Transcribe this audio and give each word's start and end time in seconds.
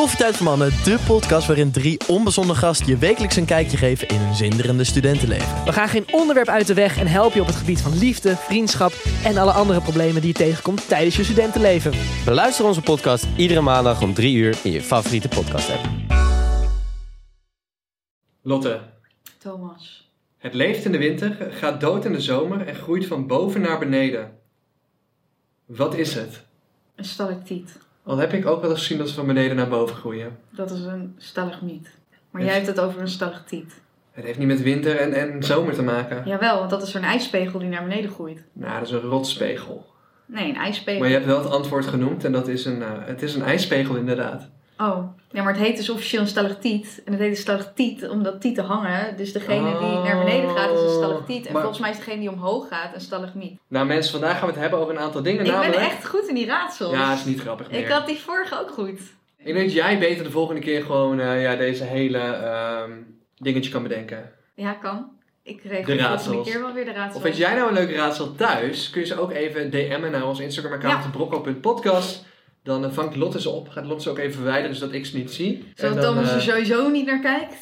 Koffietijd 0.00 0.36
voor 0.36 0.46
Mannen, 0.46 0.70
de 0.84 0.98
podcast 1.06 1.46
waarin 1.46 1.70
drie 1.70 2.00
onbezonnen 2.08 2.56
gasten 2.56 2.86
je 2.86 2.96
wekelijks 2.96 3.36
een 3.36 3.44
kijkje 3.44 3.76
geven 3.76 4.08
in 4.08 4.16
hun 4.16 4.34
zinderende 4.34 4.84
studentenleven. 4.84 5.64
We 5.64 5.72
gaan 5.72 5.88
geen 5.88 6.06
onderwerp 6.12 6.48
uit 6.48 6.66
de 6.66 6.74
weg 6.74 6.98
en 6.98 7.06
helpen 7.06 7.34
je 7.34 7.40
op 7.40 7.46
het 7.46 7.56
gebied 7.56 7.80
van 7.80 7.98
liefde, 7.98 8.36
vriendschap 8.36 8.92
en 9.24 9.36
alle 9.36 9.52
andere 9.52 9.80
problemen 9.80 10.20
die 10.20 10.30
je 10.30 10.36
tegenkomt 10.36 10.88
tijdens 10.88 11.16
je 11.16 11.24
studentenleven. 11.24 11.92
Beluister 12.24 12.64
onze 12.64 12.82
podcast 12.82 13.26
iedere 13.36 13.60
maandag 13.60 14.02
om 14.02 14.14
3 14.14 14.36
uur 14.36 14.58
in 14.62 14.70
je 14.70 14.82
favoriete 14.82 15.28
podcast 15.28 15.70
app. 15.70 15.88
Lotte, 18.42 18.80
Thomas. 19.38 20.10
het 20.38 20.54
leeft 20.54 20.84
in 20.84 20.92
de 20.92 20.98
winter, 20.98 21.36
gaat 21.50 21.80
dood 21.80 22.04
in 22.04 22.12
de 22.12 22.20
zomer 22.20 22.66
en 22.66 22.74
groeit 22.74 23.06
van 23.06 23.26
boven 23.26 23.60
naar 23.60 23.78
beneden. 23.78 24.38
Wat 25.66 25.94
is 25.94 26.14
het? 26.14 26.42
Een 26.94 27.04
stalactiet. 27.04 27.88
Al 28.10 28.18
heb 28.18 28.32
ik 28.32 28.46
ook 28.46 28.60
wel 28.60 28.70
eens 28.70 28.78
gezien 28.78 28.98
dat 28.98 29.08
ze 29.08 29.14
van 29.14 29.26
beneden 29.26 29.56
naar 29.56 29.68
boven 29.68 29.96
groeien. 29.96 30.38
Dat 30.50 30.70
is 30.70 30.84
een 30.84 31.14
stalagmiet. 31.18 31.90
Maar 32.30 32.44
jij 32.44 32.54
hebt 32.54 32.66
het 32.66 32.80
over 32.80 33.00
een 33.00 33.08
stalactiet. 33.08 33.80
Het 34.12 34.24
heeft 34.24 34.38
niet 34.38 34.46
met 34.48 34.62
winter 34.62 34.96
en, 34.96 35.12
en 35.12 35.42
zomer 35.42 35.74
te 35.74 35.82
maken. 35.82 36.22
Jawel, 36.24 36.58
want 36.58 36.70
dat 36.70 36.82
is 36.82 36.90
zo'n 36.90 37.02
ijspegel 37.02 37.58
die 37.58 37.68
naar 37.68 37.82
beneden 37.82 38.10
groeit. 38.10 38.42
Nou, 38.52 38.78
dat 38.78 38.88
is 38.88 38.90
een 38.90 39.00
rotspegel. 39.00 39.86
Nee, 40.26 40.48
een 40.48 40.56
ijspegel. 40.56 41.00
Maar 41.00 41.08
je 41.08 41.14
hebt 41.14 41.26
wel 41.26 41.38
het 41.38 41.50
antwoord 41.50 41.86
genoemd 41.86 42.24
en 42.24 42.32
dat 42.32 42.48
is 42.48 42.64
een, 42.64 42.82
eh, 42.82 42.88
het 43.00 43.22
is 43.22 43.34
een 43.34 43.42
ijspegel 43.42 43.96
inderdaad. 43.96 44.48
Oh, 44.80 45.08
ja, 45.30 45.42
maar 45.42 45.52
het 45.52 45.62
heet 45.62 45.76
dus 45.76 45.90
officieel 45.90 46.20
een 46.22 46.28
stalactiet. 46.28 47.02
En 47.04 47.12
het 47.12 47.20
heet 47.20 47.30
een 47.30 47.36
stalactiet 47.36 48.08
omdat 48.08 48.40
tieten 48.40 48.64
hangen. 48.64 49.16
Dus 49.16 49.32
degene 49.32 49.78
die 49.78 49.88
naar 49.98 50.18
beneden 50.18 50.56
gaat 50.56 50.70
is 50.70 50.80
een 50.80 50.88
stalactiet. 50.90 51.46
En 51.46 51.52
Maar- 51.52 51.60
volgens 51.62 51.80
mij 51.82 51.90
is 51.90 51.96
degene 51.96 52.18
die 52.20 52.30
omhoog 52.30 52.68
gaat 52.68 52.94
een 52.94 53.00
stalagmiet. 53.00 53.58
Nou 53.68 53.86
mensen, 53.86 54.12
vandaag 54.12 54.32
gaan 54.38 54.46
we 54.46 54.52
het 54.52 54.60
hebben 54.60 54.78
over 54.78 54.94
een 54.94 55.00
aantal 55.00 55.22
dingen. 55.22 55.44
Ik 55.46 55.52
ben 55.52 55.72
echt 55.74 56.06
goed 56.06 56.28
in 56.28 56.34
die 56.34 56.46
raadsels. 56.46 56.92
Ja, 56.92 57.12
is 57.12 57.24
niet 57.24 57.40
grappig 57.40 57.70
meer. 57.70 57.80
Ik 57.80 57.88
had 57.88 58.06
die 58.06 58.18
vorige 58.18 58.60
ook 58.60 58.70
goed. 58.70 59.00
Ik 59.36 59.54
denk 59.54 59.58
dat 59.58 59.72
jij 59.72 59.98
beter 59.98 60.24
de 60.24 60.30
volgende 60.30 60.60
keer 60.60 60.82
gewoon 60.82 61.20
eh, 61.20 61.42
ja, 61.42 61.56
deze 61.56 61.84
hele 61.84 62.18
ehm, 62.18 62.90
dingetje 63.36 63.70
kan 63.70 63.82
bedenken. 63.82 64.30
Ja, 64.54 64.72
kan. 64.72 65.08
Ik 65.42 65.62
regel 65.62 65.72
De 65.72 65.76
de 65.76 65.84
volgende 65.84 66.02
raadsels. 66.02 66.50
keer 66.50 66.60
wel 66.60 66.72
weer 66.72 66.84
de 66.84 66.92
raadsels. 66.92 67.16
Of 67.16 67.22
weet 67.22 67.36
jij 67.36 67.54
nou 67.54 67.68
een 67.68 67.74
leuk 67.74 67.94
raadsel 67.96 68.34
thuis? 68.34 68.90
Kun 68.90 69.00
je 69.00 69.06
ze 69.06 69.20
ook 69.20 69.30
even 69.32 69.70
DM'en 69.70 70.10
naar 70.10 70.26
ons 70.26 70.40
Instagram-account, 70.40 71.04
Ja. 71.04 71.10
brocco.podcast. 71.10 72.28
Dan 72.62 72.84
eh, 72.84 72.90
vangt 72.92 73.16
Lotte 73.16 73.40
ze 73.40 73.50
op. 73.50 73.68
Gaat 73.68 73.86
Lotte 73.86 74.02
ze 74.02 74.10
ook 74.10 74.18
even 74.18 74.34
verwijderen, 74.34 74.76
zodat 74.76 74.94
ik 74.94 75.06
ze 75.06 75.16
niet 75.16 75.30
zie. 75.30 75.64
Zodat 75.74 76.00
Thomas 76.02 76.30
er 76.30 76.36
eh, 76.36 76.42
sowieso 76.42 76.88
niet 76.88 77.06
naar 77.06 77.20
kijkt. 77.20 77.54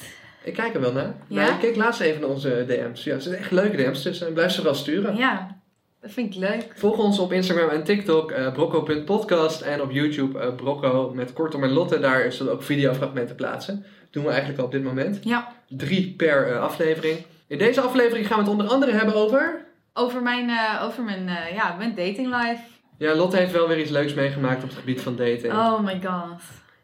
Ik 0.44 0.54
kijk 0.54 0.74
er 0.74 0.80
wel 0.80 0.92
naar. 0.92 1.14
Ja? 1.28 1.52
Ik 1.52 1.58
keek 1.60 1.76
laatst 1.76 2.00
even 2.00 2.20
naar 2.20 2.30
onze 2.30 2.64
DM's. 2.66 3.04
Ja, 3.04 3.12
het 3.12 3.22
zijn 3.22 3.34
echt 3.34 3.50
leuke 3.50 3.76
DM's, 3.76 4.02
dus 4.02 4.20
eh, 4.20 4.32
blijf 4.32 4.52
ze 4.52 4.62
wel 4.62 4.74
sturen. 4.74 5.16
Ja, 5.16 5.58
dat 6.00 6.10
vind 6.10 6.34
ik 6.34 6.40
leuk. 6.40 6.72
Volg 6.74 6.98
ons 6.98 7.18
op 7.18 7.32
Instagram 7.32 7.68
en 7.68 7.84
TikTok, 7.84 8.30
eh 8.30 8.52
brocco.podcast. 8.52 9.60
En 9.60 9.82
op 9.82 9.90
YouTube, 9.90 10.38
eh 10.38 10.54
brocco 10.54 11.12
met 11.14 11.32
Kortom 11.32 11.64
en 11.64 11.70
Lotte. 11.70 12.00
Daar 12.00 12.32
zullen 12.32 12.52
ook 12.52 12.62
videofragmenten 12.62 13.36
plaatsen. 13.36 13.84
doen 14.10 14.24
we 14.24 14.30
eigenlijk 14.30 14.58
al 14.58 14.64
op 14.64 14.72
dit 14.72 14.82
moment. 14.82 15.18
Ja. 15.22 15.52
Drie 15.68 16.14
per 16.16 16.52
eh, 16.52 16.60
aflevering. 16.60 17.18
In 17.46 17.58
deze 17.58 17.80
aflevering 17.80 18.26
gaan 18.26 18.36
we 18.36 18.42
het 18.42 18.52
onder 18.52 18.66
andere 18.66 18.92
hebben 18.92 19.14
over... 19.14 19.66
Over 19.92 20.22
mijn, 20.22 20.48
eh, 20.48 20.82
over 20.84 21.04
mijn, 21.04 21.28
eh, 21.28 21.54
ja, 21.54 21.74
mijn 21.76 21.94
dating 21.94 22.36
life. 22.36 22.62
Ja, 22.98 23.14
Lotte 23.14 23.36
heeft 23.36 23.52
wel 23.52 23.68
weer 23.68 23.78
iets 23.80 23.90
leuks 23.90 24.14
meegemaakt 24.14 24.62
op 24.62 24.68
het 24.68 24.78
gebied 24.78 25.00
van 25.00 25.16
dating. 25.16 25.52
Oh 25.52 25.80
my 25.80 26.00
god. 26.04 26.40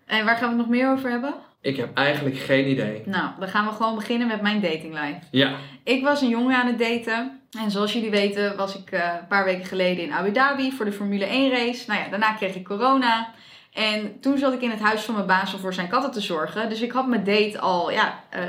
En 0.06 0.24
waar 0.24 0.36
gaan 0.36 0.48
we 0.48 0.56
het 0.56 0.56
nog 0.56 0.68
meer 0.68 0.90
over 0.90 1.10
hebben? 1.10 1.34
Ik 1.60 1.76
heb 1.76 1.94
eigenlijk 1.94 2.36
geen 2.36 2.68
idee. 2.70 3.02
Nou, 3.04 3.30
dan 3.38 3.48
gaan 3.48 3.66
we 3.66 3.72
gewoon 3.72 3.94
beginnen 3.94 4.26
met 4.26 4.40
mijn 4.42 4.60
dating 4.60 4.92
life. 5.00 5.18
Ja, 5.30 5.52
Ik 5.84 6.02
was 6.02 6.20
een 6.20 6.28
jongen 6.28 6.56
aan 6.56 6.66
het 6.66 6.78
daten. 6.78 7.40
En 7.58 7.70
zoals 7.70 7.92
jullie 7.92 8.10
weten 8.10 8.56
was 8.56 8.78
ik 8.78 8.90
eh, 8.90 9.12
een 9.20 9.26
paar 9.26 9.44
weken 9.44 9.64
geleden 9.64 10.04
in 10.04 10.12
Abu 10.12 10.32
Dhabi 10.32 10.72
voor 10.72 10.84
de 10.84 10.92
Formule 10.92 11.24
1 11.24 11.50
race. 11.50 11.84
Nou 11.86 12.00
ja, 12.00 12.08
daarna 12.08 12.32
kreeg 12.32 12.54
ik 12.54 12.64
corona. 12.64 13.28
En 13.74 14.20
toen 14.20 14.38
zat 14.38 14.52
ik 14.52 14.60
in 14.60 14.70
het 14.70 14.80
huis 14.80 15.02
van 15.02 15.14
mijn 15.14 15.26
baas 15.26 15.54
om 15.54 15.60
voor 15.60 15.74
zijn 15.74 15.88
katten 15.88 16.10
te 16.10 16.20
zorgen. 16.20 16.68
Dus 16.68 16.80
ik 16.80 16.92
had 16.92 17.06
mijn 17.06 17.24
date 17.24 17.58
al, 17.58 17.90
ja, 17.90 18.20
eh, 18.30 18.40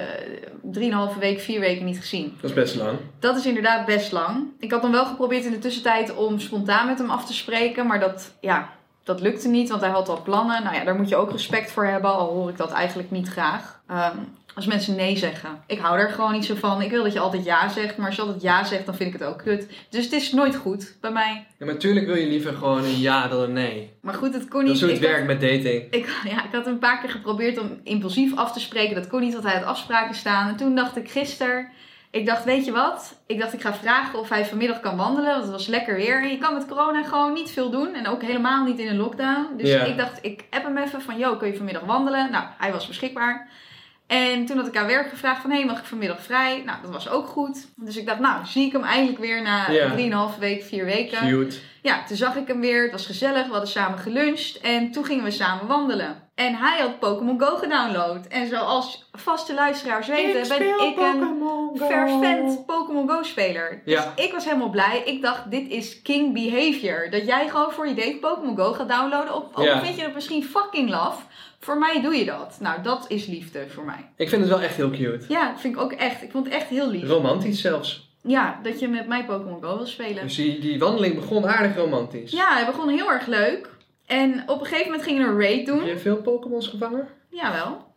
drieënhalve 0.62 1.20
week, 1.20 1.40
vier 1.40 1.60
weken 1.60 1.86
niet 1.86 1.98
gezien. 1.98 2.38
dat 2.42 2.50
is 2.50 2.56
best 2.56 2.76
lang. 2.76 2.98
Dat 3.20 3.38
is 3.38 3.46
inderdaad 3.46 3.86
best 3.86 4.12
lang. 4.12 4.48
Ik 4.60 4.72
had 4.72 4.82
dan 4.82 4.92
wel 4.92 5.06
geprobeerd 5.06 5.46
in 5.46 5.52
de 5.52 5.60
tussentijd 5.60 6.16
om 6.16 6.40
spontaan 6.40 6.88
met 6.88 6.98
hem 6.98 7.10
af 7.10 7.26
te 7.26 7.34
spreken. 7.34 7.88
Maar 7.88 8.00
dat, 8.00 8.36
ja, 8.42 8.70
dat 9.04 9.22
lukte 9.22 9.48
niet, 9.48 9.70
want 9.70 9.82
hij 9.82 9.90
had 9.90 10.10
al 10.10 10.22
plannen. 10.22 10.64
Nou 10.64 10.76
ja, 10.76 10.84
daar 10.84 10.96
moet 10.96 11.10
je 11.10 11.16
ook 11.16 11.32
respect 11.32 11.72
voor 11.72 11.86
hebben, 11.86 12.14
al 12.14 12.34
hoor 12.34 12.50
ik 12.50 12.58
dat 12.58 12.72
eigenlijk 12.72 13.12
niet 13.12 13.28
graag. 13.28 13.82
Ehm, 13.88 14.18
als 14.56 14.66
mensen 14.66 14.96
nee 14.96 15.18
zeggen. 15.18 15.50
Ik 15.68 15.80
hou 15.80 16.00
er 16.00 16.10
gewoon 16.10 16.32
niet 16.32 16.46
zo 16.46 16.56
van. 16.56 16.82
Ik 16.82 16.90
wil 16.90 17.04
dat 17.04 17.14
je 17.14 17.20
altijd 17.20 17.46
ja 17.46 17.70
zegt, 17.70 17.98
maar 17.98 18.06
als 18.08 18.16
je 18.16 18.22
altijd 18.22 18.42
ja 18.42 18.64
zegt, 18.64 18.86
dan 18.86 18.96
vind 18.96 19.14
ik 19.14 19.20
het 19.20 19.28
ook 19.30 19.38
kut. 19.38 19.68
Dus 19.90 20.04
het 20.04 20.14
is 20.14 20.32
nooit 20.32 20.56
goed 20.56 20.96
bij 21.02 21.12
mij. 21.12 21.46
Ja, 21.60 21.66
maar 21.66 21.74
natuurlijk 21.74 22.06
wil 22.06 22.16
je 22.16 22.28
liever 22.28 22.54
gewoon 22.54 22.84
een 22.84 23.00
ja 23.00 23.28
dan 23.28 23.42
een 23.42 23.54
nee. 23.54 23.92
Maar 24.02 24.14
goed, 24.14 24.34
het 24.34 24.48
kon 24.48 24.60
Dat 24.60 24.68
niet. 24.68 24.74
is 24.76 24.82
hoe 24.82 24.90
het 24.90 25.00
Ik 25.00 25.04
had- 25.06 25.12
werkt 25.16 25.28
met 25.28 25.42
dating. 25.42 25.84
ik, 25.92 26.10
ja, 26.24 26.44
ik 26.46 26.52
had 26.52 26.68
een 26.68 26.80
paar 26.80 27.00
keer 27.00 27.10
geprobeerd 27.10 27.60
om 27.60 27.80
impulsief 27.84 28.36
af 28.38 28.52
te 28.52 28.60
spreken. 28.60 28.96
Dat 28.96 29.08
kon 29.08 29.22
niet, 29.22 29.34
want 29.34 29.46
hij 29.46 29.54
had 29.54 29.64
afspraken 29.66 30.16
staan. 30.16 30.48
En 30.50 30.56
toen 30.56 30.76
dacht 30.76 30.96
ik 30.98 31.10
gisteren, 31.12 31.68
ik 32.12 32.26
dacht, 32.26 32.44
weet 32.44 32.66
je 32.66 32.72
wat? 32.72 33.20
Ik 33.28 33.40
dacht, 33.40 33.54
ik 33.54 33.62
ga 33.62 33.74
vragen 33.74 34.20
of 34.20 34.30
hij 34.30 34.46
vanmiddag 34.46 34.80
kan 34.80 34.98
wandelen. 34.98 35.30
Want 35.32 35.42
het 35.44 35.52
was 35.52 35.68
lekker 35.68 35.96
weer. 35.96 36.22
En 36.24 36.30
je 36.30 36.38
kan 36.38 36.54
met 36.54 36.66
corona 36.68 37.04
gewoon 37.04 37.34
niet 37.34 37.52
veel 37.52 37.70
doen. 37.70 37.94
En 37.94 38.08
ook 38.08 38.22
helemaal 38.22 38.66
niet 38.66 38.80
in 38.80 38.88
een 38.88 38.98
lockdown. 38.98 39.48
Dus 39.58 39.70
ik 39.88 39.98
dacht, 39.98 40.20
ik 40.22 40.44
app 40.50 40.64
hem 40.64 40.78
even 40.78 41.02
van, 41.02 41.18
yo, 41.18 41.36
kun 41.36 41.48
je 41.48 41.56
vanmiddag 41.56 41.84
wandelen? 41.84 42.32
Nou, 42.32 42.46
hij 42.58 42.72
was 42.72 42.88
beschikbaar. 42.88 43.48
En 44.08 44.46
toen 44.46 44.58
had 44.58 44.68
ik 44.68 44.78
aan 44.78 44.88
werk 44.88 45.10
gevraagd 45.10 45.42
van, 45.42 45.52
hé, 45.52 45.64
mag 45.64 45.80
ik 45.80 45.86
vanmiddag 45.86 46.22
vrij? 46.22 46.62
Nou, 46.66 46.78
dat 46.82 46.92
was 46.92 47.10
ook 47.10 47.28
goed. 47.28 47.68
Dus 47.76 47.98
ik 47.98 48.06
dacht, 48.06 48.20
nou, 48.20 48.46
zie 48.46 48.66
ik 48.66 48.72
hem 48.72 48.84
eindelijk 48.84 49.20
weer 49.20 49.42
na 49.42 49.72
Ja. 49.72 49.96
3,5 50.34 50.40
week, 50.40 50.64
4 50.64 50.86
weken. 50.86 51.28
Cute. 51.28 51.58
Ja, 51.82 52.04
toen 52.04 52.18
zag 52.18 52.36
ik 52.36 52.48
hem 52.48 52.60
weer. 52.60 52.82
Het 52.84 52.92
was 52.92 53.06
gezellig. 53.06 53.46
We 53.46 53.52
hadden 53.52 53.70
samen 53.70 54.00
geluncht. 54.00 54.60
En 54.60 54.92
toen 54.92 55.06
gingen 55.06 55.24
we 55.24 55.32
samen 55.32 55.68
wandelen. 55.68 56.24
En 56.36 56.56
hij 56.56 56.80
had 56.82 57.00
Pokémon 57.00 57.40
Go 57.42 57.56
gedownload. 57.56 58.26
En 58.28 58.48
zoals 58.48 59.10
vaste 59.12 59.54
luisteraars 59.54 60.08
weten, 60.08 60.48
ben 60.58 60.68
ik 60.88 60.98
een 60.98 61.78
fervent 61.88 62.66
Pokémon 62.66 63.10
Go 63.10 63.24
speler. 63.24 63.82
Dus 63.86 63.94
Ja. 63.94 64.14
ik 64.16 64.32
was 64.32 64.46
helemaal 64.46 64.70
blij. 64.70 65.02
Ik 65.06 65.22
dacht, 65.22 65.52
dit 65.52 65.70
is 65.70 66.02
king 66.02 66.34
behavior. 66.34 67.10
Dat 67.10 67.26
jij 67.26 67.50
gewoon 67.50 67.72
voor 67.72 67.88
je 67.88 67.94
date 67.94 68.18
Pokémon 68.22 68.58
Go 68.58 68.74
gaat 68.74 68.90
downloaden. 68.90 69.36
Of, 69.36 69.44
ook 69.54 69.66
Ja. 69.66 69.74
al 69.74 69.80
vind 69.82 69.96
je 69.96 70.02
het 70.04 70.14
misschien 70.14 70.44
fucking 70.44 70.90
laf. 70.90 71.26
Voor 71.60 71.78
mij 71.78 72.02
doe 72.02 72.16
je 72.16 72.26
dat. 72.26 72.58
Nou, 72.60 72.82
dat 72.82 73.06
is 73.08 73.26
liefde 73.26 73.66
voor 73.70 73.84
mij. 73.84 74.10
Ik 74.16 74.30
vind 74.30 74.42
het 74.42 74.50
wel 74.50 74.62
echt 74.62 74.76
heel 74.76 74.90
cute. 74.90 75.26
Ja, 75.28 75.52
dat 75.52 75.60
vind 75.62 75.76
ik 75.76 75.82
ook 75.82 75.92
echt. 75.92 76.24
Ik 76.24 76.32
vond 76.32 76.46
het 76.46 76.54
echt 76.54 76.68
heel 76.68 76.90
lief. 76.90 77.08
Romantisch 77.10 77.62
zelfs. 77.62 78.14
Ja, 78.22 78.60
dat 78.64 78.80
je 78.80 78.88
met 78.88 79.08
mij 79.08 79.26
Pokémon 79.26 79.64
Go 79.64 79.78
wil 79.78 79.86
spelen. 79.86 80.24
Dus 80.24 80.36
die, 80.36 80.60
die 80.60 80.80
wandeling 80.80 81.16
begon 81.16 81.48
aardig 81.48 81.76
romantisch. 81.76 82.32
Ja, 82.32 82.54
hij 82.54 82.66
begon 82.66 82.90
heel 82.90 83.12
erg 83.12 83.28
leuk. 83.28 83.70
En 84.06 84.44
op 84.48 84.60
een 84.60 84.66
gegeven 84.66 84.86
moment 84.86 85.04
gingen 85.04 85.22
we 85.28 85.32
een 85.34 85.50
raid 85.50 85.66
doen. 85.66 85.78
Heb 85.80 85.88
je 85.88 85.98
veel 85.98 86.18
Pokémons 86.22 86.68
gevangen? 86.68 87.08
Jawel. 87.30 87.94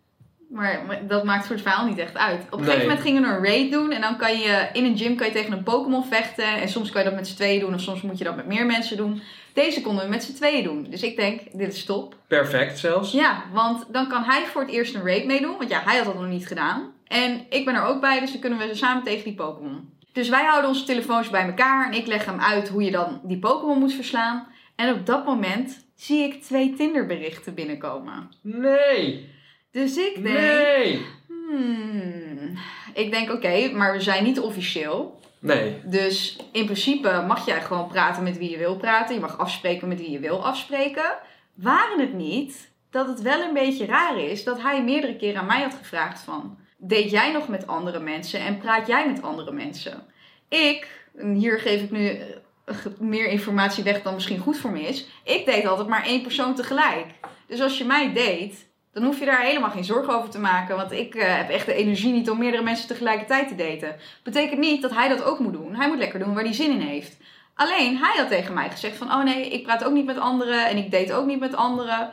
Maar, 0.51 0.83
maar 0.87 1.07
dat 1.07 1.25
maakt 1.25 1.47
voor 1.47 1.55
het 1.55 1.65
verhaal 1.65 1.87
niet 1.87 1.99
echt 1.99 2.17
uit. 2.17 2.41
Op 2.51 2.53
een 2.53 2.59
Nee. 2.59 2.65
gegeven 2.67 2.87
moment 2.89 3.07
gingen 3.07 3.23
we 3.23 3.29
een 3.29 3.45
raid 3.45 3.73
doen. 3.73 3.91
En 3.93 4.01
dan 4.01 4.17
kan 4.17 4.39
je 4.39 4.69
in 4.73 4.85
een 4.85 4.99
gym 4.99 5.17
kan 5.17 5.27
je 5.27 5.33
tegen 5.33 5.53
een 5.53 5.63
Pokémon 5.63 6.05
vechten. 6.05 6.45
En 6.61 6.69
soms 6.69 6.91
kan 6.91 7.03
je 7.03 7.09
dat 7.09 7.17
met 7.19 7.29
z'n 7.29 7.35
tweeën 7.37 7.61
doen. 7.61 7.75
Of 7.75 7.81
soms 7.81 8.03
moet 8.03 8.19
je 8.19 8.25
dat 8.25 8.37
met 8.37 8.47
meer 8.47 8.67
mensen 8.67 8.97
doen. 8.97 9.23
Deze 9.65 9.81
konden 9.81 10.05
we 10.05 10.11
met 10.11 10.23
z'n 10.23 10.35
tweeën 10.35 10.65
doen. 10.65 10.87
Dus 10.91 11.03
ik 11.03 11.17
denk, 11.17 11.41
dit 11.53 11.73
is 11.73 11.85
top. 11.85 12.17
Perfect 12.27 12.79
zelfs. 12.79 13.13
Ja, 13.13 13.45
want 13.53 13.87
dan 13.93 14.09
kan 14.09 14.23
hij 14.23 14.47
voor 14.47 14.61
het 14.61 14.71
eerst 14.71 14.95
een 14.95 15.05
raid 15.05 15.27
meedoen. 15.27 15.57
Want 15.59 15.71
ja, 15.71 15.83
hij 15.85 15.97
had 15.97 16.05
dat 16.05 16.15
nog 16.15 16.29
niet 16.29 16.47
gedaan. 16.47 16.93
En 17.07 17.47
ik 17.49 17.65
ben 17.65 17.75
er 17.75 17.85
ook 17.85 18.01
bij. 18.01 18.21
Dus 18.21 18.31
dan 18.31 18.41
kunnen 18.41 18.59
we 18.59 18.75
samen 18.75 19.03
tegen 19.03 19.25
die 19.25 19.35
Pokémon. 19.35 19.93
Dus 20.13 20.29
wij 20.29 20.45
houden 20.45 20.71
onze 20.71 20.85
telefoons 20.85 21.31
bij 21.31 21.47
elkaar. 21.47 21.87
En 21.87 21.99
ik 21.99 22.07
leg 22.07 22.25
hem 22.25 22.41
uit 22.41 22.69
hoe 22.69 22.83
je 22.83 22.91
dan 22.91 23.21
die 23.23 23.39
Pokémon 23.39 23.79
moet 23.79 23.93
verslaan. 23.93 24.47
En 24.77 24.95
op 24.95 25.07
dat 25.07 25.25
moment 25.25 25.87
zie 25.95 26.23
ik 26.23 26.43
twee 26.43 26.75
Tinderberichten 26.75 27.55
binnenkomen. 27.55 28.31
Nee! 28.43 29.31
Dus 29.71 29.97
ik 29.97 30.23
denk... 30.23 30.39
Nee! 30.39 31.07
Hmm. 31.27 32.59
Ik 32.95 33.11
denk, 33.11 33.33
oké, 33.33 33.71
maar 33.73 33.93
we 33.93 34.01
zijn 34.01 34.25
niet 34.25 34.41
officieel. 34.41 35.21
Nee. 35.39 35.81
Dus 35.85 36.39
in 36.53 36.65
principe 36.65 37.25
mag 37.27 37.47
jij 37.47 37.63
gewoon 37.63 37.89
praten 37.89 38.23
met 38.23 38.39
wie 38.39 38.51
je 38.51 38.59
wil 38.59 38.77
praten. 38.77 39.15
Je 39.15 39.21
mag 39.21 39.39
afspreken 39.39 39.89
met 39.89 39.99
wie 39.99 40.11
je 40.11 40.19
wil 40.19 40.45
afspreken. 40.45 41.15
Waren 41.55 42.01
het 42.01 42.13
niet 42.13 42.71
dat 42.91 43.09
het 43.09 43.23
wel 43.23 43.41
een 43.41 43.55
beetje 43.55 43.87
raar 43.87 44.19
is 44.19 44.45
dat 44.45 44.63
hij 44.63 44.85
meerdere 44.85 45.17
keren 45.17 45.41
aan 45.41 45.47
mij 45.47 45.63
had 45.63 45.75
gevraagd 45.75 46.21
van... 46.21 46.59
Deed 46.81 47.11
jij 47.11 47.33
nog 47.33 47.49
met 47.49 47.67
andere 47.67 48.01
mensen 48.01 48.41
en 48.41 48.59
praat 48.59 48.87
jij 48.87 49.07
met 49.07 49.23
andere 49.23 49.53
mensen? 49.53 50.07
Ik, 50.49 51.07
en 51.17 51.35
hier 51.35 51.59
geef 51.59 51.83
ik 51.83 51.91
nu 51.91 52.21
eh, 52.65 52.77
meer 52.99 53.27
informatie 53.27 53.85
weg 53.85 54.03
dan 54.03 54.15
misschien 54.15 54.39
goed 54.39 54.57
voor 54.59 54.71
me 54.71 54.81
is. 54.81 55.07
Ik 55.25 55.47
deed 55.47 55.67
altijd 55.67 55.89
maar 55.89 56.05
één 56.05 56.23
persoon 56.23 56.55
tegelijk. 56.55 57.07
Dus 57.47 57.61
als 57.61 57.79
je 57.79 57.85
mij 57.85 58.13
date, 58.13 58.55
dan 58.93 59.05
hoef 59.05 59.19
je 59.19 59.25
daar 59.25 59.43
helemaal 59.43 59.71
geen 59.71 59.85
zorgen 59.85 60.15
over 60.15 60.31
te 60.31 60.39
maken. 60.39 60.77
Want 60.77 60.93
ik 60.93 61.15
eh, 61.15 61.37
heb 61.37 61.49
echt 61.49 61.67
de 61.67 61.75
energie 61.75 62.13
niet 62.13 62.31
om 62.31 62.39
meerdere 62.39 62.63
mensen 62.63 62.89
tegelijkertijd 62.89 63.49
te 63.49 63.55
daten. 63.55 63.97
Betekent 64.23 64.61
niet 64.61 64.83
dat 64.83 64.95
hij 64.95 65.09
dat 65.09 65.23
ook 65.23 65.39
moet 65.39 65.53
doen. 65.53 65.75
Hij 65.75 65.89
moet 65.89 65.99
lekker 65.99 66.19
doen 66.19 66.35
waar 66.35 66.45
hij 66.45 66.53
zin 66.53 66.71
in 66.71 66.87
heeft. 66.87 67.17
Alleen, 67.55 67.97
hij 67.97 68.17
had 68.17 68.29
tegen 68.29 68.55
mij 68.55 68.71
gezegd 68.71 68.97
van... 68.97 69.13
Oh 69.13 69.23
nee, 69.23 69.49
ik 69.49 69.63
praat 69.63 69.85
ook 69.85 69.93
niet 69.93 70.07
met 70.07 70.19
anderen 70.19 70.67
en 70.67 70.77
ik 70.77 70.91
date 70.91 71.15
ook 71.15 71.27
niet 71.27 71.41
met 71.41 71.55
anderen. 71.55 72.11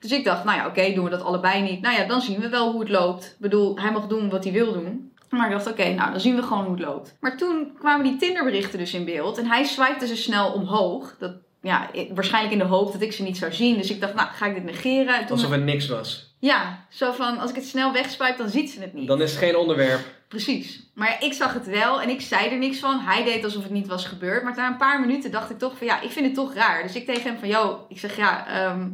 Dus 0.00 0.12
ik 0.12 0.24
dacht, 0.24 0.44
nou 0.44 0.58
ja, 0.58 0.66
oké, 0.66 0.92
doen 0.92 1.04
we 1.04 1.10
dat 1.10 1.22
allebei 1.22 1.62
niet. 1.62 1.80
Nou 1.80 1.96
ja, 1.96 2.04
dan 2.04 2.20
zien 2.20 2.40
we 2.40 2.48
wel 2.48 2.70
hoe 2.70 2.80
het 2.80 2.88
loopt. 2.88 3.24
Ik 3.24 3.36
bedoel, 3.38 3.78
hij 3.78 3.92
mag 3.92 4.06
doen 4.06 4.30
wat 4.30 4.44
hij 4.44 4.52
wil 4.52 4.72
doen. 4.72 5.12
Maar 5.30 5.46
ik 5.46 5.52
dacht, 5.52 5.66
oké, 5.66 5.94
nou, 5.94 6.10
dan 6.10 6.20
zien 6.20 6.36
we 6.36 6.42
gewoon 6.42 6.64
hoe 6.64 6.74
het 6.74 6.84
loopt. 6.84 7.16
Maar 7.20 7.36
toen 7.36 7.72
kwamen 7.78 8.04
die 8.04 8.16
Tinderberichten 8.16 8.78
dus 8.78 8.94
in 8.94 9.04
beeld. 9.04 9.38
En 9.38 9.46
hij 9.46 9.64
swipte 9.64 10.06
ze 10.06 10.16
snel 10.16 10.52
omhoog. 10.52 11.16
Dat, 11.18 11.32
ja, 11.62 11.90
waarschijnlijk 12.14 12.52
in 12.52 12.58
de 12.58 12.64
hoop 12.64 12.92
dat 12.92 13.00
ik 13.00 13.12
ze 13.12 13.22
niet 13.22 13.36
zou 13.36 13.52
zien. 13.52 13.76
Dus 13.76 13.90
ik 13.90 14.00
dacht, 14.00 14.14
nou, 14.14 14.28
ga 14.30 14.46
ik 14.46 14.54
dit 14.54 14.64
negeren? 14.64 15.18
Toen 15.20 15.36
Alsof 15.36 15.50
er 15.50 15.58
niks 15.58 15.88
was. 15.88 16.34
Ja, 16.40 16.86
zo 16.88 17.12
van 17.12 17.38
als 17.38 17.50
ik 17.50 17.56
het 17.56 17.66
snel 17.66 17.92
wegswipe, 17.92 18.38
dan 18.38 18.48
ziet 18.48 18.70
ze 18.70 18.80
het 18.80 18.94
niet. 18.94 19.06
Dan 19.06 19.22
is 19.22 19.30
het 19.30 19.38
geen 19.38 19.56
onderwerp. 19.56 20.00
Precies. 20.28 20.90
Maar 20.94 21.16
ik 21.20 21.32
zag 21.32 21.54
het 21.54 21.66
wel 21.66 22.00
en 22.00 22.08
ik 22.08 22.20
zei 22.20 22.48
er 22.48 22.58
niks 22.58 22.78
van. 22.78 23.00
Hij 23.00 23.24
deed 23.24 23.44
alsof 23.44 23.62
het 23.62 23.72
niet 23.72 23.86
was 23.86 24.04
gebeurd. 24.04 24.42
Maar 24.42 24.56
na 24.56 24.66
een 24.66 24.76
paar 24.76 25.00
minuten 25.00 25.30
dacht 25.30 25.50
ik 25.50 25.58
toch 25.58 25.78
van 25.78 25.86
ja, 25.86 26.00
ik 26.00 26.10
vind 26.10 26.26
het 26.26 26.34
toch 26.34 26.54
raar. 26.54 26.82
Dus 26.82 26.94
ik 26.94 27.06
tegen 27.06 27.22
hem 27.22 27.38
van, 27.38 27.48
yo, 27.48 27.86
ik 27.88 27.98
zeg 27.98 28.16
ja, 28.16 28.46
ehm, 28.46 28.88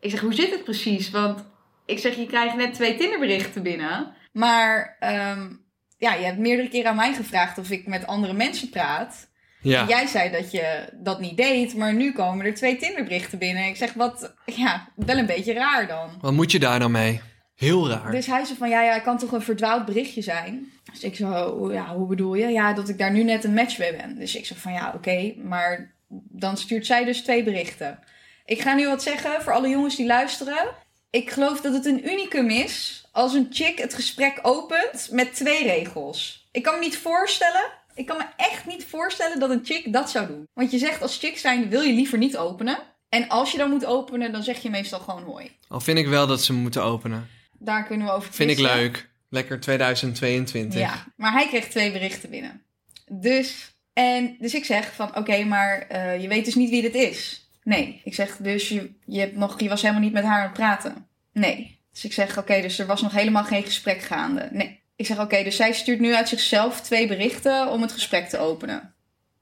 ik 0.00 0.10
zeg 0.10 0.20
hoe 0.20 0.34
zit 0.34 0.50
het 0.50 0.64
precies? 0.64 1.10
Want 1.10 1.44
ik 1.86 1.98
zeg, 1.98 2.16
je 2.16 2.26
krijgt 2.26 2.56
net 2.56 2.74
twee 2.74 2.96
Tinderberichten 2.96 3.62
binnen. 3.62 4.14
Maar 4.32 4.96
ehm, 4.98 5.52
ja, 5.98 6.14
je 6.14 6.24
hebt 6.24 6.38
meerdere 6.38 6.68
keren 6.68 6.90
aan 6.90 6.96
mij 6.96 7.14
gevraagd 7.14 7.58
of 7.58 7.70
ik 7.70 7.86
met 7.86 8.06
andere 8.06 8.32
mensen 8.32 8.68
praat. 8.68 9.30
Ja. 9.60 9.86
Jij 9.88 10.06
zei 10.06 10.30
dat 10.30 10.50
je 10.50 10.88
dat 10.92 11.20
niet 11.20 11.36
deed, 11.36 11.74
maar 11.74 11.94
nu 11.94 12.12
komen 12.12 12.46
er 12.46 12.54
twee 12.54 12.76
Tinderberichten 12.76 13.38
binnen. 13.38 13.64
Ik 13.64 13.76
zeg, 13.76 13.92
wat, 13.92 14.34
ja, 14.44 14.88
wel 14.96 15.16
een 15.16 15.26
beetje 15.26 15.52
raar 15.52 15.86
dan. 15.86 16.10
Wat 16.20 16.32
moet 16.32 16.52
je 16.52 16.58
daar 16.58 16.78
dan 16.78 16.90
mee? 16.90 17.20
Heel 17.54 17.88
raar. 17.88 18.10
Dus 18.10 18.26
hij 18.26 18.44
zei 18.44 18.58
van, 18.58 18.68
ja, 18.68 18.82
ja, 18.82 18.92
het 18.92 19.02
kan 19.02 19.18
toch 19.18 19.32
een 19.32 19.42
verdwaald 19.42 19.84
berichtje 19.84 20.22
zijn? 20.22 20.72
Dus 20.92 21.02
ik 21.02 21.16
zo, 21.16 21.72
ja, 21.72 21.94
hoe 21.94 22.06
bedoel 22.06 22.34
je? 22.34 22.46
Ja, 22.46 22.72
dat 22.72 22.88
ik 22.88 22.98
daar 22.98 23.12
nu 23.12 23.22
net 23.22 23.44
een 23.44 23.54
match 23.54 23.78
mee 23.78 23.96
ben. 23.96 24.18
Dus 24.18 24.36
ik 24.36 24.46
zeg 24.46 24.58
van, 24.58 24.72
ja, 24.72 24.92
oké, 24.96 25.34
maar 25.42 25.94
dan 26.08 26.56
stuurt 26.56 26.86
zij 26.86 27.04
dus 27.04 27.20
twee 27.20 27.42
berichten. 27.42 27.98
Ik 28.44 28.60
ga 28.60 28.74
nu 28.74 28.86
wat 28.86 29.02
zeggen 29.02 29.42
voor 29.42 29.52
alle 29.52 29.68
jongens 29.68 29.96
die 29.96 30.06
luisteren. 30.06 30.68
Ik 31.10 31.30
geloof 31.30 31.60
dat 31.60 31.72
het 31.72 31.86
een 31.86 32.08
unicum 32.08 32.50
is 32.50 33.06
als 33.12 33.34
een 33.34 33.46
chick 33.50 33.78
het 33.78 33.94
gesprek 33.94 34.38
opent 34.42 35.08
met 35.10 35.34
twee 35.34 35.62
regels. 35.62 36.48
Ik 36.52 36.62
kan 36.62 36.74
me 36.74 36.80
niet 36.80 36.98
voorstellen, 36.98 37.70
ik 37.98 38.06
kan 38.06 38.16
me 38.16 38.24
echt 38.36 38.66
niet 38.66 38.84
voorstellen 38.84 39.40
dat 39.40 39.50
een 39.50 39.64
chick 39.64 39.92
dat 39.92 40.10
zou 40.10 40.26
doen. 40.26 40.48
Want 40.52 40.70
je 40.70 40.78
zegt 40.78 41.02
als 41.02 41.18
chick 41.18 41.38
zijn 41.38 41.68
wil 41.68 41.80
je 41.80 41.92
liever 41.92 42.18
niet 42.18 42.36
openen. 42.36 42.78
En 43.08 43.28
als 43.28 43.52
je 43.52 43.58
dan 43.58 43.70
moet 43.70 43.84
openen, 43.84 44.32
dan 44.32 44.42
zeg 44.42 44.62
je 44.62 44.70
meestal 44.70 45.00
gewoon 45.00 45.22
hoi. 45.22 45.50
Al 45.68 45.80
vind 45.80 45.98
ik 45.98 46.06
wel 46.06 46.26
dat 46.26 46.42
ze 46.42 46.52
moeten 46.52 46.82
openen. 46.82 47.28
Daar 47.58 47.84
kunnen 47.86 48.06
we 48.06 48.12
over 48.12 48.32
Vind 48.32 48.50
ik 48.50 48.56
twisten. 48.56 48.78
leuk. 48.78 49.08
Lekker 49.28 49.60
2022. 49.60 50.80
Ja, 50.80 51.04
maar 51.16 51.32
hij 51.32 51.46
kreeg 51.48 51.68
twee 51.68 51.92
berichten 51.92 52.30
binnen. 52.30 52.62
Dus, 53.10 53.74
en, 53.92 54.36
dus 54.38 54.54
ik 54.54 54.64
zeg 54.64 54.94
van, 54.94 55.16
oké, 55.16 55.44
maar 55.44 55.78
eh, 55.78 56.22
je 56.22 56.28
weet 56.28 56.44
dus 56.44 56.54
niet 56.54 56.70
wie 56.70 56.82
dit 56.82 56.94
is. 56.94 57.48
Nee. 57.62 58.00
Ik 58.04 58.14
zeg, 58.14 58.36
dus 58.36 58.68
je, 58.68 58.94
je, 59.06 59.20
hebt 59.20 59.36
nog, 59.36 59.60
je 59.60 59.68
was 59.68 59.82
helemaal 59.82 60.02
niet 60.02 60.12
met 60.12 60.24
haar 60.24 60.38
aan 60.38 60.42
het 60.42 60.52
praten. 60.52 61.08
Nee. 61.32 61.80
Dus 61.92 62.04
ik 62.04 62.12
zeg, 62.12 62.38
oké, 62.38 62.60
dus 62.60 62.78
er 62.78 62.86
was 62.86 63.02
nog 63.02 63.12
helemaal 63.12 63.44
geen 63.44 63.62
gesprek 63.62 64.00
gaande. 64.00 64.48
Nee. 64.52 64.77
Ik 64.98 65.06
zeg, 65.06 65.18
oké, 65.20 65.42
dus 65.42 65.56
zij 65.56 65.72
stuurt 65.72 66.00
nu 66.00 66.14
uit 66.14 66.28
zichzelf 66.28 66.80
twee 66.80 67.06
berichten 67.06 67.68
om 67.70 67.82
het 67.82 67.92
gesprek 67.92 68.28
te 68.28 68.38
openen. 68.38 68.94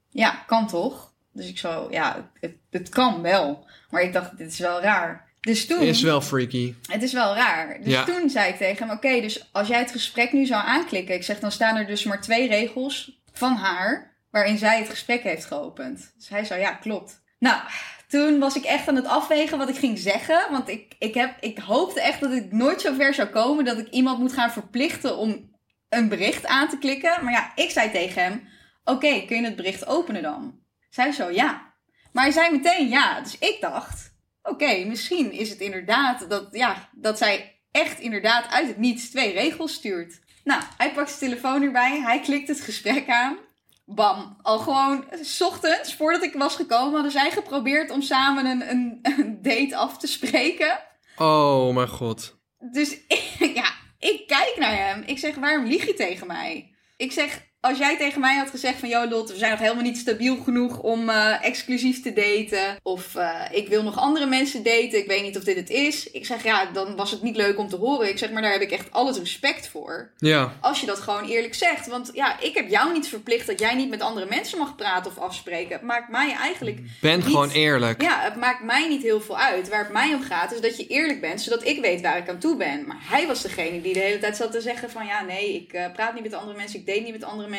Ja, 0.09 0.43
kan 0.47 0.67
toch? 0.67 1.13
Dus 1.33 1.47
ik 1.49 1.57
zo, 1.57 1.87
ja, 1.91 2.29
het, 2.39 2.55
het 2.69 2.89
kan 2.89 3.21
wel. 3.21 3.65
Maar 3.89 4.01
ik 4.01 4.13
dacht, 4.13 4.37
dit 4.37 4.51
is 4.51 4.59
wel 4.59 4.81
raar. 4.81 5.25
Dus 5.41 5.65
toen... 5.67 5.81
Is 5.81 6.01
wel 6.01 6.21
freaky. 6.21 6.73
Het 6.91 7.03
is 7.03 7.13
wel 7.13 7.35
raar. 7.35 7.77
Dus 7.81 7.93
Ja. 7.93 8.03
toen 8.03 8.29
zei 8.29 8.49
ik 8.49 8.57
tegen 8.57 8.87
hem: 8.87 8.95
Oké, 8.95 9.21
dus 9.21 9.49
als 9.51 9.67
jij 9.67 9.79
het 9.79 9.91
gesprek 9.91 10.33
nu 10.33 10.45
zou 10.45 10.63
aanklikken, 10.65 11.15
ik 11.15 11.23
zeg 11.23 11.39
dan 11.39 11.51
staan 11.51 11.75
er 11.75 11.87
dus 11.87 12.03
maar 12.03 12.21
twee 12.21 12.47
regels 12.47 13.21
van 13.33 13.55
haar 13.55 14.15
waarin 14.31 14.57
zij 14.57 14.77
het 14.79 14.89
gesprek 14.89 15.23
heeft 15.23 15.45
geopend. 15.45 16.11
Dus 16.17 16.29
hij 16.29 16.45
zei: 16.45 16.61
Ja, 16.61 16.71
klopt. 16.71 17.21
Nou, 17.39 17.61
toen 18.07 18.39
was 18.39 18.55
ik 18.55 18.63
echt 18.63 18.87
aan 18.87 18.95
het 18.95 19.05
afwegen 19.05 19.57
wat 19.57 19.69
ik 19.69 19.77
ging 19.77 19.99
zeggen. 19.99 20.47
Want 20.51 20.69
ik, 20.69 20.95
ik, 20.99 21.13
heb, 21.13 21.37
ik 21.39 21.57
hoopte 21.57 22.01
echt 22.01 22.19
dat 22.19 22.31
ik 22.31 22.51
nooit 22.51 22.81
zo 22.81 22.93
ver 22.93 23.13
zou 23.13 23.27
komen 23.27 23.65
dat 23.65 23.77
ik 23.77 23.89
iemand 23.89 24.19
moet 24.19 24.33
gaan 24.33 24.51
verplichten 24.51 25.17
om 25.17 25.55
een 25.89 26.09
bericht 26.09 26.45
aan 26.45 26.69
te 26.69 26.77
klikken. 26.77 27.23
Maar 27.23 27.33
ja, 27.33 27.51
ik 27.55 27.71
zei 27.71 27.91
tegen 27.91 28.23
hem: 28.23 28.47
Oké, 28.83 29.25
kun 29.25 29.37
je 29.37 29.43
het 29.43 29.55
bericht 29.55 29.87
openen 29.87 30.21
dan? 30.21 30.59
Zij 30.89 31.11
zo 31.11 31.31
ja. 31.31 31.73
Maar 32.11 32.23
hij 32.23 32.33
zei 32.33 32.51
meteen 32.51 32.89
ja. 32.89 33.21
Dus 33.21 33.37
ik 33.37 33.57
dacht: 33.61 34.15
Oké, 34.41 34.85
misschien 34.85 35.31
is 35.31 35.49
het 35.49 35.59
inderdaad 35.59 36.29
dat, 36.29 36.47
ja, 36.51 36.89
dat 36.91 37.17
zij 37.17 37.61
echt 37.71 37.99
inderdaad 37.99 38.51
uit 38.51 38.67
het 38.67 38.77
niets 38.77 39.09
twee 39.09 39.33
regels 39.33 39.73
stuurt. 39.73 40.19
Nou, 40.43 40.61
hij 40.77 40.91
pakt 40.93 41.09
zijn 41.09 41.31
telefoon 41.31 41.61
erbij, 41.61 41.99
hij 41.99 42.19
klikt 42.19 42.47
het 42.47 42.61
gesprek 42.61 43.09
aan. 43.09 43.37
Bam, 43.89 44.37
al 44.41 44.59
gewoon 44.59 45.05
s 45.21 45.41
ochtends, 45.41 45.95
voordat 45.95 46.23
ik 46.23 46.33
was 46.33 46.55
gekomen, 46.55 46.93
hadden 46.93 47.11
zij 47.11 47.31
geprobeerd 47.31 47.91
om 47.91 48.01
samen 48.01 48.45
een, 48.45 48.69
een, 48.69 48.99
een 49.01 49.41
date 49.41 49.75
af 49.75 49.97
te 49.97 50.07
spreken. 50.07 50.79
Oh 51.17 51.73
mijn 51.73 51.87
god. 51.87 52.37
Dus 52.71 52.97
ja, 53.59 53.73
ik 53.99 54.27
kijk 54.27 54.55
naar 54.57 54.87
hem. 54.87 55.03
Ik 55.05 55.17
zeg, 55.17 55.35
waarom 55.35 55.65
lieg 55.65 55.85
je 55.85 55.93
tegen 55.93 56.27
mij? 56.27 56.75
Ik 56.97 57.11
zeg, 57.11 57.45
als 57.67 57.77
jij 57.77 57.97
tegen 57.97 58.21
mij 58.21 58.35
had 58.37 58.49
gezegd 58.49 58.79
van... 58.79 58.89
Yo 58.89 59.07
Lot, 59.07 59.31
we 59.31 59.37
zijn 59.37 59.51
nog 59.51 59.59
helemaal 59.59 59.83
niet 59.83 59.97
stabiel 59.97 60.37
genoeg 60.43 60.79
om 60.79 61.09
eh, 61.09 61.45
exclusief 61.45 62.01
te 62.01 62.13
daten. 62.13 62.77
Of 62.83 63.15
eh, 63.15 63.41
ik 63.51 63.67
wil 63.67 63.83
nog 63.83 63.97
andere 63.97 64.25
mensen 64.25 64.63
daten. 64.63 64.97
Ik 64.97 65.07
weet 65.07 65.23
niet 65.23 65.37
of 65.37 65.43
dit 65.43 65.55
het 65.55 65.69
is. 65.69 66.11
Ik 66.11 66.25
zeg, 66.25 66.43
ja, 66.43 66.65
dan 66.73 66.95
was 66.95 67.11
het 67.11 67.21
niet 67.21 67.35
leuk 67.35 67.57
om 67.57 67.69
te 67.69 67.75
horen. 67.75 68.09
Ik 68.09 68.17
zeg, 68.17 68.31
maar 68.31 68.41
daar 68.41 68.51
heb 68.51 68.61
ik 68.61 68.71
echt 68.71 68.91
al 68.91 69.07
het 69.07 69.17
respect 69.17 69.67
voor. 69.67 70.09
Ja. 70.17 70.53
Als 70.61 70.79
je 70.79 70.85
dat 70.85 70.99
gewoon 70.99 71.25
eerlijk 71.25 71.55
zegt. 71.55 71.87
Want 71.87 72.11
ja, 72.13 72.39
ik 72.39 72.53
heb 72.53 72.69
jou 72.69 72.93
niet 72.93 73.07
verplicht 73.07 73.47
dat 73.47 73.59
jij 73.59 73.75
niet 73.75 73.89
met 73.89 74.01
andere 74.01 74.25
mensen 74.29 74.57
mag 74.57 74.75
praten 74.75 75.11
of 75.11 75.17
afspreken. 75.17 75.73
Het 75.73 75.81
maakt 75.81 76.09
mij 76.09 76.33
eigenlijk 76.33 76.79
Ben 77.01 77.23
gewoon 77.23 77.49
eerlijk. 77.49 78.01
ja, 78.01 78.21
het 78.21 78.35
maakt 78.35 78.63
mij 78.63 78.87
niet 78.87 79.01
heel 79.01 79.21
veel 79.21 79.37
uit. 79.37 79.69
Waar 79.69 79.83
het 79.83 79.93
mij 79.93 80.13
om 80.13 80.21
gaat 80.21 80.53
is 80.53 80.61
dat 80.61 80.77
je 80.77 80.87
eerlijk 80.87 81.21
bent, 81.21 81.41
zodat 81.41 81.65
ik 81.65 81.81
weet 81.81 82.01
waar 82.01 82.17
ik 82.17 82.29
aan 82.29 82.39
toe 82.39 82.55
ben. 82.55 82.85
Maar 82.87 82.97
hij 82.99 83.27
was 83.27 83.41
degene 83.41 83.81
die 83.81 83.93
de 83.93 83.99
hele 83.99 84.19
tijd 84.19 84.35
zat 84.37 84.51
te 84.51 84.61
zeggen 84.61 84.89
van... 84.89 85.05
ja, 85.05 85.23
nee, 85.23 85.55
ik 85.55 85.73
eh, 85.73 85.91
praat 85.93 86.13
niet 86.13 86.23
met 86.23 86.33
andere 86.33 86.57
mensen, 86.57 86.79
ik 86.79 86.85
date 86.85 86.99
niet 86.99 87.11
met 87.11 87.23
andere 87.23 87.39
mensen. 87.41 87.56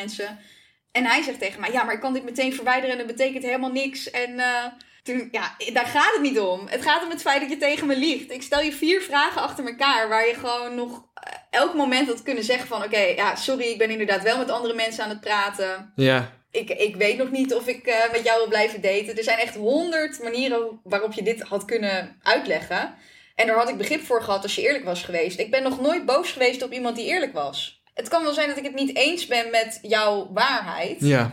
En 0.91 1.05
hij 1.05 1.21
zegt 1.21 1.39
tegen 1.39 1.59
mij, 1.59 1.71
ja, 1.71 1.83
maar 1.83 1.93
ik 1.93 1.99
kan 1.99 2.13
dit 2.13 2.23
meteen 2.23 2.53
verwijderen 2.53 2.91
en 2.91 2.97
dat 2.97 3.15
betekent 3.15 3.43
helemaal 3.43 3.71
niks. 3.71 4.11
En 4.11 4.39
eh, 4.39 4.65
toen, 5.03 5.29
ja, 5.31 5.55
daar 5.73 5.85
gaat 5.85 6.13
het 6.13 6.21
niet 6.21 6.39
om. 6.39 6.67
Het 6.67 6.81
gaat 6.81 7.03
om 7.03 7.09
het 7.09 7.21
feit 7.21 7.41
dat 7.41 7.49
je 7.49 7.57
tegen 7.57 7.87
me 7.87 7.97
liegt. 7.97 8.31
Ik 8.31 8.41
stel 8.41 8.61
je 8.61 8.73
vier 8.73 9.01
vragen 9.01 9.41
achter 9.41 9.65
elkaar 9.65 10.09
waar 10.09 10.27
je 10.27 10.33
gewoon 10.33 10.75
nog 10.75 11.05
eh, 11.13 11.33
elk 11.49 11.73
moment 11.73 12.07
had 12.07 12.23
kunnen 12.23 12.43
zeggen 12.43 12.67
van... 12.67 12.83
oké, 12.83 12.99
ja, 12.99 13.35
sorry, 13.35 13.63
ik 13.63 13.77
ben 13.77 13.89
inderdaad 13.89 14.23
wel 14.23 14.37
met 14.37 14.51
andere 14.51 14.73
mensen 14.73 15.03
aan 15.03 15.09
het 15.09 15.21
praten 15.21 15.91
Ja. 15.95 16.33
ik, 16.51 16.69
ik 16.69 16.95
weet 16.95 17.17
nog 17.17 17.31
niet 17.31 17.53
of 17.53 17.67
ik 17.67 17.85
eh, 17.85 18.11
met 18.11 18.23
jou 18.23 18.37
wil 18.37 18.47
blijven 18.47 18.81
daten. 18.81 19.17
Er 19.17 19.23
zijn 19.23 19.39
echt 19.39 19.55
honderd 19.55 20.23
manieren 20.23 20.79
waarop 20.83 21.13
je 21.13 21.23
dit 21.23 21.41
had 21.41 21.65
kunnen 21.65 22.19
uitleggen. 22.23 22.95
En 23.35 23.47
daar 23.47 23.57
had 23.57 23.69
ik 23.69 23.77
begrip 23.77 24.05
voor 24.05 24.23
gehad 24.23 24.43
als 24.43 24.55
je 24.55 24.61
eerlijk 24.61 24.83
was 24.83 25.03
geweest. 25.03 25.39
Ik 25.39 25.51
ben 25.51 25.63
nog 25.63 25.81
nooit 25.81 26.05
boos 26.05 26.31
geweest 26.31 26.63
op 26.63 26.71
iemand 26.71 26.95
die 26.95 27.05
eerlijk 27.05 27.33
was. 27.33 27.78
Het 27.99 28.07
kan 28.07 28.23
wel 28.23 28.33
zijn 28.33 28.47
dat 28.47 28.57
ik 28.57 28.63
het 28.63 28.75
niet 28.75 28.95
eens 28.95 29.25
ben 29.27 29.51
met 29.51 29.79
jouw 29.81 30.29
waarheid. 30.33 30.97
Ja. 30.99 31.31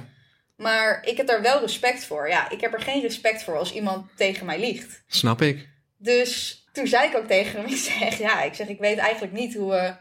Maar 0.57 1.03
ik 1.05 1.17
heb 1.17 1.27
daar 1.27 1.43
wel 1.43 1.61
respect 1.61 2.05
voor. 2.05 2.29
Ja, 2.29 2.51
ik 2.51 2.61
heb 2.61 2.73
er 2.73 2.81
geen 2.81 3.03
respect 3.03 3.43
voor 3.43 3.59
als 3.59 3.73
iemand 3.73 4.07
tegen 4.17 4.47
mij 4.47 4.59
liegt. 4.59 5.03
Snap 5.07 5.43
ik. 5.43 5.69
Dus 5.99 6.65
toen 6.73 6.87
zei 6.87 7.09
ik 7.09 7.17
ook 7.17 7.27
tegen 7.27 7.61
hem, 7.61 7.71
ik 7.73 7.77
zeg, 7.77 8.19
ja, 8.19 8.43
ik 8.43 8.55
zeg, 8.55 8.69
ik 8.69 8.79
weet 8.79 8.99
eigenlijk 8.99 9.33
niet 9.33 9.55
hoe 9.55 9.71
we 9.71 9.95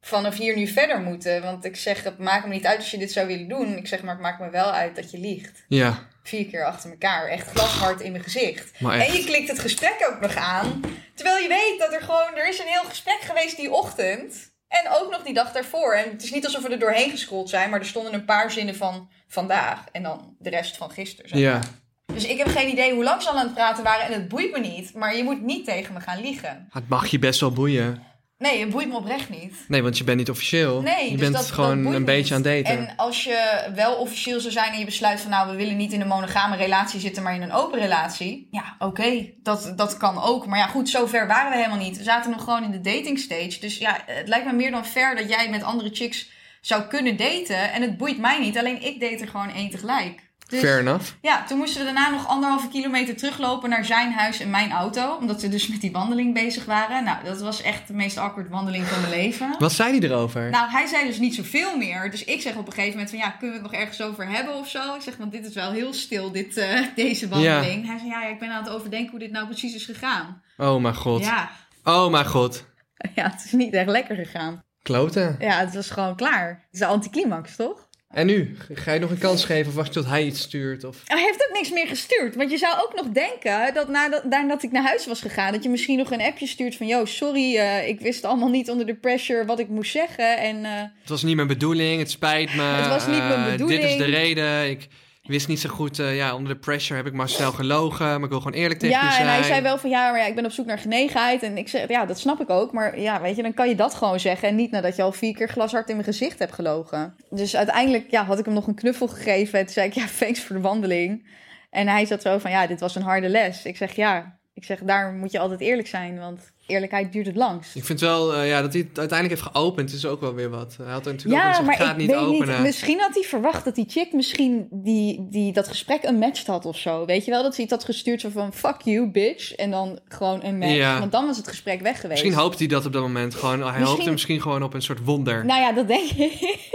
vanaf 0.00 0.36
hier 0.36 0.56
nu 0.56 0.66
verder 0.66 1.00
moeten. 1.00 1.42
Want 1.42 1.64
ik 1.64 1.76
zeg, 1.76 2.04
het 2.04 2.18
maakt 2.18 2.46
me 2.46 2.52
niet 2.52 2.66
uit 2.66 2.78
als 2.78 2.90
je 2.90 2.98
dit 2.98 3.12
zou 3.12 3.26
willen 3.26 3.48
doen. 3.48 3.76
Ik 3.76 3.86
zeg, 3.86 4.02
maar 4.02 4.14
het 4.14 4.22
maakt 4.22 4.40
me 4.40 4.50
wel 4.50 4.70
uit 4.70 4.96
dat 4.96 5.10
je 5.10 5.18
liegt. 5.18 5.64
Ja. 5.68 6.08
Vier 6.22 6.46
keer 6.46 6.64
achter 6.64 6.90
elkaar, 6.90 7.28
echt 7.28 7.50
glashard 7.50 8.00
in 8.00 8.12
mijn 8.12 8.24
gezicht. 8.24 8.80
Maar 8.80 8.98
En 8.98 9.12
je 9.12 9.24
klikt 9.24 9.48
het 9.48 9.58
gesprek 9.58 10.06
ook 10.10 10.20
nog 10.20 10.36
aan. 10.36 10.80
Terwijl 11.14 11.42
je 11.42 11.48
weet 11.48 11.78
dat 11.78 11.92
er 11.92 12.00
gewoon, 12.00 12.36
er 12.36 12.48
is 12.48 12.58
een 12.58 12.66
heel 12.66 12.84
gesprek 12.84 13.20
geweest 13.20 13.56
die 13.56 13.70
ochtend. 13.70 14.50
En 14.70 14.90
ook 14.90 15.10
nog 15.10 15.22
die 15.22 15.34
dag 15.34 15.52
daarvoor. 15.52 15.92
En 15.92 16.10
het 16.10 16.22
is 16.22 16.30
niet 16.30 16.44
alsof 16.44 16.62
we 16.62 16.68
er 16.68 16.78
doorheen 16.78 17.10
gescrolld 17.10 17.48
zijn, 17.48 17.70
maar 17.70 17.80
er 17.80 17.86
stonden 17.86 18.14
een 18.14 18.24
paar 18.24 18.50
zinnen 18.50 18.76
van 18.76 19.08
vandaag. 19.28 19.84
En 19.92 20.02
dan 20.02 20.36
de 20.38 20.50
rest 20.50 20.76
van 20.76 20.90
gisteren. 20.90 21.38
Ja. 21.38 21.60
dus 22.06 22.26
ik 22.26 22.38
heb 22.38 22.48
geen 22.48 22.68
idee 22.68 22.94
hoe 22.94 23.04
lang 23.04 23.22
ze 23.22 23.28
al 23.28 23.38
aan 23.38 23.44
het 23.44 23.54
praten 23.54 23.84
waren 23.84 24.06
en 24.06 24.12
het 24.12 24.28
boeit 24.28 24.52
me 24.52 24.60
niet. 24.60 24.94
Maar 24.94 25.16
je 25.16 25.24
moet 25.24 25.42
niet 25.42 25.64
tegen 25.64 25.94
me 25.94 26.00
gaan 26.00 26.20
liegen. 26.20 26.68
Het 26.70 26.88
mag 26.88 27.06
je 27.06 27.18
best 27.18 27.40
wel 27.40 27.52
boeien. 27.52 28.02
Nee, 28.40 28.60
het 28.60 28.70
boeit 28.70 28.88
me 28.88 28.96
oprecht 28.96 29.28
niet. 29.28 29.54
Nee, 29.68 29.82
want 29.82 29.98
je 29.98 30.04
bent 30.04 30.18
niet 30.18 30.30
officieel. 30.30 30.82
Nee, 30.82 31.04
je 31.04 31.10
dus 31.10 31.20
bent 31.20 31.32
dat, 31.34 31.50
gewoon 31.50 31.82
dat 31.82 31.94
een 31.94 32.04
beetje 32.04 32.34
aan 32.34 32.42
het 32.42 32.64
daten. 32.64 32.78
En 32.78 32.96
als 32.96 33.24
je 33.24 33.70
wel 33.74 33.94
officieel 33.94 34.40
zou 34.40 34.52
zijn 34.52 34.72
en 34.72 34.78
je 34.78 34.84
besluit 34.84 35.20
van 35.20 35.30
nou, 35.30 35.50
we 35.50 35.56
willen 35.56 35.76
niet 35.76 35.92
in 35.92 36.00
een 36.00 36.06
monogame 36.06 36.56
relatie 36.56 37.00
zitten, 37.00 37.22
maar 37.22 37.34
in 37.34 37.42
een 37.42 37.52
open 37.52 37.80
relatie. 37.80 38.48
Ja, 38.50 38.76
oké, 38.78 39.30
dat, 39.42 39.72
dat 39.76 39.96
kan 39.96 40.22
ook. 40.22 40.46
Maar 40.46 40.58
ja, 40.58 40.66
goed, 40.66 40.88
zover 40.88 41.26
waren 41.26 41.50
we 41.50 41.56
helemaal 41.56 41.78
niet. 41.78 41.96
We 41.96 42.02
zaten 42.02 42.30
nog 42.30 42.44
gewoon 42.44 42.64
in 42.64 42.70
de 42.70 42.80
dating 42.80 43.18
stage. 43.18 43.56
Dus 43.60 43.78
ja, 43.78 44.02
het 44.06 44.28
lijkt 44.28 44.46
me 44.46 44.52
meer 44.52 44.70
dan 44.70 44.86
fair 44.86 45.16
dat 45.16 45.28
jij 45.28 45.50
met 45.50 45.62
andere 45.62 45.90
chicks 45.92 46.30
zou 46.60 46.82
kunnen 46.82 47.16
daten. 47.16 47.72
En 47.72 47.82
het 47.82 47.96
boeit 47.96 48.18
mij 48.18 48.38
niet, 48.38 48.58
alleen 48.58 48.82
ik 48.82 49.00
date 49.00 49.22
er 49.22 49.28
gewoon 49.28 49.54
één 49.54 49.70
tegelijk. 49.70 50.29
Dus, 50.50 50.60
Fair 50.60 50.78
enough. 50.78 51.12
ja, 51.20 51.44
toen 51.44 51.58
moesten 51.58 51.78
we 51.78 51.84
daarna 51.92 52.10
nog 52.10 52.26
anderhalve 52.28 52.68
kilometer 52.68 53.16
teruglopen 53.16 53.70
naar 53.70 53.84
zijn 53.84 54.12
huis 54.12 54.40
en 54.40 54.50
mijn 54.50 54.72
auto. 54.72 55.16
Omdat 55.20 55.42
we 55.42 55.48
dus 55.48 55.68
met 55.68 55.80
die 55.80 55.92
wandeling 55.92 56.34
bezig 56.34 56.64
waren. 56.64 57.04
Nou, 57.04 57.24
dat 57.24 57.40
was 57.40 57.62
echt 57.62 57.86
de 57.86 57.92
meest 57.92 58.16
awkward 58.16 58.48
wandeling 58.48 58.86
van 58.86 59.00
mijn 59.00 59.12
leven. 59.12 59.54
Wat 59.58 59.72
zei 59.72 59.98
hij 59.98 60.08
erover? 60.08 60.50
Nou, 60.50 60.70
hij 60.70 60.86
zei 60.86 61.06
dus 61.06 61.18
niet 61.18 61.34
zoveel 61.34 61.76
meer. 61.76 62.10
Dus 62.10 62.24
ik 62.24 62.40
zeg 62.40 62.56
op 62.56 62.66
een 62.66 62.72
gegeven 62.72 62.92
moment 62.92 63.10
van 63.10 63.18
ja, 63.18 63.30
kunnen 63.30 63.56
we 63.56 63.62
het 63.62 63.72
nog 63.72 63.80
ergens 63.80 64.02
over 64.02 64.28
hebben 64.28 64.54
of 64.54 64.68
zo? 64.68 64.94
Ik 64.94 65.02
zeg, 65.02 65.16
want 65.16 65.32
dit 65.32 65.46
is 65.46 65.54
wel 65.54 65.72
heel 65.72 65.92
stil, 65.92 66.30
dit, 66.32 66.56
eh, 66.56 66.80
deze 66.94 67.28
wandeling. 67.28 67.86
Hij 67.86 67.98
zei, 67.98 68.10
ja, 68.10 68.22
ja, 68.22 68.28
ik 68.28 68.38
ben 68.38 68.50
aan 68.50 68.62
het 68.62 68.72
overdenken 68.72 69.10
hoe 69.10 69.18
dit 69.18 69.30
nou 69.30 69.46
precies 69.46 69.74
is 69.74 69.84
gegaan. 69.84 70.42
Oh 70.56 70.82
mijn 70.82 70.94
god. 70.94 71.24
Ja. 71.24 71.50
Oh 71.84 72.10
mijn 72.10 72.26
god. 72.26 72.64
ja, 73.14 73.30
het 73.30 73.44
is 73.44 73.52
niet 73.52 73.72
echt 73.72 73.88
lekker 73.88 74.16
gegaan. 74.16 74.62
Kloten. 74.82 75.36
Ja, 75.38 75.58
het 75.58 75.74
was 75.74 75.90
gewoon 75.90 76.16
klaar. 76.16 76.48
Het 76.48 76.74
is 76.74 76.80
een 76.80 76.86
anticlimax, 76.86 77.56
toch? 77.56 77.88
En 78.10 78.26
nu? 78.26 78.56
Ga 78.72 78.92
je 78.92 79.00
nog 79.00 79.10
een 79.10 79.18
kans 79.18 79.44
geven 79.44 79.66
of 79.68 79.74
wacht 79.74 79.94
je 79.94 80.00
tot 80.00 80.08
hij 80.08 80.24
iets 80.24 80.40
stuurt? 80.40 80.84
Of... 80.84 81.02
Hij 81.04 81.22
heeft 81.22 81.46
ook 81.48 81.56
niks 81.56 81.70
meer 81.70 81.86
gestuurd. 81.86 82.34
Want 82.34 82.50
je 82.50 82.58
zou 82.58 82.80
ook 82.82 82.94
nog 82.94 83.06
denken 83.06 83.74
dat 83.74 83.88
nadat, 83.88 84.24
nadat 84.24 84.62
ik 84.62 84.72
naar 84.72 84.82
huis 84.82 85.06
was 85.06 85.20
gegaan, 85.20 85.52
dat 85.52 85.62
je 85.62 85.68
misschien 85.68 85.98
nog 85.98 86.10
een 86.10 86.20
appje 86.20 86.46
stuurt 86.46 86.76
van: 86.76 86.86
Yo, 86.86 87.04
sorry, 87.04 87.56
eh, 87.56 87.88
ik 87.88 88.00
wist 88.00 88.24
allemaal 88.24 88.48
niet 88.48 88.70
onder 88.70 88.86
de 88.86 88.94
pressure 88.94 89.44
wat 89.44 89.58
ik 89.58 89.68
moest 89.68 89.90
zeggen. 89.90 90.38
En 90.38 90.64
eh, 90.64 90.72
Het 91.00 91.08
was 91.08 91.22
niet 91.22 91.36
mijn 91.36 91.48
bedoeling, 91.48 91.98
het 91.98 92.10
spijt 92.10 92.54
me. 92.54 92.62
Het 92.62 92.88
was 92.88 93.06
niet 93.06 93.18
mijn 93.18 93.44
eh, 93.44 93.50
bedoeling. 93.50 93.80
Dit 93.80 93.90
is 93.90 93.96
de 93.96 94.04
reden. 94.04 94.70
Ik 94.70 94.88
wist 95.30 95.48
niet 95.48 95.60
zo 95.60 95.68
goed, 95.68 95.98
eh, 95.98 96.16
ja, 96.16 96.34
onder 96.34 96.52
de 96.52 96.58
pressure 96.58 96.96
heb 96.96 97.06
ik 97.06 97.12
maar 97.12 97.28
snel 97.28 97.52
gelogen. 97.52 98.06
Maar 98.06 98.22
ik 98.22 98.28
wil 98.28 98.40
gewoon 98.40 98.58
eerlijk 98.58 98.80
tegen 98.80 98.98
je 98.98 99.04
ja, 99.04 99.12
zijn. 99.12 99.26
en 99.26 99.32
hij 99.32 99.42
zei 99.42 99.60
wel 99.60 99.78
van 99.78 99.90
ja, 99.90 100.10
maar 100.10 100.20
ja, 100.20 100.26
ik 100.26 100.34
ben 100.34 100.44
op 100.44 100.50
zoek 100.50 100.66
naar 100.66 100.78
genegenheid. 100.78 101.42
En 101.42 101.58
ik 101.58 101.68
zeg, 101.68 101.88
ja, 101.88 102.06
dat 102.06 102.18
snap 102.18 102.40
ik 102.40 102.50
ook. 102.50 102.72
Maar 102.72 103.00
ja, 103.00 103.20
weet 103.20 103.36
je, 103.36 103.42
dan 103.42 103.54
kan 103.54 103.68
je 103.68 103.74
dat 103.74 103.94
gewoon 103.94 104.20
zeggen. 104.20 104.48
En 104.48 104.54
niet 104.54 104.70
nadat 104.70 104.96
je 104.96 105.02
al 105.02 105.12
vier 105.12 105.34
keer 105.34 105.48
glashard 105.48 105.88
in 105.88 105.94
mijn 105.94 106.06
gezicht 106.06 106.38
hebt 106.38 106.52
gelogen. 106.52 107.14
Dus 107.30 107.56
uiteindelijk 107.56 108.10
ja, 108.10 108.24
had 108.24 108.38
ik 108.38 108.44
hem 108.44 108.54
nog 108.54 108.66
een 108.66 108.74
knuffel 108.74 109.08
gegeven. 109.08 109.58
En 109.58 109.64
toen 109.64 109.74
zei 109.74 109.86
ik, 109.86 109.94
ja, 109.94 110.06
thanks 110.18 110.40
voor 110.40 110.56
de 110.56 110.62
wandeling. 110.62 111.28
En 111.70 111.88
hij 111.88 112.06
zat 112.06 112.22
zo 112.22 112.38
van, 112.38 112.50
ja, 112.50 112.66
dit 112.66 112.80
was 112.80 112.94
een 112.94 113.02
harde 113.02 113.28
les. 113.28 113.64
Ik 113.64 113.76
zeg, 113.76 113.92
ja, 113.92 114.38
ik 114.54 114.64
zeg, 114.64 114.78
daar 114.78 115.12
moet 115.12 115.32
je 115.32 115.38
altijd 115.38 115.60
eerlijk 115.60 115.88
zijn. 115.88 116.18
Want 116.18 116.52
eerlijkheid 116.70 117.12
duurt 117.12 117.26
het 117.26 117.36
langst. 117.36 117.74
Ik 117.76 117.84
vind 117.84 118.00
wel 118.00 118.34
eh, 118.34 118.48
ja, 118.48 118.62
dat 118.62 118.72
hij 118.72 118.82
het 118.88 118.98
uiteindelijk 118.98 119.40
heeft 119.40 119.56
geopend. 119.56 119.92
is 119.92 120.06
ook 120.06 120.20
wel 120.20 120.34
weer 120.34 120.50
wat. 120.50 120.76
Hij 120.82 120.92
had 120.92 121.06
er 121.06 121.12
natuurlijk 121.12 121.42
ook 121.42 121.46
Ja, 121.48 121.56
gezegd, 121.56 121.66
maar 121.66 121.76
ga 121.76 121.82
ik 121.82 121.88
het 121.88 121.96
niet 121.98 122.06
weet 122.10 122.16
openen. 122.18 122.54
niet. 122.54 122.62
Misschien 122.66 123.00
had 123.00 123.14
hij 123.14 123.22
verwacht 123.22 123.64
dat 123.64 123.74
die 123.74 123.84
chick 123.88 124.12
misschien 124.12 124.66
die, 124.70 125.26
die 125.30 125.52
dat 125.52 125.68
gesprek 125.68 126.02
een 126.02 126.18
match 126.18 126.46
had 126.46 126.64
of 126.66 126.76
zo. 126.78 127.04
Weet 127.04 127.24
je 127.24 127.30
wel, 127.30 127.42
dat 127.42 127.54
ze 127.54 127.62
iets 127.62 127.70
had 127.70 127.84
gestuurd 127.84 128.24
van 128.32 128.52
fuck 128.52 128.80
you, 128.84 129.10
bitch. 129.10 129.54
En 129.54 129.70
dan 129.70 129.98
gewoon 130.08 130.44
een 130.44 130.58
match. 130.58 130.72
Ja. 130.74 130.98
Want 130.98 131.12
dan 131.12 131.26
was 131.26 131.36
het 131.36 131.48
gesprek 131.48 131.80
weg 131.80 132.00
geweest. 132.00 132.22
Misschien 132.22 132.42
hoopt 132.42 132.58
hij 132.58 132.68
dat 132.68 132.86
op 132.86 132.92
dat 132.92 133.02
moment 133.02 133.34
gewoon. 133.34 133.52
Hij 133.60 133.66
Misschien- 133.70 133.86
hoopte 133.86 134.10
misschien 134.10 134.40
gewoon 134.40 134.62
op 134.62 134.74
een 134.74 134.82
soort 134.82 135.04
wonder. 135.04 135.44
Nou 135.44 135.60
ja, 135.60 135.72
dat 135.72 135.88
denk 135.88 136.10
ik. 136.10 136.68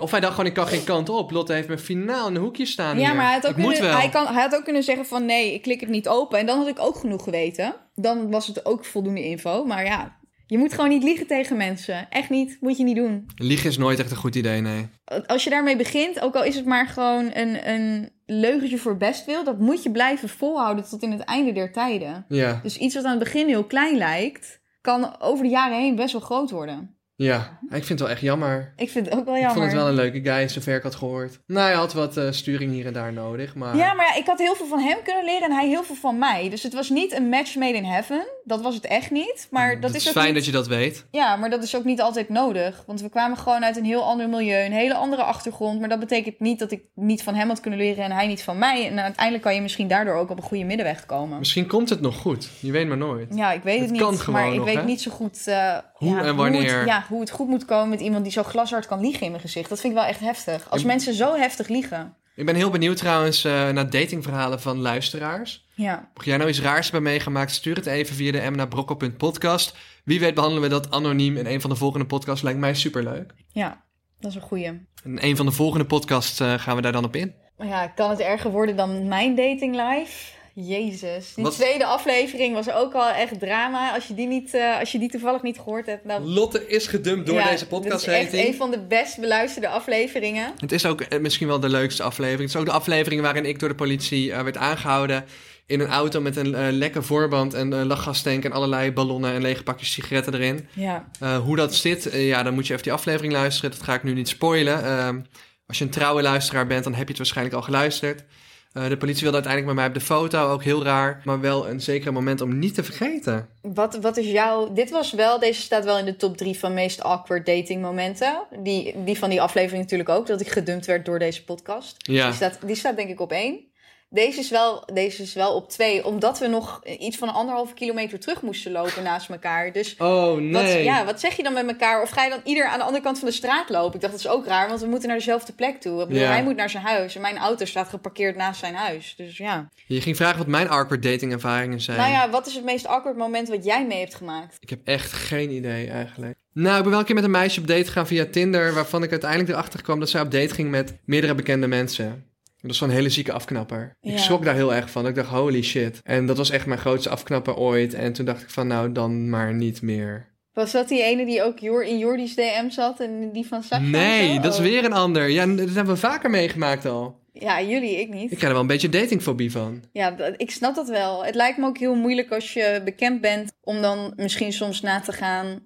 Of 0.00 0.10
hij 0.10 0.20
dacht 0.20 0.32
gewoon, 0.34 0.46
ik 0.48 0.54
kan 0.54 0.66
geen 0.66 0.84
kant 0.84 1.08
op. 1.08 1.30
Lotte 1.30 1.52
heeft 1.52 1.68
me 1.68 1.78
finaal 1.78 2.28
in 2.28 2.34
een 2.34 2.40
hoekje 2.42 2.66
staan 2.66 2.98
Ja, 2.98 3.06
hier. 3.06 3.14
maar 3.14 3.24
hij 3.24 3.34
had, 3.34 3.46
ook 3.46 3.56
ik 3.56 3.64
kunnen, 3.64 3.82
wel. 3.82 3.96
hij, 3.96 4.08
kan, 4.08 4.26
hij 4.26 4.42
had 4.42 4.54
ook 4.54 4.64
kunnen 4.64 4.82
zeggen 4.82 5.06
van 5.06 5.24
nee, 5.26 5.54
ik 5.54 5.62
klik 5.62 5.80
het 5.80 5.88
niet 5.88 6.08
open. 6.08 6.38
En 6.38 6.46
dan 6.46 6.58
had 6.58 6.68
ik 6.68 6.78
ook 6.78 6.96
genoeg 6.96 7.22
geweten. 7.22 7.74
Dan 7.94 8.30
was 8.30 8.46
het 8.46 8.66
ook 8.66 8.84
voldoende 8.84 9.24
info. 9.24 9.64
Maar 9.64 9.84
ja, 9.84 10.16
je 10.46 10.58
moet 10.58 10.72
gewoon 10.72 10.88
niet 10.88 11.02
liegen 11.02 11.26
tegen 11.26 11.56
mensen. 11.56 12.06
Echt 12.10 12.30
niet, 12.30 12.56
moet 12.60 12.76
je 12.76 12.84
niet 12.84 12.96
doen. 12.96 13.26
Liegen 13.36 13.70
is 13.70 13.78
nooit 13.78 13.98
echt 13.98 14.10
een 14.10 14.16
goed 14.16 14.34
idee, 14.34 14.60
nee. 14.60 14.88
Als 15.26 15.44
je 15.44 15.50
daarmee 15.50 15.76
begint, 15.76 16.20
ook 16.20 16.34
al 16.34 16.44
is 16.44 16.56
het 16.56 16.64
maar 16.64 16.86
gewoon 16.86 17.30
een, 17.34 17.68
een 17.68 18.10
leugentje 18.26 18.78
voor 18.78 18.96
bestwil... 18.96 19.44
dat 19.44 19.58
moet 19.58 19.82
je 19.82 19.90
blijven 19.90 20.28
volhouden 20.28 20.84
tot 20.88 21.02
in 21.02 21.10
het 21.10 21.20
einde 21.20 21.52
der 21.52 21.72
tijden. 21.72 22.24
Ja, 22.28 22.60
Dus 22.62 22.76
iets 22.76 22.94
wat 22.94 23.04
aan 23.04 23.10
het 23.10 23.18
begin 23.24 23.46
heel 23.48 23.64
klein 23.64 23.96
lijkt... 23.96 24.60
kan 24.80 25.20
over 25.20 25.44
de 25.44 25.50
jaren 25.50 25.78
heen 25.78 25.96
best 25.96 26.12
wel 26.12 26.20
groot 26.20 26.50
worden. 26.50 26.96
Ja. 27.22 27.58
Ik 27.62 27.84
vind 27.84 27.88
het 27.88 28.00
wel 28.00 28.08
echt 28.08 28.20
jammer. 28.20 28.72
Ik 28.76 28.90
vind 28.90 29.06
het 29.06 29.14
ook 29.14 29.24
wel 29.24 29.34
Ik 29.34 29.40
jammer. 29.40 29.58
vond 29.58 29.72
het 29.72 29.80
wel 29.80 29.88
een 29.88 29.94
leuke 30.12 30.20
guy, 30.30 30.48
zover 30.48 30.76
ik 30.76 30.82
had 30.82 30.94
gehoord. 30.94 31.38
Nou, 31.46 31.66
hij 31.66 31.76
had 31.76 31.92
wat 31.92 32.16
eh, 32.16 32.26
sturing 32.30 32.72
hier 32.72 32.86
en 32.86 32.92
daar 32.92 33.12
nodig, 33.12 33.54
maar... 33.54 33.76
Ja, 33.76 33.94
maar 33.94 34.06
ja, 34.06 34.14
ik 34.14 34.26
had 34.26 34.38
heel 34.38 34.54
veel 34.54 34.66
van 34.66 34.78
hem 34.78 34.98
kunnen 35.04 35.24
leren 35.24 35.42
en 35.42 35.52
hij 35.52 35.68
heel 35.68 35.82
veel 35.84 35.94
van 35.94 36.18
mij. 36.18 36.50
Dus 36.50 36.62
het 36.62 36.72
was 36.74 36.88
niet 36.90 37.12
een 37.12 37.28
match 37.28 37.54
made 37.54 37.76
in 37.76 37.84
heaven. 37.84 38.26
Dat 38.44 38.60
was 38.62 38.74
het 38.74 38.84
echt 38.86 39.10
niet. 39.10 39.46
Maar 39.50 39.72
dat, 39.80 39.92
dat 39.92 39.94
is 39.94 40.08
fijn 40.08 40.26
niet... 40.26 40.34
dat 40.34 40.44
je 40.44 40.52
dat 40.52 40.66
weet. 40.66 41.06
Ja, 41.10 41.36
maar 41.36 41.50
dat 41.50 41.62
is 41.62 41.76
ook 41.76 41.84
niet 41.84 42.00
altijd 42.00 42.28
nodig. 42.28 42.82
Want 42.86 43.00
we 43.00 43.08
kwamen 43.08 43.36
gewoon 43.38 43.64
uit 43.64 43.76
een 43.76 43.84
heel 43.84 44.02
ander 44.02 44.28
milieu, 44.28 44.64
een 44.64 44.72
hele 44.72 44.94
andere 44.94 45.22
achtergrond. 45.22 45.80
Maar 45.80 45.88
dat 45.88 45.98
betekent 45.98 46.40
niet 46.40 46.58
dat 46.58 46.70
ik 46.70 46.82
niet 46.94 47.22
van 47.22 47.34
hem 47.34 47.48
had 47.48 47.60
kunnen 47.60 47.78
leren 47.80 48.04
en 48.04 48.12
hij 48.12 48.26
niet 48.26 48.42
van 48.42 48.58
mij. 48.58 48.88
En 48.88 49.00
uiteindelijk 49.00 49.44
kan 49.44 49.54
je 49.54 49.60
misschien 49.60 49.88
daardoor 49.88 50.14
ook 50.14 50.30
op 50.30 50.36
een 50.36 50.42
goede 50.42 50.64
middenweg 50.64 51.06
komen. 51.06 51.38
Misschien 51.38 51.66
komt 51.66 51.88
het 51.88 52.00
nog 52.00 52.16
goed. 52.16 52.48
Je 52.60 52.70
weet 52.72 52.88
maar 52.88 52.96
nooit. 52.96 53.34
Ja, 53.34 53.52
ik 53.52 53.62
weet 53.62 53.74
het, 53.74 53.82
Het 53.82 53.90
niet. 53.90 54.00
kan 54.00 54.18
gewoon 54.18 54.40
maar 54.40 54.54
ik 54.54 54.60
weet 54.60 54.74
hè? 54.76 54.84
niet 54.84 55.00
zo 55.02 55.10
goed 55.10 55.46
eh, 55.46 55.76
Hoe 55.94 56.10
ja, 56.10 56.22
en 56.22 56.36
wanneer. 56.36 56.78
het, 56.78 56.88
ja, 56.88 57.04
hoe 57.08 57.20
het 57.20 57.30
goed 57.30 57.48
moet 57.48 57.64
komen 57.64 57.88
met 57.88 58.00
iemand 58.00 58.22
die 58.22 58.32
zo 58.32 58.42
glashard 58.42 58.86
kan 58.86 59.00
liegen 59.00 59.22
in 59.22 59.30
mijn 59.30 59.42
gezicht. 59.42 59.68
Dat 59.68 59.80
vind 59.80 59.92
ik 59.92 59.98
wel 59.98 60.08
echt 60.08 60.20
heftig. 60.20 60.70
Als 60.70 60.82
mensen 60.82 61.14
zo 61.14 61.34
heftig 61.36 61.68
liegen. 61.68 62.16
Ik 62.34 62.46
ben 62.46 62.54
heel 62.54 62.70
benieuwd 62.70 62.96
trouwens 62.96 63.44
eh, 63.44 63.52
naar 63.70 63.90
datingverhalen 63.90 64.60
van 64.60 64.78
luisteraars. 64.78 65.66
Ja. 65.74 66.10
Mocht 66.14 66.26
jij 66.26 66.36
nou 66.36 66.48
iets 66.48 66.60
raars 66.60 66.90
hebben 66.90 67.02
meegemaakt, 67.02 67.50
stuur 67.50 67.76
het 67.76 67.86
even 67.86 68.14
via 68.14 68.32
de 68.32 68.50
m 68.50 68.54
naar. 68.54 69.74
Wie 70.04 70.20
weet 70.20 70.34
behandelen 70.34 70.62
we 70.62 70.68
dat 70.68 70.90
anoniem 70.90 71.36
in 71.36 71.46
een 71.46 71.60
van 71.60 71.70
de 71.70 71.76
volgende 71.76 72.06
podcasts. 72.06 72.42
Lijkt 72.42 72.58
mij 72.58 72.74
superleuk. 72.74 73.34
ja, 73.48 73.84
dat 74.20 74.30
is 74.30 74.36
een 74.36 74.42
goeie. 74.42 74.64
In 75.04 75.18
een 75.20 75.36
van 75.36 75.46
de 75.46 75.52
volgende 75.52 75.86
podcasts 75.86 76.40
eh, 76.40 76.54
gaan 76.58 76.76
we 76.76 76.82
daar 76.82 76.92
dan 76.92 77.04
op 77.04 77.16
in. 77.16 77.34
Maar 77.56 77.66
Ja, 77.66 77.86
kan 77.86 78.10
het 78.10 78.20
erger 78.20 78.50
worden 78.50 78.76
dan 78.76 79.08
mijn 79.08 79.34
dating 79.34 79.76
life? 79.76 80.32
Jezus. 80.54 81.34
Die 81.34 81.44
Wat- 81.44 81.54
tweede 81.54 81.84
aflevering 81.84 82.54
was 82.54 82.70
ook 82.70 82.94
al 82.94 83.08
echt 83.08 83.38
drama. 83.40 83.94
Als 83.94 84.06
je 84.06 84.14
die, 84.14 84.26
niet, 84.26 84.54
eh, 84.54 84.78
als 84.78 84.92
je 84.92 84.98
die 84.98 85.10
toevallig 85.10 85.42
niet 85.42 85.56
gehoord 85.58 85.86
hebt, 85.86 86.08
dan... 86.08 86.28
Lotte 86.28 86.66
is 86.68 86.86
gedumpt 86.86 87.26
door 87.26 87.34
Ja, 87.38 87.50
deze 87.50 87.66
podcast, 87.66 88.04
Dit 88.04 88.14
is 88.14 88.20
echt 88.20 88.46
een 88.46 88.54
van 88.54 88.70
de 88.70 88.80
best 88.86 89.20
beluisterde 89.20 89.68
afleveringen. 89.68 90.52
Het 90.58 90.72
is 90.72 90.86
ook 90.86 91.00
eh, 91.00 91.20
misschien 91.20 91.46
wel 91.46 91.60
de 91.60 91.68
leukste 91.68 92.02
aflevering. 92.02 92.40
Het 92.40 92.50
is 92.54 92.56
ook 92.56 92.66
de 92.66 92.72
aflevering 92.72 93.20
waarin 93.20 93.44
ik 93.44 93.58
door 93.58 93.68
de 93.68 93.74
politie 93.74 94.32
eh, 94.32 94.42
werd 94.42 94.56
aangehouden. 94.56 95.24
In 95.66 95.80
een 95.80 95.88
auto 95.88 96.20
met 96.20 96.36
een 96.36 96.54
eh, 96.54 96.66
lekker 96.70 97.04
voorband 97.04 97.54
en 97.54 97.72
een 97.72 97.86
lachgastank 97.86 98.44
en 98.44 98.52
allerlei 98.52 98.92
ballonnen 98.92 99.32
en 99.32 99.42
lege 99.42 99.62
pakjes 99.62 99.92
sigaretten 99.92 100.34
erin. 100.34 100.68
Ja. 100.72 101.08
Hoe 101.44 101.56
dat 101.56 101.74
zit, 101.74 102.08
ja, 102.12 102.42
dan 102.42 102.54
moet 102.54 102.66
je 102.66 102.72
even 102.72 102.84
die 102.84 102.92
aflevering 102.92 103.32
luisteren. 103.32 103.70
Dat 103.70 103.82
ga 103.82 103.94
ik 103.94 104.02
nu 104.02 104.12
niet 104.12 104.28
spoilen. 104.28 104.84
Ehm, 104.84 105.20
als 105.66 105.78
je 105.78 105.84
een 105.84 105.90
trouwe 105.90 106.22
luisteraar 106.22 106.66
bent, 106.66 106.84
dan 106.84 106.92
heb 106.92 107.02
je 107.02 107.08
het 107.08 107.16
waarschijnlijk 107.16 107.56
al 107.56 107.62
geluisterd. 107.62 108.24
Eh, 108.72 108.88
de 108.88 108.96
politie 108.96 109.22
wilde 109.22 109.36
uiteindelijk 109.36 109.66
met 109.66 109.74
mij 109.74 109.86
op 109.86 109.94
de 109.94 110.14
foto, 110.14 110.50
ook 110.50 110.62
heel 110.62 110.84
raar. 110.84 111.20
Maar 111.24 111.40
wel 111.40 111.68
een 111.68 111.80
zeker 111.80 112.12
moment 112.12 112.40
om 112.40 112.58
niet 112.58 112.74
te 112.74 112.84
vergeten. 112.84 113.48
Wat, 113.62 113.96
wat 113.96 114.16
is 114.16 114.30
jouw... 114.30 114.72
Dit 114.72 114.90
was 114.90 115.12
wel... 115.12 115.38
Deze 115.38 115.60
staat 115.60 115.84
wel 115.84 115.98
in 115.98 116.04
de 116.04 116.16
top 116.16 116.36
drie 116.36 116.58
van 116.58 116.74
meest 116.74 117.02
awkward 117.02 117.46
dating 117.46 117.82
momenten. 117.82 118.42
Die, 118.62 119.04
die 119.04 119.18
van 119.18 119.30
die 119.30 119.42
aflevering 119.42 119.82
natuurlijk 119.82 120.08
ook. 120.08 120.26
Dat 120.26 120.40
ik 120.40 120.48
gedumpt 120.48 120.86
werd 120.86 121.04
door 121.04 121.18
deze 121.18 121.44
podcast. 121.44 121.94
Ja, 121.98 122.26
Die, 122.26 122.34
staat, 122.34 122.58
die 122.66 122.76
staat 122.76 122.96
denk 122.96 123.08
ik 123.08 123.20
op 123.20 123.32
één. 123.32 123.70
Deze 124.14 124.38
is, 124.38 124.50
wel, 124.50 124.82
deze 124.92 125.22
is 125.22 125.34
wel 125.34 125.54
op 125.54 125.68
twee. 125.68 126.04
Omdat 126.06 126.38
we 126.38 126.46
nog 126.46 126.80
iets 126.98 127.16
van 127.16 127.28
anderhalve 127.34 127.74
kilometer 127.74 128.20
terug 128.20 128.42
moesten 128.42 128.72
lopen 128.72 129.02
naast 129.02 129.30
elkaar. 129.30 129.72
Dus 129.72 129.94
Oh 129.98 130.32
Wat, 130.32 130.40
nee. 130.40 130.84
ja, 130.84 131.04
wat 131.04 131.20
zeg 131.20 131.36
je 131.36 131.42
dan 131.42 131.52
met 131.52 131.66
elkaar? 131.68 132.02
Of 132.02 132.10
ga 132.10 132.24
je 132.24 132.30
dan 132.30 132.40
ieder 132.44 132.66
aan 132.66 132.78
de 132.78 132.84
andere 132.84 133.02
kant 133.04 133.18
van 133.18 133.28
de 133.28 133.34
straat 133.34 133.68
lopen? 133.68 133.94
Ik 133.94 134.00
dacht, 134.00 134.12
dat 134.12 134.22
is 134.22 134.28
ook 134.28 134.46
raar, 134.46 134.68
want 134.68 134.80
we 134.80 134.86
moeten 134.86 135.08
naar 135.08 135.16
dezelfde 135.18 135.52
plek 135.52 135.80
toe. 135.80 136.00
Ik 136.00 136.06
bedoel, 136.08 136.22
Ja. 136.22 136.28
hij 136.30 136.42
moet 136.42 136.56
naar 136.56 136.70
zijn 136.70 136.82
huis 136.84 137.14
en 137.14 137.20
mijn 137.20 137.38
auto 137.38 137.64
staat 137.64 137.88
geparkeerd 137.88 138.36
naast 138.36 138.60
zijn 138.60 138.74
huis. 138.74 139.14
Dus 139.16 139.36
ja. 139.36 139.68
Je 139.86 140.00
ging 140.00 140.16
vragen 140.16 140.38
wat 140.38 140.46
mijn 140.46 140.68
awkward 140.68 141.02
dating 141.02 141.32
ervaringen 141.32 141.80
zijn. 141.80 141.98
Nou 141.98 142.10
ja, 142.10 142.30
wat 142.30 142.46
is 142.46 142.54
het 142.54 142.64
meest 142.64 142.86
awkward 142.86 143.16
moment 143.16 143.48
wat 143.48 143.64
jij 143.64 143.86
mee 143.86 143.98
hebt 144.00 144.14
gemaakt? 144.14 144.56
Ik 144.60 144.70
heb 144.70 144.80
echt 144.84 145.12
geen 145.12 145.50
idee 145.50 145.88
eigenlijk. 145.90 146.34
Nou, 146.52 146.76
ik 146.76 146.82
ben 146.82 146.90
wel 146.90 147.00
een 147.00 147.06
keer 147.06 147.14
met 147.14 147.24
een 147.24 147.30
meisje 147.30 147.60
op 147.60 147.66
date 147.66 147.84
gegaan 147.84 148.06
via 148.06 148.26
Tinder... 148.30 148.74
waarvan 148.74 149.02
ik 149.02 149.10
uiteindelijk 149.10 149.50
erachter 149.50 149.82
kwam 149.82 150.00
dat 150.00 150.10
zij 150.10 150.20
op 150.20 150.30
date 150.30 150.54
ging 150.54 150.70
met 150.70 150.96
meerdere 151.04 151.34
bekende 151.34 151.66
mensen. 151.66 152.30
Dat 152.62 152.70
was 152.70 152.78
zo'n 152.78 152.90
hele 152.90 153.08
zieke 153.08 153.32
afknapper. 153.32 153.96
Ik 154.00 154.18
schrok 154.18 154.44
daar 154.44 154.54
heel 154.54 154.74
erg 154.74 154.90
van. 154.90 155.06
Ik 155.06 155.14
dacht, 155.14 155.28
holy 155.28 155.62
shit. 155.62 156.00
En 156.02 156.26
dat 156.26 156.36
was 156.36 156.50
echt 156.50 156.66
mijn 156.66 156.80
grootste 156.80 157.08
afknapper 157.08 157.56
ooit. 157.56 157.94
En 157.94 158.12
toen 158.12 158.24
dacht 158.24 158.42
ik 158.42 158.50
van, 158.50 158.66
nou, 158.66 158.92
dan 158.92 159.30
maar 159.30 159.54
niet 159.54 159.82
meer. 159.82 160.30
Was 160.52 160.72
dat 160.72 160.88
die 160.88 161.02
ene 161.02 161.26
die 161.26 161.42
ook 161.42 161.60
in 161.60 161.98
Jordi's 161.98 162.34
DM 162.34 162.68
zat 162.68 163.00
en 163.00 163.32
die 163.32 163.46
van 163.46 163.62
Sasha? 163.62 163.82
Nee, 163.82 164.40
dat 164.40 164.52
is 164.52 164.60
weer 164.60 164.84
een 164.84 164.92
ander. 164.92 165.28
Ja, 165.28 165.46
dat 165.46 165.74
hebben 165.74 165.94
we 165.94 166.00
vaker 166.00 166.30
meegemaakt 166.30 166.84
al. 166.86 167.20
Ja, 167.32 167.62
jullie, 167.62 168.00
ik 168.00 168.08
niet. 168.08 168.30
Ik 168.30 168.36
krijg 168.36 168.42
er 168.42 168.52
wel 168.52 168.60
een 168.60 168.66
beetje 168.66 168.88
datingfobie 168.88 169.50
van. 169.50 169.82
Ja, 169.92 170.16
ik 170.36 170.50
snap 170.50 170.74
dat 170.74 170.88
wel. 170.88 171.24
Het 171.24 171.34
lijkt 171.34 171.58
me 171.58 171.66
ook 171.66 171.78
heel 171.78 171.94
moeilijk 171.94 172.32
als 172.32 172.52
je 172.52 172.80
bekend 172.84 173.20
bent 173.20 173.52
om 173.60 173.82
dan 173.82 174.12
misschien 174.16 174.52
soms 174.52 174.80
na 174.80 175.00
te 175.00 175.12
gaan 175.12 175.60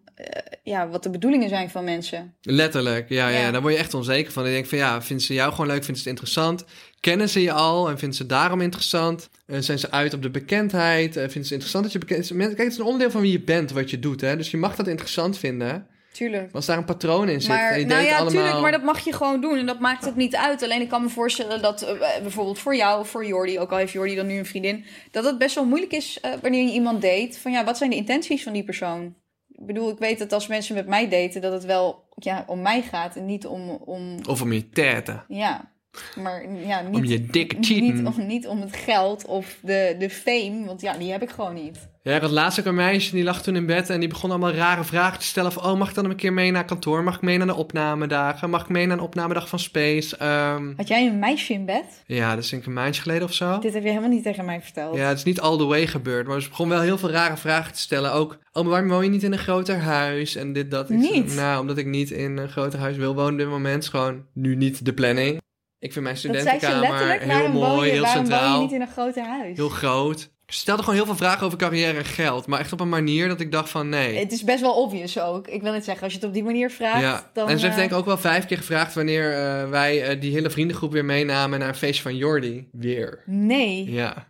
ja, 0.63 0.89
wat 0.89 1.03
de 1.03 1.11
bedoelingen 1.11 1.49
zijn 1.49 1.71
van 1.71 1.85
mensen. 1.85 2.35
Letterlijk, 2.43 3.09
ja, 3.09 3.29
ja. 3.29 3.39
Ja. 3.39 3.51
daar 3.51 3.61
word 3.61 3.73
je 3.73 3.79
echt 3.79 3.95
onzeker 3.95 4.33
van. 4.33 4.47
Ik 4.47 4.53
denk 4.53 4.67
van, 4.67 4.79
ja, 4.79 5.03
vinden 5.03 5.27
ze 5.27 5.35
jou 5.35 5.51
gewoon 5.51 5.67
leuk? 5.67 5.85
Vinden 5.85 6.03
ze 6.03 6.09
het 6.09 6.19
interessant? 6.19 6.65
Kennen 7.01 7.29
ze 7.29 7.43
je 7.43 7.53
al 7.53 7.89
en 7.89 7.99
vinden 7.99 8.17
ze 8.17 8.27
daarom 8.27 8.61
interessant? 8.61 9.29
Eh, 9.47 9.59
zijn 9.61 9.79
ze 9.79 9.91
uit 9.91 10.15
op 10.15 10.23
de 10.23 10.31
bekendheid? 10.31 11.17
Eh, 11.17 11.23
vinden 11.23 11.33
ze 11.33 11.39
het 11.39 11.51
interessant 11.51 11.85
dat 11.85 11.93
je 11.93 11.99
bekend 11.99 12.21
is? 12.21 12.29
Kijk, 12.37 12.59
het 12.59 12.73
is 12.73 12.79
een 12.79 12.85
onderdeel 12.85 13.11
van 13.11 13.21
wie 13.21 13.33
je 13.33 13.41
bent, 13.41 13.71
wat 13.71 13.91
je 13.91 13.99
doet, 13.99 14.21
hè. 14.21 14.37
Dus 14.37 14.51
je 14.51 14.57
mag 14.57 14.77
dat 14.77 14.87
interessant 14.87 15.39
vinden. 15.39 15.87
Tuurlijk. 16.17 16.49
Als 16.53 16.67
daar 16.67 16.79
een 16.79 16.85
patroon 16.85 17.29
in 17.29 17.41
zit 17.41 17.51
Maar, 17.51 17.71
en 17.71 17.79
je 17.79 17.87
nou 17.87 17.89
denkt 17.89 18.11
ja, 18.11 18.17
allemaal... 18.17 18.43
tuurlijk, 18.43 18.61
maar 18.61 18.73
dat 18.73 18.83
mag 18.83 19.05
je 19.05 19.13
gewoon 19.13 19.41
doen. 19.41 19.59
En 19.59 19.67
dat 19.67 19.81
maakt 19.81 20.09
ook 20.09 20.17
niet 20.17 20.37
uit. 20.37 20.63
Alleen 20.63 20.81
ik 20.81 20.89
kan 20.89 21.03
me 21.03 21.09
voorstellen 21.09 21.63
dat 21.63 21.83
eh, 21.83 22.23
bijvoorbeeld 22.23 22.59
voor 22.59 22.77
jou 22.77 23.01
of 23.01 23.09
voor 23.09 23.27
Jordi, 23.27 23.59
ook 23.59 23.71
al 23.71 23.79
heeft 23.79 23.93
Jordi 23.93 24.15
dan 24.15 24.27
nu 24.27 24.39
een 24.39 24.47
vriendin, 24.47 24.85
dat 25.11 25.25
het 25.25 25.39
best 25.39 25.55
wel 25.55 25.65
moeilijk 25.65 25.93
is 25.93 26.21
eh, 26.21 26.31
wanneer 26.43 26.65
je 26.65 26.73
iemand 26.73 27.03
date. 27.03 27.41
Van 27.41 27.53
ja, 27.53 27.65
wat 27.65 27.77
zijn 27.77 27.91
de 27.91 27.97
intenties 27.97 28.43
van 28.43 28.53
die 28.53 28.65
persoon? 28.65 29.15
Ik 29.59 29.67
bedoel, 29.67 29.91
ik 29.91 29.99
weet 29.99 30.19
dat 30.19 30.33
als 30.33 30.47
mensen 30.47 30.75
met 30.75 30.87
mij 30.87 31.09
daten, 31.09 31.41
dat 31.41 31.53
het 31.53 31.65
wel 31.65 32.05
ja, 32.15 32.45
om 32.47 32.63
mij 32.63 32.83
gaat 32.83 33.17
en 33.17 33.25
niet 33.27 33.47
om, 33.47 33.71
om 33.71 34.17
Of 34.29 34.43
om 34.43 34.53
je 34.53 34.69
teten. 34.69 35.25
ja. 35.29 35.75
Maar 36.23 36.45
ja, 36.67 36.81
niet, 36.83 36.95
Om 36.95 37.05
je 37.05 37.27
dikke 37.27 37.57
cheaten. 37.61 37.95
niet, 37.95 38.07
om, 38.07 38.27
niet 38.27 38.47
om 38.47 38.61
het 38.61 38.77
geld 38.77 39.25
of 39.27 39.57
de, 39.63 39.97
de 39.99 40.11
fame, 40.11 40.63
want 40.67 40.81
ja, 40.81 40.93
die 40.99 41.11
heb 41.11 41.23
ik 41.23 41.31
gewoon 41.31 41.55
niet. 41.55 41.89
Ja, 42.03 42.15
ik 42.15 42.21
had 42.21 42.31
laatst 42.31 42.59
ook 42.61 42.65
een 42.65 42.75
meisje, 42.75 43.15
die 43.15 43.25
lag 43.25 43.43
toen 43.43 43.57
in 43.57 43.67
bed 43.67 43.91
en 43.91 44.01
die 44.01 44.09
begon 44.09 44.31
allemaal 44.31 44.53
rare 44.53 44.85
vragen 44.85 45.19
te 45.19 45.25
stellen 45.27 45.53
van... 45.53 45.65
Oh, 45.65 45.79
mag 45.79 45.89
ik 45.89 45.95
dan 45.95 46.05
een 46.05 46.17
keer 46.17 46.33
mee 46.33 46.51
naar 46.51 46.65
kantoor? 46.65 47.03
Mag 47.03 47.15
ik 47.17 47.21
mee 47.23 47.39
naar 47.39 47.47
de 47.47 47.55
opnamedagen? 47.55 48.51
Mag 48.51 48.63
ik 48.63 48.69
mee 48.69 48.87
naar 48.87 48.97
een 48.97 49.03
opnamedag 49.03 49.49
van 49.49 49.59
Space? 49.59 50.17
Ehm, 50.17 50.73
Had 50.77 50.89
jij 50.89 51.07
een 51.07 51.19
meisje 51.19 51.53
in 51.53 51.65
bed? 51.65 51.85
ja, 52.07 52.35
dat 52.35 52.45
is 52.45 52.51
denk 52.51 52.63
ik 52.63 52.69
een 52.69 52.75
maandje 52.75 53.03
geleden 53.03 53.23
of 53.23 53.33
zo. 53.33 53.59
Dit 53.59 53.75
heb 53.75 53.83
je 53.83 53.89
helemaal 53.89 54.11
niet 54.11 54.23
tegen 54.23 54.45
mij 54.45 54.61
verteld. 54.63 54.97
Ja, 54.97 55.09
het 55.09 55.19
is 55.19 55.25
niet 55.25 55.41
all 55.41 55.57
the 55.59 55.65
way 55.65 55.87
gebeurd, 55.87 56.27
maar 56.27 56.43
ze 56.43 56.49
begon 56.49 56.69
wel 56.69 56.81
heel 56.81 56.99
veel 56.99 57.11
rare 57.11 57.37
vragen 57.37 57.73
te 57.73 57.81
stellen. 57.81 58.13
Ook, 58.13 58.39
oh, 58.53 58.63
maar 58.63 58.71
waarom 58.73 58.89
woon 58.89 59.05
je 59.05 59.11
niet 59.11 59.23
in 59.23 59.33
een 59.33 59.39
groter 59.39 59.79
huis? 59.79 60.37
En 60.37 60.53
dit, 60.53 60.71
dat. 60.71 60.91
Ik 60.91 61.01
zei, 61.03 61.21
Niet? 61.21 61.35
nou, 61.35 61.61
omdat 61.61 61.79
ik 61.79 61.87
niet 61.87 62.11
in 62.11 62.37
een 62.37 62.49
groter 62.49 62.79
huis 62.79 62.97
wil 62.97 63.15
wonen 63.15 63.33
op 63.33 63.39
dit 63.39 63.49
moment. 63.49 63.83
Is 63.83 63.89
gewoon 63.89 64.25
nu 64.33 64.57
niet 64.57 64.85
de 64.85 64.93
planning. 64.93 65.41
Ik 65.79 65.93
vind 65.93 66.05
mijn 66.05 66.17
studentenkamer 66.17 66.79
heel 66.79 66.89
mooi, 66.89 67.21
heel 67.21 67.29
waarom 67.29 67.53
woon 67.53 67.87
je 67.87 68.07
centraal, 68.07 68.61
niet 68.61 68.73
in 68.73 68.81
een 68.81 68.89
groter 68.89 69.25
huis? 69.25 69.57
heel 69.57 69.69
groot. 69.69 70.35
Ze 70.47 70.59
stelde 70.59 70.83
gewoon 70.83 70.97
heel 70.97 71.07
veel 71.07 71.17
vragen 71.17 71.47
over 71.47 71.59
carrière 71.59 71.99
en 71.99 72.05
geld. 72.05 72.47
Maar 72.47 72.61
echt 72.61 72.73
op 72.73 72.81
een 72.81 72.89
manier 72.89 73.29
dat 73.29 73.41
ik 73.41 73.53
dacht 73.53 73.69
van 73.69 73.89
nee. 73.89 74.19
Het 74.19 74.33
is 74.33 74.45
best 74.45 74.61
wel 74.61 74.75
obvious 74.75 75.21
ook. 75.21 75.49
Ik 75.49 75.63
wil 75.63 75.73
het 75.73 75.85
zeggen, 75.85 76.05
als 76.05 76.13
je 76.13 76.19
het 76.19 76.29
op 76.29 76.35
die 76.35 76.45
manier 76.45 76.71
vraagt, 76.71 77.01
Ja, 77.01 77.31
dan... 77.33 77.49
en 77.49 77.59
ze 77.59 77.65
heeft 77.65 77.77
eh, 77.77 77.81
denk 77.81 77.91
ik 77.91 77.97
ook 77.97 78.05
wel 78.05 78.19
vijf 78.19 78.47
keer 78.47 78.57
gevraagd 78.57 78.95
wanneer 78.95 79.33
eh, 79.33 79.69
wij 79.69 80.03
eh, 80.03 80.21
die 80.21 80.33
hele 80.33 80.51
vriendengroep 80.51 80.93
weer 80.93 81.05
meenamen 81.05 81.59
naar 81.59 81.69
een 81.69 81.75
feestje 81.75 82.03
van 82.03 82.17
Jordi. 82.17 82.69
Weer. 82.73 83.23
Nee. 83.27 83.91
Ja. 83.91 84.29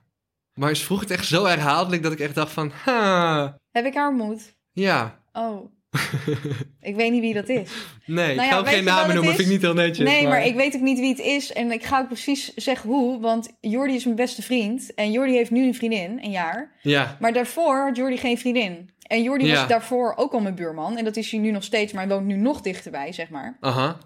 Maar 0.55 0.77
ze 0.77 0.85
vroeg 0.85 1.01
het 1.01 1.11
echt 1.11 1.27
zo 1.27 1.45
herhaaldelijk 1.45 2.03
dat 2.03 2.13
ik 2.13 2.21
echt 2.21 2.35
dacht 2.35 2.53
van, 2.53 2.71
ha, 2.85 3.59
Heb 3.71 3.85
ik 3.85 3.95
haar 3.95 4.09
ontmoet? 4.09 4.55
ja. 4.73 5.25
Oh. 5.33 5.75
Ik 6.81 6.95
weet 6.97 7.11
niet 7.13 7.21
wie 7.21 7.35
dat 7.35 7.49
is. 7.49 7.71
Nee, 8.07 8.31
ik 8.31 8.37
Nou 8.37 8.49
ja, 8.49 8.53
ga 8.55 8.59
ook 8.59 8.65
weet 8.65 8.75
geen 8.75 8.85
namen 8.85 9.15
noemen, 9.15 9.35
vind 9.35 9.47
ik 9.47 9.53
niet 9.53 9.63
heel 9.63 9.75
netjes. 9.75 10.09
Nee, 10.09 10.27
maar 10.29 10.45
ik 10.47 10.55
weet 10.55 10.75
ook 10.75 10.81
niet 10.81 10.99
wie 10.99 11.09
het 11.09 11.19
is. 11.19 11.53
En 11.53 11.73
ik 11.73 11.85
ga 11.85 11.99
ook 12.01 12.07
precies 12.07 12.55
zeggen 12.55 12.91
hoe. 12.91 13.21
Want 13.21 13.49
Jordi 13.61 13.95
is 13.95 14.05
mijn 14.05 14.17
beste 14.17 14.43
vriend. 14.43 14.95
En 14.95 15.11
Jordi 15.13 15.33
heeft 15.33 15.51
nu 15.51 15.67
een 15.67 15.75
vriendin, 15.75 16.19
een 16.23 16.31
jaar. 16.31 16.73
Ja, 16.83 17.17
Maar 17.21 17.33
daarvoor 17.33 17.77
had 17.87 17.97
Jordi 17.97 18.17
geen 18.17 18.39
vriendin. 18.39 18.91
En 19.07 19.23
Jordi 19.23 19.47
Ja. 19.47 19.55
was 19.55 19.69
daarvoor 19.69 20.13
ook 20.17 20.33
al 20.33 20.41
mijn 20.41 20.55
buurman. 20.55 20.97
En 20.97 21.05
dat 21.05 21.17
is 21.17 21.31
hij 21.31 21.41
nu 21.41 21.51
nog 21.51 21.65
steeds, 21.65 21.93
maar 21.93 22.07
hij 22.07 22.15
woont 22.15 22.27
nu 22.27 22.37
nog 22.37 22.61
dichterbij, 22.61 23.13
zeg 23.13 23.29
maar. 23.29 23.57
aha. 23.61 23.97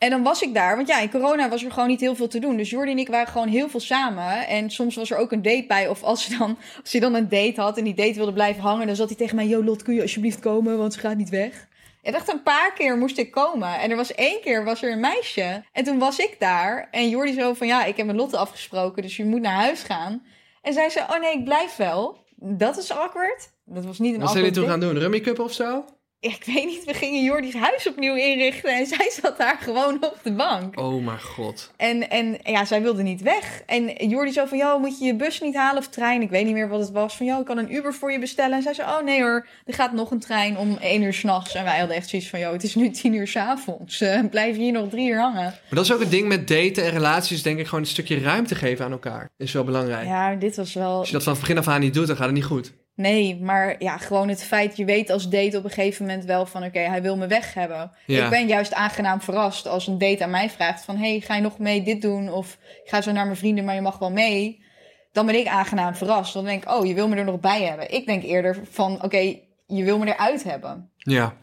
En 0.00 0.10
dan 0.10 0.22
was 0.22 0.42
ik 0.42 0.54
daar, 0.54 0.76
want 0.76 0.88
ja, 0.88 1.00
in 1.00 1.10
corona 1.10 1.48
was 1.48 1.64
er 1.64 1.72
gewoon 1.72 1.88
niet 1.88 2.00
heel 2.00 2.14
veel 2.14 2.28
te 2.28 2.38
doen. 2.38 2.56
Dus 2.56 2.70
Jordi 2.70 2.90
en 2.90 2.98
ik 2.98 3.08
waren 3.08 3.32
gewoon 3.32 3.48
heel 3.48 3.68
veel 3.68 3.80
samen. 3.80 4.46
En 4.46 4.70
soms 4.70 4.96
was 4.96 5.10
er 5.10 5.16
ook 5.16 5.32
een 5.32 5.42
date 5.42 5.64
bij. 5.66 5.88
Of 5.88 6.02
als 6.02 6.26
hij 6.26 6.38
dan, 6.38 6.58
als 6.80 6.92
hij 6.92 7.00
dan 7.00 7.14
een 7.14 7.28
date 7.28 7.60
had 7.60 7.78
en 7.78 7.84
die 7.84 7.94
date 7.94 8.14
wilde 8.14 8.32
blijven 8.32 8.62
hangen... 8.62 8.86
dan 8.86 8.96
zat 8.96 9.08
hij 9.08 9.16
tegen 9.16 9.36
mij, 9.36 9.46
yo 9.46 9.64
Lot, 9.64 9.82
kun 9.82 9.94
je 9.94 10.02
alsjeblieft 10.02 10.40
komen, 10.40 10.78
want 10.78 10.92
ze 10.92 10.98
gaat 10.98 11.16
niet 11.16 11.28
weg. 11.28 11.68
En 12.02 12.14
echt 12.14 12.32
een 12.32 12.42
paar 12.42 12.72
keer 12.72 12.98
moest 12.98 13.18
ik 13.18 13.30
komen. 13.30 13.78
En 13.78 13.90
er 13.90 13.96
was 13.96 14.14
één 14.14 14.40
keer 14.40 14.64
was 14.64 14.82
er 14.82 14.92
een 14.92 15.00
meisje. 15.00 15.64
En 15.72 15.84
toen 15.84 15.98
was 15.98 16.18
ik 16.18 16.36
daar. 16.38 16.88
En 16.90 17.08
Jordi 17.08 17.32
zo 17.32 17.54
van, 17.54 17.66
ja, 17.66 17.84
ik 17.84 17.96
heb 17.96 18.06
met 18.06 18.16
Lotte 18.16 18.36
afgesproken, 18.36 19.02
dus 19.02 19.16
je 19.16 19.24
moet 19.24 19.40
naar 19.40 19.54
huis 19.54 19.82
gaan. 19.82 20.22
En 20.62 20.72
zij 20.72 20.90
zei, 20.90 21.06
oh 21.10 21.20
nee, 21.20 21.36
ik 21.36 21.44
blijf 21.44 21.76
wel. 21.76 22.24
Dat 22.36 22.78
is 22.78 22.90
awkward. 22.90 23.50
Dat 23.64 23.84
was 23.84 23.98
niet 23.98 24.14
een 24.14 24.20
Wat 24.20 24.30
zijn 24.30 24.44
jullie 24.44 24.58
toen 24.58 24.68
gaan 24.68 24.80
doen? 24.80 24.98
Rummy 24.98 25.20
Cup 25.20 25.38
of 25.38 25.52
zo? 25.52 25.84
Ik 26.36 26.42
weet 26.44 26.64
niet, 26.64 26.84
we 26.84 26.94
gingen 26.94 27.24
Jordi's 27.24 27.54
huis 27.54 27.88
opnieuw 27.88 28.14
inrichten. 28.14 28.76
En 28.76 28.86
zij 28.96 29.10
zat 29.22 29.38
daar 29.38 29.58
gewoon 29.60 29.94
op 29.94 30.18
de 30.22 30.32
bank. 30.32 30.80
Oh 30.80 31.04
mijn 31.04 31.20
god. 31.20 31.70
En, 31.76 32.10
en 32.10 32.38
ja, 32.42 32.64
zij 32.64 32.82
wilde 32.82 33.02
niet 33.02 33.22
weg. 33.22 33.62
En 33.66 34.08
Jordi 34.08 34.32
zo 34.32 34.46
van, 34.46 34.58
joh, 34.58 34.80
moet 34.80 34.98
je 34.98 35.04
je 35.04 35.14
bus 35.14 35.40
niet 35.40 35.54
halen 35.54 35.78
of 35.78 35.88
trein? 35.88 36.22
Ik 36.22 36.30
weet 36.30 36.44
niet 36.44 36.54
meer 36.54 36.68
wat 36.68 36.80
het 36.80 36.90
was. 36.90 37.16
Van, 37.16 37.26
joh, 37.26 37.40
ik 37.40 37.44
kan 37.44 37.58
een 37.58 37.74
Uber 37.74 37.94
voor 37.94 38.12
je 38.12 38.18
bestellen. 38.18 38.56
En 38.56 38.62
zij 38.62 38.74
zei, 38.74 38.88
oh 38.88 39.04
nee 39.04 39.22
hoor, 39.22 39.46
er 39.64 39.74
gaat 39.74 39.92
nog 39.92 40.10
een 40.10 40.18
trein 40.18 40.58
om 40.58 40.76
één 40.80 41.02
uur 41.02 41.12
s'nachts. 41.12 41.54
En 41.54 41.64
wij 41.64 41.78
hadden 41.78 41.96
echt 41.96 42.08
zoiets 42.08 42.28
van, 42.28 42.40
joh, 42.40 42.52
het 42.52 42.62
is 42.62 42.74
nu 42.74 42.90
tien 42.90 43.14
uur 43.14 43.26
s'avonds. 43.26 44.00
Uh, 44.00 44.20
blijf 44.30 44.56
hier 44.56 44.72
nog 44.72 44.88
drie 44.88 45.10
uur 45.10 45.20
hangen. 45.20 45.42
Maar 45.42 45.54
dat 45.68 45.84
is 45.84 45.92
ook 45.92 46.00
het 46.00 46.10
ding 46.10 46.28
met 46.28 46.48
daten 46.48 46.84
en 46.84 46.90
relaties, 46.90 47.42
denk 47.42 47.58
ik, 47.58 47.64
gewoon 47.64 47.80
een 47.80 47.86
stukje 47.86 48.20
ruimte 48.20 48.54
geven 48.54 48.84
aan 48.84 48.92
elkaar. 48.92 49.30
Is 49.36 49.52
wel 49.52 49.64
belangrijk. 49.64 50.06
Ja, 50.06 50.34
dit 50.34 50.56
was 50.56 50.74
wel... 50.74 50.98
Als 50.98 51.06
je 51.06 51.12
dat 51.12 51.22
van 51.22 51.32
het 51.32 51.40
begin 51.40 51.58
af 51.58 51.68
aan 51.68 51.80
niet 51.80 51.94
doet, 51.94 52.06
dan 52.06 52.16
gaat 52.16 52.26
het 52.26 52.34
niet 52.34 52.44
goed. 52.44 52.72
Nee, 53.00 53.40
maar 53.40 53.74
ja, 53.78 53.96
gewoon 53.96 54.28
het 54.28 54.42
feit, 54.42 54.76
je 54.76 54.84
weet 54.84 55.10
als 55.10 55.28
date 55.28 55.58
op 55.58 55.64
een 55.64 55.70
gegeven 55.70 56.06
moment 56.06 56.24
wel 56.24 56.46
van, 56.46 56.64
oké, 56.64 56.78
hij 56.78 57.02
wil 57.02 57.16
me 57.16 57.26
weg 57.26 57.54
hebben. 57.54 57.92
Ja. 58.06 58.24
Ik 58.24 58.30
ben 58.30 58.46
juist 58.46 58.74
aangenaam 58.74 59.20
verrast 59.20 59.66
als 59.66 59.86
een 59.86 59.98
date 59.98 60.24
aan 60.24 60.30
mij 60.30 60.50
vraagt 60.50 60.84
van, 60.84 60.96
hey, 60.96 61.20
ga 61.20 61.34
je 61.34 61.40
nog 61.40 61.58
mee 61.58 61.82
dit 61.82 62.02
doen? 62.02 62.32
Of 62.32 62.58
ik 62.84 62.90
ga 62.90 63.00
zo 63.00 63.12
naar 63.12 63.24
mijn 63.24 63.36
vrienden, 63.36 63.64
maar 63.64 63.74
je 63.74 63.80
mag 63.80 63.98
wel 63.98 64.10
mee. 64.10 64.64
Dan 65.12 65.26
ben 65.26 65.34
ik 65.34 65.46
aangenaam 65.46 65.94
verrast. 65.94 66.32
Dan 66.32 66.44
denk 66.44 66.62
ik, 66.62 66.70
oh, 66.70 66.86
je 66.86 66.94
wil 66.94 67.08
me 67.08 67.16
er 67.16 67.24
nog 67.24 67.40
bij 67.40 67.62
hebben. 67.62 67.94
Ik 67.94 68.06
denk 68.06 68.22
eerder 68.22 68.60
van, 68.70 69.02
oké, 69.02 69.38
je 69.66 69.84
wil 69.84 69.98
me 69.98 70.06
eruit 70.06 70.44
hebben. 70.44 70.90
Ja. 70.96 71.34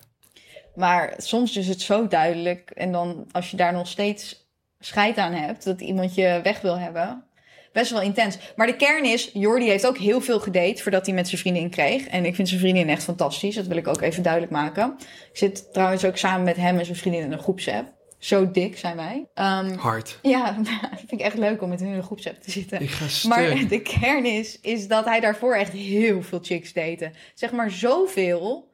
Maar 0.75 1.13
soms 1.17 1.57
is 1.57 1.67
het 1.67 1.81
zo 1.81 2.07
duidelijk. 2.07 2.69
En 2.69 2.91
dan 2.91 3.27
als 3.31 3.51
je 3.51 3.57
daar 3.57 3.73
nog 3.73 3.87
steeds 3.87 4.49
scheid 4.79 5.17
aan 5.17 5.33
hebt, 5.33 5.63
dat 5.63 5.81
iemand 5.81 6.15
je 6.15 6.39
weg 6.43 6.61
wil 6.61 6.79
hebben. 6.79 7.23
Best 7.71 7.91
wel 7.91 8.01
intens. 8.01 8.37
Maar 8.55 8.67
de 8.67 8.75
kern 8.75 9.05
is, 9.05 9.29
Jordi 9.33 9.69
heeft 9.69 9.87
ook 9.87 9.97
heel 9.97 10.21
veel 10.21 10.39
gedate 10.39 10.81
voordat 10.81 11.05
hij 11.05 11.15
met 11.15 11.27
zijn 11.27 11.41
vriendin 11.41 11.69
kreeg. 11.69 12.07
En 12.07 12.25
ik 12.25 12.35
vind 12.35 12.47
zijn 12.47 12.59
vriendin 12.59 12.89
echt 12.89 13.03
fantastisch. 13.03 13.55
Dat 13.55 13.67
wil 13.67 13.77
ik 13.77 13.87
ook 13.87 14.01
even 14.01 14.23
duidelijk 14.23 14.51
maken. 14.51 14.95
Ik 15.31 15.37
zit 15.37 15.73
trouwens 15.73 16.05
ook 16.05 16.17
samen 16.17 16.43
met 16.43 16.55
hem 16.55 16.77
en 16.77 16.85
zijn 16.85 16.97
vriendin 16.97 17.21
in 17.21 17.31
een 17.31 17.39
groepsapp. 17.39 17.95
Zo 18.17 18.51
dik 18.51 18.77
zijn 18.77 18.95
wij. 18.95 19.27
Ehm, 19.33 19.75
Hard. 19.75 20.19
ja, 20.21 20.51
dat 20.57 20.89
vind 20.97 21.11
ik 21.11 21.19
echt 21.19 21.37
leuk 21.37 21.61
om 21.61 21.69
met 21.69 21.79
hun 21.79 21.89
in 21.89 21.95
een 21.95 22.03
groepsapp 22.03 22.41
te 22.41 22.51
zitten. 22.51 22.81
Ik 22.81 22.89
ga 22.89 23.07
stuk. 23.07 23.29
Maar 23.29 23.67
de 23.67 23.81
kern 23.81 24.25
is, 24.25 24.59
is 24.59 24.87
dat 24.87 25.05
hij 25.05 25.19
daarvoor 25.19 25.55
echt 25.55 25.71
heel 25.71 26.21
veel 26.21 26.39
chicks 26.41 26.73
date. 26.73 27.11
Zeg 27.33 27.51
maar 27.51 27.71
zoveel 27.71 28.71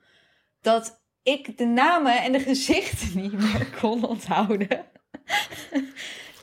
dat 0.62 1.01
ik 1.23 1.58
de 1.58 1.65
namen 1.65 2.23
en 2.23 2.32
de 2.32 2.39
gezichten 2.39 3.21
niet 3.21 3.34
meer 3.34 3.67
kon 3.82 4.08
onthouden. 4.08 4.86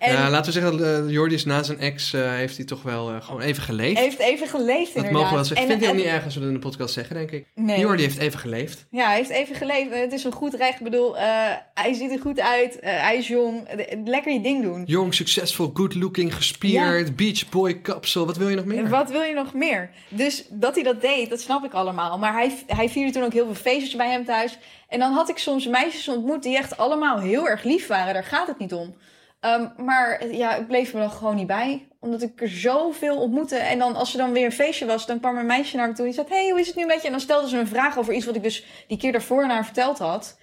En 0.01 0.13
Ja, 0.13 0.31
laten 0.31 0.53
we 0.53 0.61
zeggen 0.61 0.79
dat 0.79 1.05
uh, 1.05 1.11
Jordi 1.11 1.35
is 1.35 1.45
na 1.45 1.63
zijn 1.63 1.79
ex 1.79 2.13
eh, 2.13 2.31
heeft 2.35 2.57
hij 2.57 2.67
toch 2.67 2.83
wel 2.83 3.11
eh, 3.11 3.23
gewoon 3.23 3.41
even 3.41 3.63
geleefd. 3.63 3.99
heeft 3.99 4.19
even 4.19 4.49
geleefd 4.49 4.95
dat 4.95 5.05
inderdaad. 5.05 5.13
mogen 5.13 5.29
we 5.29 5.35
wel 5.35 5.45
zeggen. 5.45 5.67
En- 5.67 5.73
vind 5.73 5.81
het 5.81 5.91
ook 5.91 5.97
niet 5.97 6.07
erg 6.15 6.25
als 6.25 6.35
we 6.35 6.41
dat 6.41 6.49
in 6.49 6.55
de 6.55 6.61
podcast 6.61 6.95
zeggen, 6.95 7.15
denk 7.17 7.31
ik. 7.31 7.47
Nee. 7.55 7.79
Jordi 7.81 8.03
heeft 8.03 8.19
even 8.19 8.39
geleefd. 8.39 8.87
Ja, 8.91 9.07
hij 9.07 9.17
heeft 9.17 9.31
even 9.31 9.55
geleefd. 9.57 9.95
Het 9.95 10.13
is 10.13 10.25
een 10.25 10.33
goed 10.33 10.55
recht. 10.55 10.79
Ik 10.79 10.85
bedoel, 10.85 11.19
eh, 11.19 11.25
hij 11.75 11.93
ziet 11.93 12.11
er 12.13 12.21
goed 12.21 12.41
uit. 12.41 12.79
eh, 12.79 13.01
hij 13.01 13.17
is 13.17 13.29
jong. 13.29 13.67
Eh, 13.69 13.99
Lekker 14.05 14.33
je 14.33 14.41
ding 14.41 14.63
doen. 14.63 14.83
Jong, 14.87 15.15
succesvol, 15.15 15.71
good 15.75 15.95
looking, 15.95 16.35
gespierd, 16.35 17.17
beach 17.17 17.49
boy 17.49 17.81
kapsel. 17.81 18.27
Wat 18.27 18.37
wil 18.37 18.49
je 18.49 18.57
nog 18.57 18.65
meer? 18.65 18.89
Wat 18.89 19.11
wil 19.11 19.23
je 19.23 19.35
nog 19.35 19.55
meer? 19.55 19.91
Dus 20.09 20.45
dat 20.51 20.75
hij 20.75 20.85
dat 20.85 21.01
deed, 21.01 21.31
dat 21.31 21.41
snap 21.41 21.65
ik 21.65 21.73
allemaal. 21.73 22.19
Maar 22.19 22.33
hij, 22.33 22.53
hij 22.67 22.89
vierde 22.89 23.13
toen 23.13 23.23
ook 23.23 23.33
heel 23.33 23.45
veel 23.45 23.55
feestjes 23.55 23.97
bij 23.97 24.11
hem 24.11 24.25
thuis. 24.25 24.59
En 24.89 24.99
dan 24.99 25.13
had 25.13 25.29
ik 25.29 25.39
soms 25.39 25.67
meisjes 25.67 26.09
ontmoet 26.09 26.43
die 26.43 26.57
echt 26.57 26.77
allemaal 26.77 27.19
heel 27.21 27.49
erg 27.49 27.63
lief 27.63 27.87
waren. 27.87 28.15
Daar 28.15 28.25
gaat 28.25 28.47
het 28.47 28.59
niet 28.59 28.73
om. 28.73 28.95
Ehm, 29.41 29.69
maar 29.77 30.27
ja, 30.33 30.57
ik 30.57 30.67
bleef 30.67 30.95
me 30.95 31.01
dan 31.01 31.11
gewoon 31.11 31.37
niet 31.37 31.47
bij. 31.47 31.89
Omdat 32.01 32.23
ik 32.23 32.41
er 32.41 32.49
zoveel 32.49 33.17
ontmoette. 33.17 33.57
En 33.57 33.79
dan 33.79 33.97
als 33.97 34.13
er 34.13 34.19
dan 34.19 34.33
weer 34.33 34.45
een 34.45 34.53
feestje 34.53 34.87
was, 34.87 35.07
dan 35.07 35.21
kwam 35.21 35.37
een 35.39 35.47
meisje 35.47 35.77
naar 35.77 35.89
me 35.89 35.95
toe. 35.95 36.07
En 36.07 36.13
die 36.13 36.21
zei, 36.25 36.35
hey, 36.41 36.51
hoe 36.51 36.61
is 36.61 36.67
het 36.67 36.77
nu 36.77 36.87
met 36.87 37.01
je? 37.01 37.05
En 37.07 37.11
dan 37.11 37.21
stelde 37.21 37.49
ze 37.49 37.55
me 37.55 37.61
een 37.61 37.67
vraag 37.67 37.99
over 37.99 38.15
iets 38.15 38.27
wat 38.27 38.37
ik 38.37 38.43
dus 38.43 38.65
die 38.89 38.99
keer 38.99 39.13
daarvoor 39.13 39.43
aan 39.43 39.51
haar 39.51 39.65
verteld 39.65 39.99
had. 39.99 40.39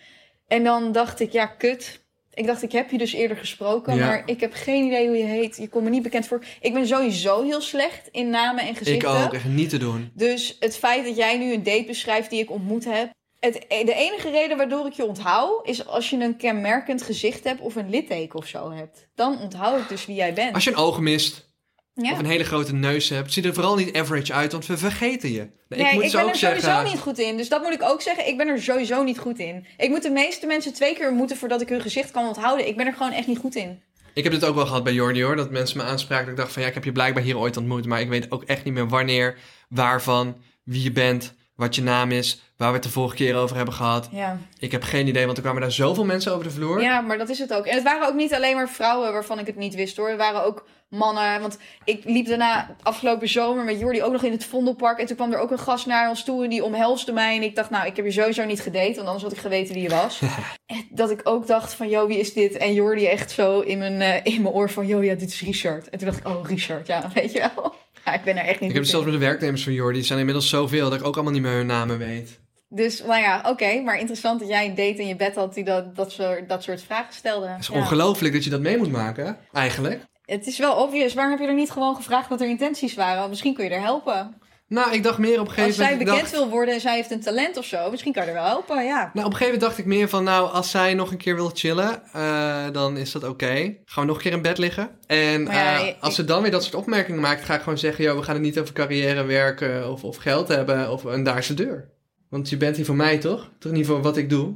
En 0.47 0.63
dan 0.63 0.91
dacht 0.91 1.19
ik, 1.19 1.31
ja, 1.31 1.45
kut. 1.45 2.05
Ik 2.33 2.45
dacht, 2.45 2.62
ik 2.62 2.71
heb 2.71 2.91
je 2.91 2.97
dus 2.97 3.13
eerder 3.13 3.38
gesproken, 3.38 3.95
Ja. 3.95 4.05
maar 4.05 4.23
ik 4.25 4.39
heb 4.39 4.53
geen 4.53 4.83
idee 4.86 5.07
hoe 5.07 5.17
je 5.17 5.23
heet. 5.23 5.57
Je 5.57 5.67
komt 5.69 5.83
me 5.83 5.89
niet 5.89 6.03
bekend 6.03 6.27
voor. 6.27 6.43
Ik 6.62 6.73
ben 6.73 6.88
sowieso 6.88 7.43
heel 7.43 7.62
slecht 7.62 8.07
in 8.12 8.29
namen 8.29 8.63
en 8.63 8.69
ik 8.69 8.77
gezichten. 8.77 9.10
ook, 9.10 9.33
echt 9.33 9.45
niet 9.45 9.69
te 9.69 9.77
doen. 9.77 10.12
Dus 10.13 10.55
het 10.60 10.77
feit 10.77 11.05
dat 11.05 11.15
jij 11.15 11.38
nu 11.38 11.53
een 11.53 11.63
date 11.63 11.83
beschrijft 11.88 12.29
die 12.29 12.41
ik 12.41 12.51
ontmoet 12.51 12.86
heb. 12.86 13.10
Het, 13.39 13.54
de 13.69 13.93
enige 13.93 14.30
reden 14.30 14.58
waardoor 14.58 14.86
ik 14.86 14.93
je 14.93 15.06
onthoud, 15.06 15.67
is 15.67 15.88
als 15.88 16.10
je 16.10 16.17
een 16.17 16.38
kenmerkend 16.38 17.02
gezicht 17.02 17.43
hebt 17.43 17.62
of 17.62 17.76
een 17.76 17.89
litteken 17.89 18.39
of 18.39 18.47
zo 18.47 18.71
hebt. 18.71 19.08
Dan 19.15 19.39
onthoud 19.39 19.80
ik 19.80 19.89
dus 19.89 20.06
wie 20.06 20.15
jij 20.15 20.34
bent. 20.34 20.54
Als 20.54 20.63
je 20.63 20.69
een 20.69 20.76
oog 20.76 21.00
mist 21.00 21.47
ja? 21.93 22.12
of 22.12 22.19
een 22.19 22.26
hele 22.26 22.43
grote 22.43 22.73
neus 22.73 23.10
hebt, 23.10 23.34
ziet 23.34 23.45
er 23.45 23.54
vooral 23.54 23.76
niet 23.76 23.95
average 23.95 24.34
uit, 24.34 24.52
want 24.52 24.65
we 24.65 24.78
vergeten 24.78 25.32
je. 25.32 25.50
Nee, 25.69 25.80
Nee, 25.80 25.88
ik 25.88 25.93
moet 25.93 26.04
ik 26.04 26.12
ben 26.12 26.21
ook 26.21 26.30
er 26.30 26.36
sowieso 26.36 26.65
zeggen. 26.65 26.84
niet 26.84 27.00
goed 27.00 27.19
in. 27.19 27.38
Dus 27.38 27.50
dat 27.50 27.62
moet 27.62 27.73
ik 27.73 27.84
ook 27.84 28.02
zeggen. 28.02 28.28
Ik 28.28 28.38
ben 28.38 28.47
er 28.47 28.62
sowieso 28.62 29.04
niet 29.04 29.19
goed 29.19 29.39
in. 29.39 29.65
Ik 29.78 29.89
moet 29.89 30.04
de 30.04 30.10
meeste 30.10 30.45
mensen 30.45 30.73
twee 30.73 30.95
keer 30.95 31.13
moeten 31.13 31.38
voordat 31.38 31.62
ik 31.62 31.69
hun 31.69 31.82
gezicht 31.82 32.12
kan 32.12 32.28
onthouden. 32.28 32.67
Ik 32.67 32.78
ben 32.78 32.86
er 32.86 32.93
gewoon 32.93 33.12
echt 33.12 33.28
niet 33.28 33.38
goed 33.38 33.56
in. 33.56 33.82
Ik 34.13 34.23
heb 34.23 34.34
dit 34.34 34.45
ook 34.45 34.56
wel 34.56 34.65
gehad 34.65 34.84
bij 34.84 34.93
Jordi 34.93 35.23
hoor, 35.23 35.36
dat 35.36 35.52
mensen 35.52 35.78
me 35.78 35.84
aanspraken. 35.84 36.26
Dat 36.26 36.34
ik 36.34 36.39
dacht 36.39 36.52
van 36.52 36.62
ja, 36.62 36.67
ik 36.67 36.73
heb 36.73 36.84
je 36.84 36.91
blijkbaar 36.91 37.23
hier 37.23 37.38
ooit 37.38 37.58
ontmoet, 37.58 37.86
maar 37.86 38.02
ik 38.02 38.10
weet 38.10 38.32
ook 38.32 38.43
echt 38.43 38.63
niet 38.63 38.73
meer 38.73 38.88
wanneer, 38.88 39.38
waarvan, 39.69 40.38
wie 40.63 40.84
je 40.84 40.91
bent, 40.91 41.36
wat 41.58 41.76
je 41.76 41.84
naam 41.84 42.12
is, 42.12 42.41
waar 42.58 42.67
we 42.67 42.74
het 42.74 42.84
de 42.84 42.89
vorige 42.89 43.15
keer 43.15 43.36
over 43.36 43.56
hebben 43.56 43.74
gehad. 43.74 44.10
Ja. 44.12 44.38
Ik 44.60 44.72
heb 44.72 44.84
geen 44.84 45.08
idee, 45.08 45.26
want 45.26 45.38
er 45.38 45.43
kwamen 45.43 45.62
daar 45.62 45.72
zoveel 45.72 46.06
mensen 46.06 46.32
over 46.32 46.43
de 46.43 46.52
vloer. 46.52 46.82
ja, 46.82 47.02
maar 47.02 47.17
dat 47.17 47.30
is 47.30 47.39
het 47.39 47.54
ook. 47.54 47.65
En 47.65 47.76
het 47.76 47.84
waren 47.84 48.08
ook 48.08 48.13
niet 48.13 48.34
alleen 48.34 48.56
maar 48.56 48.70
vrouwen 48.70 49.12
waarvan 49.12 49.39
ik 49.39 49.46
het 49.46 49.56
niet 49.56 49.76
wist 49.76 49.98
hoor. 49.98 50.10
Het 50.10 50.17
waren 50.17 50.43
ook 50.43 50.65
mannen. 50.89 51.41
Want 51.41 51.58
ik 51.84 52.04
liep 52.04 52.28
daarna 52.28 52.76
afgelopen 52.84 53.30
zomer 53.30 53.63
met 53.63 53.80
Jordi 53.80 54.04
ook 54.04 54.12
nog 54.12 54.24
in 54.24 54.32
het 54.32 54.46
Vondelpark. 54.46 55.00
En 55.00 55.06
toen 55.06 55.15
kwam 55.15 55.34
er 55.34 55.39
ook 55.39 55.52
een 55.52 55.60
gast 55.60 55.86
naar 55.86 56.10
ons 56.10 56.24
toe 56.24 56.43
en 56.43 56.50
die 56.50 56.63
omhelsde 56.63 57.12
mij. 57.12 57.36
En 57.36 57.43
ik 57.43 57.56
dacht, 57.56 57.70
nou, 57.70 57.88
ik 57.88 57.96
heb 57.96 58.06
je 58.06 58.12
sowieso 58.12 58.46
niet 58.46 58.62
gedate, 58.62 58.96
want 58.96 59.06
anders 59.06 59.24
had 59.24 59.32
ik 59.32 59.38
geweten 59.38 59.74
wie 59.74 59.84
je 59.84 59.89
was. 59.89 60.22
En 60.65 60.88
dat 60.89 61.12
ik 61.12 61.22
ook 61.24 61.48
dacht 61.48 61.74
van, 61.74 61.89
yo, 61.89 62.08
wie 62.08 62.20
is 62.20 62.34
dit? 62.34 62.58
En 62.58 62.74
Jordi 62.74 63.06
echt 63.06 63.32
zo 63.32 63.60
in 63.60 63.78
mijn, 63.78 64.02
eh, 64.02 64.34
in 64.34 64.41
mijn 64.41 64.54
oor 64.54 64.70
van, 64.70 64.88
yo, 64.88 65.04
ja, 65.04 65.13
dit 65.13 65.30
is 65.30 65.41
Richard. 65.41 65.89
En 65.89 65.98
toen 65.98 66.08
dacht 66.08 66.20
ik, 66.20 66.28
oh, 66.28 66.46
Richard, 66.46 66.88
ja, 66.88 67.10
weet 67.13 67.32
je 67.32 67.52
wel. 67.56 67.76
Ja, 68.08 68.13
ik 68.13 68.24
ben 68.24 68.38
er 68.38 68.43
echt 68.46 68.60
niet 68.60 68.70
Ik 68.70 68.76
heb 68.76 68.86
zelfs 68.86 69.06
met 69.06 69.13
de 69.13 69.20
werknemers 69.20 69.63
van 69.63 69.74
Jordi, 69.74 69.98
die 69.98 70.06
zijn 70.08 70.20
inmiddels 70.20 70.50
zoveel 70.50 70.89
dat 70.89 71.00
ik 71.00 71.06
ook 71.06 71.15
allemaal 71.15 71.34
niet 71.34 71.41
meer 71.41 71.52
hun 71.52 71.65
namen 71.65 71.98
weet. 71.98 72.39
Dus, 72.70 73.00
nou 73.04 73.22
ja, 73.22 73.41
oké. 73.46 73.82
maar 73.82 73.98
interessant 74.00 74.39
dat 74.39 74.50
jij 74.50 74.65
een 74.65 74.76
date 74.76 75.02
in 75.02 75.08
je 75.08 75.15
bed 75.15 75.36
had 75.36 75.54
die 75.54 75.63
dat, 75.63 75.96
dat, 75.96 76.12
soort, 76.12 76.50
dat 76.50 76.63
soort 76.63 76.82
vragen 76.82 77.13
stelde. 77.13 77.48
Het 77.48 77.60
is 77.60 77.67
Ja. 77.67 77.74
ongelooflijk 77.74 78.34
dat 78.34 78.43
je 78.43 78.50
dat 78.50 78.62
mee 78.62 78.78
moet 78.78 78.91
maken, 78.91 79.38
eigenlijk. 79.54 80.02
Het 80.26 80.48
is 80.48 80.58
wel 80.58 80.76
obvious. 80.76 81.13
Waarom 81.13 81.34
heb 81.34 81.41
je 81.41 81.48
er 81.48 81.54
niet 81.56 81.72
gewoon 81.72 81.96
gevraagd 81.96 82.30
wat 82.30 82.41
er 82.41 82.48
intenties 82.50 82.93
waren? 82.96 83.30
Misschien 83.30 83.54
kun 83.54 83.63
je 83.63 83.70
er 83.70 83.82
helpen. 83.82 84.36
Nou, 84.67 84.93
ik 84.93 85.03
dacht 85.03 85.17
meer 85.17 85.39
op 85.39 85.47
een 85.47 85.53
gegeven 85.53 85.65
Als 85.65 85.75
zij 85.75 85.86
moment... 85.89 86.03
bekend 86.10 86.21
dacht- 86.21 86.32
wil 86.43 86.49
worden 86.49 86.73
en 86.73 86.80
zij 86.82 86.95
heeft 86.95 87.12
een 87.12 87.19
talent 87.19 87.58
of 87.58 87.65
zo, 87.65 87.89
misschien 87.91 88.13
kan 88.13 88.23
je 88.23 88.30
er 88.30 88.36
wel 88.36 88.45
helpen, 88.45 88.86
ja. 88.86 88.97
Nou, 88.97 89.08
op 89.12 89.15
een 89.15 89.23
gegeven 89.23 89.45
moment 89.45 89.62
dacht 89.62 89.77
ik 89.77 89.86
meer 89.86 90.10
van, 90.10 90.23
nou, 90.23 90.49
als 90.51 90.71
zij 90.71 90.93
nog 90.93 91.12
een 91.12 91.17
keer 91.17 91.36
wil 91.36 91.49
chillen, 91.53 92.03
eh, 92.13 92.65
dan 92.71 92.97
is 92.97 93.12
dat 93.12 93.23
oké. 93.23 93.75
Gaan 93.86 94.03
we 94.03 94.06
nog 94.06 94.15
een 94.15 94.21
keer 94.21 94.32
in 94.32 94.41
bed 94.41 94.58
liggen? 94.58 94.89
En 95.08 95.45
ja, 95.45 95.80
eh, 95.88 95.93
als 95.99 96.15
ze 96.15 96.25
dan 96.25 96.41
weer 96.41 96.51
dat 96.51 96.63
soort 96.63 96.75
opmerkingen 96.75 97.21
maakt, 97.21 97.43
ga 97.43 97.56
ik 97.56 97.62
gewoon 97.62 97.77
zeggen, 97.77 98.03
joh, 98.03 98.17
we 98.17 98.23
gaan 98.23 98.34
het 98.36 98.43
niet 98.43 98.60
over 98.60 98.73
carrière, 98.73 99.23
werken 99.23 99.91
of, 99.91 100.03
of 100.03 100.17
geld 100.17 100.47
hebben, 100.47 100.91
of, 100.91 101.06
en 101.06 101.23
daar 101.23 101.38
is 101.38 101.47
de 101.47 101.53
deur. 101.53 101.89
Want 102.30 102.49
je 102.49 102.58
bent 102.58 102.75
hier 102.75 102.86
voor 102.86 102.95
mij, 102.95 103.17
toch? 103.17 103.51
Toch 103.60 103.71
niet 103.71 103.86
voor 103.86 104.01
wat 104.01 104.17
ik 104.17 104.30
doe, 104.30 104.56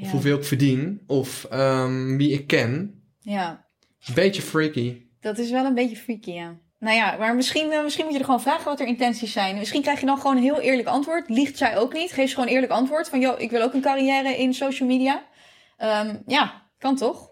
of 0.00 0.10
hoeveel 0.10 0.36
ik 0.36 0.44
verdien, 0.44 1.02
of 1.06 1.44
ehm, 1.50 2.16
wie 2.16 2.30
ik 2.32 2.46
ken. 2.46 3.02
ja, 3.20 3.66
Beetje 4.14 4.42
freaky. 4.42 4.96
dat 5.20 5.38
is 5.38 5.50
wel 5.50 5.64
een 5.64 5.74
beetje 5.74 5.96
freaky, 5.96 6.30
ja. 6.30 6.58
Nou 6.84 6.96
ja, 6.96 7.16
maar 7.18 7.34
misschien, 7.34 7.72
eh, 7.72 7.82
misschien 7.82 8.04
moet 8.04 8.12
je 8.12 8.18
er 8.18 8.24
gewoon 8.24 8.40
vragen 8.42 8.64
wat 8.64 8.80
er 8.80 8.86
intenties 8.86 9.32
zijn. 9.32 9.58
Misschien 9.58 9.82
krijg 9.82 10.00
je 10.00 10.06
dan 10.06 10.16
gewoon 10.18 10.36
een 10.36 10.42
heel 10.42 10.60
eerlijk 10.60 10.88
antwoord. 10.88 11.28
Liegt 11.28 11.56
zij 11.58 11.76
ook 11.78 11.92
niet. 11.92 12.12
Geef 12.12 12.28
ze 12.28 12.34
gewoon 12.34 12.48
eerlijk 12.50 12.72
antwoord. 12.72 13.08
Van, 13.08 13.20
joh, 13.20 13.40
ik 13.40 13.50
wil 13.50 13.62
ook 13.62 13.74
een 13.74 13.80
carrière 13.80 14.36
in 14.38 14.54
social 14.54 14.88
media. 14.88 15.24
Ehm, 15.76 16.16
ja, 16.26 16.62
kan 16.78 16.96
toch? 16.96 17.28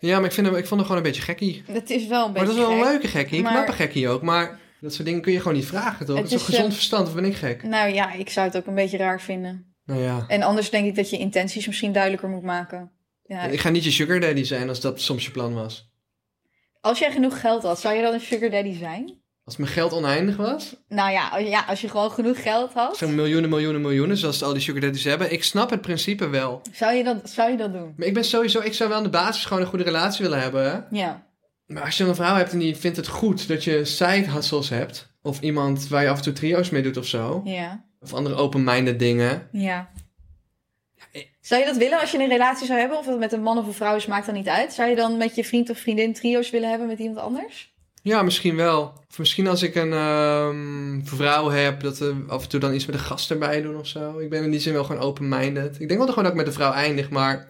Ja, 0.00 0.16
maar 0.16 0.24
ik, 0.28 0.32
vind 0.32 0.46
hem, 0.46 0.56
ik 0.56 0.66
vond 0.66 0.80
hem 0.80 0.88
gewoon 0.88 0.96
een 0.96 1.02
beetje 1.08 1.22
gekkie. 1.22 1.62
Dat 1.66 1.90
is 1.90 2.06
wel 2.06 2.26
een 2.26 2.32
Maar 2.32 2.40
beetje 2.44 2.46
dat 2.46 2.56
is 2.56 2.60
wel 2.62 2.70
een 2.72 2.82
gek. 2.82 2.92
leuke 2.92 3.08
gekkie, 3.08 3.36
een 3.38 3.42
Maar- 3.44 3.52
knappe 3.52 3.72
gekkie 3.72 4.08
ook. 4.08 4.22
Maar 4.22 4.58
dat 4.80 4.92
soort 4.94 5.06
dingen 5.06 5.20
kun 5.20 5.32
je 5.32 5.38
gewoon 5.38 5.54
niet 5.56 5.66
vragen, 5.66 6.06
toch? 6.06 6.16
Het 6.16 6.26
is 6.26 6.32
is, 6.32 6.42
gezond 6.42 6.66
eh, 6.66 6.72
verstand, 6.72 7.08
of 7.08 7.14
ben 7.14 7.24
ik 7.24 7.34
gek? 7.34 7.62
Nou 7.62 7.92
ja, 7.94 8.12
ik 8.12 8.30
zou 8.30 8.46
het 8.46 8.56
ook 8.56 8.66
een 8.66 8.74
beetje 8.74 8.96
raar 8.96 9.20
vinden. 9.20 9.74
Nou 9.84 10.00
ja. 10.02 10.24
En 10.28 10.42
anders 10.42 10.70
denk 10.70 10.86
ik 10.86 10.94
dat 10.94 11.10
je 11.10 11.18
intenties 11.18 11.66
misschien 11.66 11.92
duidelijker 11.92 12.28
moet 12.28 12.42
maken. 12.42 12.90
Ja, 13.22 13.42
Ik 13.42 13.60
ga 13.60 13.68
niet 13.68 13.84
je 13.84 13.90
sugar 13.90 14.20
daddy 14.20 14.42
zijn 14.42 14.68
als 14.68 14.80
dat 14.80 15.00
soms 15.00 15.24
je 15.24 15.30
plan 15.30 15.54
was. 15.54 15.91
Als 16.82 16.98
jij 16.98 17.10
genoeg 17.12 17.40
geld 17.40 17.62
had, 17.62 17.80
zou 17.80 17.94
je 17.96 18.02
dan 18.02 18.12
een 18.12 18.20
sugar 18.20 18.50
daddy 18.50 18.78
zijn? 18.78 19.20
Als 19.44 19.56
mijn 19.56 19.70
geld 19.70 19.92
oneindig 19.92 20.36
was, 20.36 20.76
Nou 20.88 21.10
ja, 21.10 21.28
als- 21.28 21.42
ja 21.48 21.64
als 21.68 21.80
je 21.80 21.88
gewoon 21.88 22.10
genoeg 22.10 22.42
geld 22.42 22.72
had, 22.72 22.96
zo'n 22.96 23.14
miljoenen, 23.14 23.50
miljoenen, 23.50 23.80
miljoenen, 23.80 24.16
zoals 24.16 24.42
al 24.42 24.52
die 24.52 24.62
sugar 24.62 24.80
daddies 24.80 25.04
hebben. 25.04 25.32
Ik 25.32 25.44
snap 25.44 25.70
het 25.70 25.80
principe 25.80 26.28
wel. 26.28 26.60
zou 26.72 26.94
je 26.94 27.04
dat, 27.04 27.30
zou 27.30 27.50
je 27.50 27.56
dat 27.56 27.72
doen? 27.72 27.94
Maar 27.96 28.06
ik 28.06 28.14
ben 28.14 28.24
sowieso, 28.24 28.60
ik 28.60 28.74
zou 28.74 28.88
wel 28.88 28.98
aan 28.98 29.04
de 29.04 29.10
basis 29.10 29.44
gewoon 29.44 29.62
een 29.62 29.68
goede 29.68 29.84
relatie 29.84 30.24
willen 30.24 30.40
hebben. 30.40 30.70
Hè? 30.70 30.78
Ja. 30.98 31.26
Maar 31.66 31.82
als 31.82 31.96
je 31.96 32.04
een 32.04 32.14
vrouw 32.14 32.34
hebt 32.34 32.52
en 32.52 32.58
die 32.58 32.76
vindt 32.76 32.96
het 32.96 33.08
goed 33.08 33.48
dat 33.48 33.64
je 33.64 33.84
side 33.84 34.30
hustles 34.30 34.68
hebt, 34.68 35.10
of 35.22 35.40
iemand 35.40 35.88
waar 35.88 36.02
je 36.02 36.08
af 36.08 36.16
en 36.16 36.22
toe 36.22 36.32
trio's 36.32 36.70
mee 36.70 36.82
doet 36.82 36.96
of 36.96 37.06
zo, 37.06 37.40
Ja. 37.44 37.84
of 38.00 38.14
andere 38.14 38.34
open-minded 38.34 38.98
dingen. 38.98 39.48
Ja. 39.52 39.90
Zou 41.40 41.60
je 41.60 41.66
dat 41.66 41.76
willen 41.76 42.00
als 42.00 42.10
je 42.10 42.18
een 42.18 42.28
relatie 42.28 42.66
zou 42.66 42.78
hebben? 42.78 42.98
Of 42.98 43.06
dat 43.06 43.18
met 43.18 43.32
een 43.32 43.42
man 43.42 43.58
of 43.58 43.66
een 43.66 43.72
vrouw 43.72 43.96
is, 43.96 44.06
maakt 44.06 44.26
dan 44.26 44.34
niet 44.34 44.48
uit. 44.48 44.72
Zou 44.72 44.88
je 44.88 44.96
dan 44.96 45.16
met 45.16 45.34
je 45.34 45.44
vriend 45.44 45.70
of 45.70 45.78
vriendin 45.78 46.12
trio's 46.12 46.50
willen 46.50 46.68
hebben 46.68 46.88
met 46.88 46.98
iemand 46.98 47.18
anders? 47.18 47.72
Ja, 48.02 48.22
misschien 48.22 48.56
wel. 48.56 48.92
Of 49.10 49.18
misschien 49.18 49.46
als 49.46 49.62
ik 49.62 49.74
een 49.74 49.92
ehm, 49.92 51.00
vrouw 51.04 51.48
heb, 51.48 51.80
dat 51.80 51.98
we 51.98 52.24
af 52.28 52.42
en 52.42 52.48
toe 52.48 52.60
dan 52.60 52.74
iets 52.74 52.86
met 52.86 52.94
een 52.94 53.00
gast 53.00 53.30
erbij 53.30 53.62
doen 53.62 53.76
of 53.76 53.86
zo. 53.86 54.18
Ik 54.18 54.30
ben 54.30 54.44
in 54.44 54.50
die 54.50 54.60
zin 54.60 54.72
wel 54.72 54.84
gewoon 54.84 55.02
open-minded. 55.02 55.80
Ik 55.80 55.88
denk 55.88 56.00
wel 56.00 56.08
gewoon 56.08 56.24
dat 56.24 56.32
ik 56.32 56.38
met 56.38 56.46
een 56.46 56.52
vrouw 56.52 56.72
eindig, 56.72 57.10
maar 57.10 57.48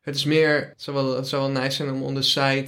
het 0.00 0.14
is 0.14 0.24
meer, 0.24 0.58
het 0.68 0.82
zou 0.82 0.96
wel, 0.96 1.24
zou 1.24 1.42
wel 1.52 1.62
nice 1.62 1.76
zijn 1.76 1.90
om 1.90 2.02
on 2.02 2.14
the. 2.14 2.64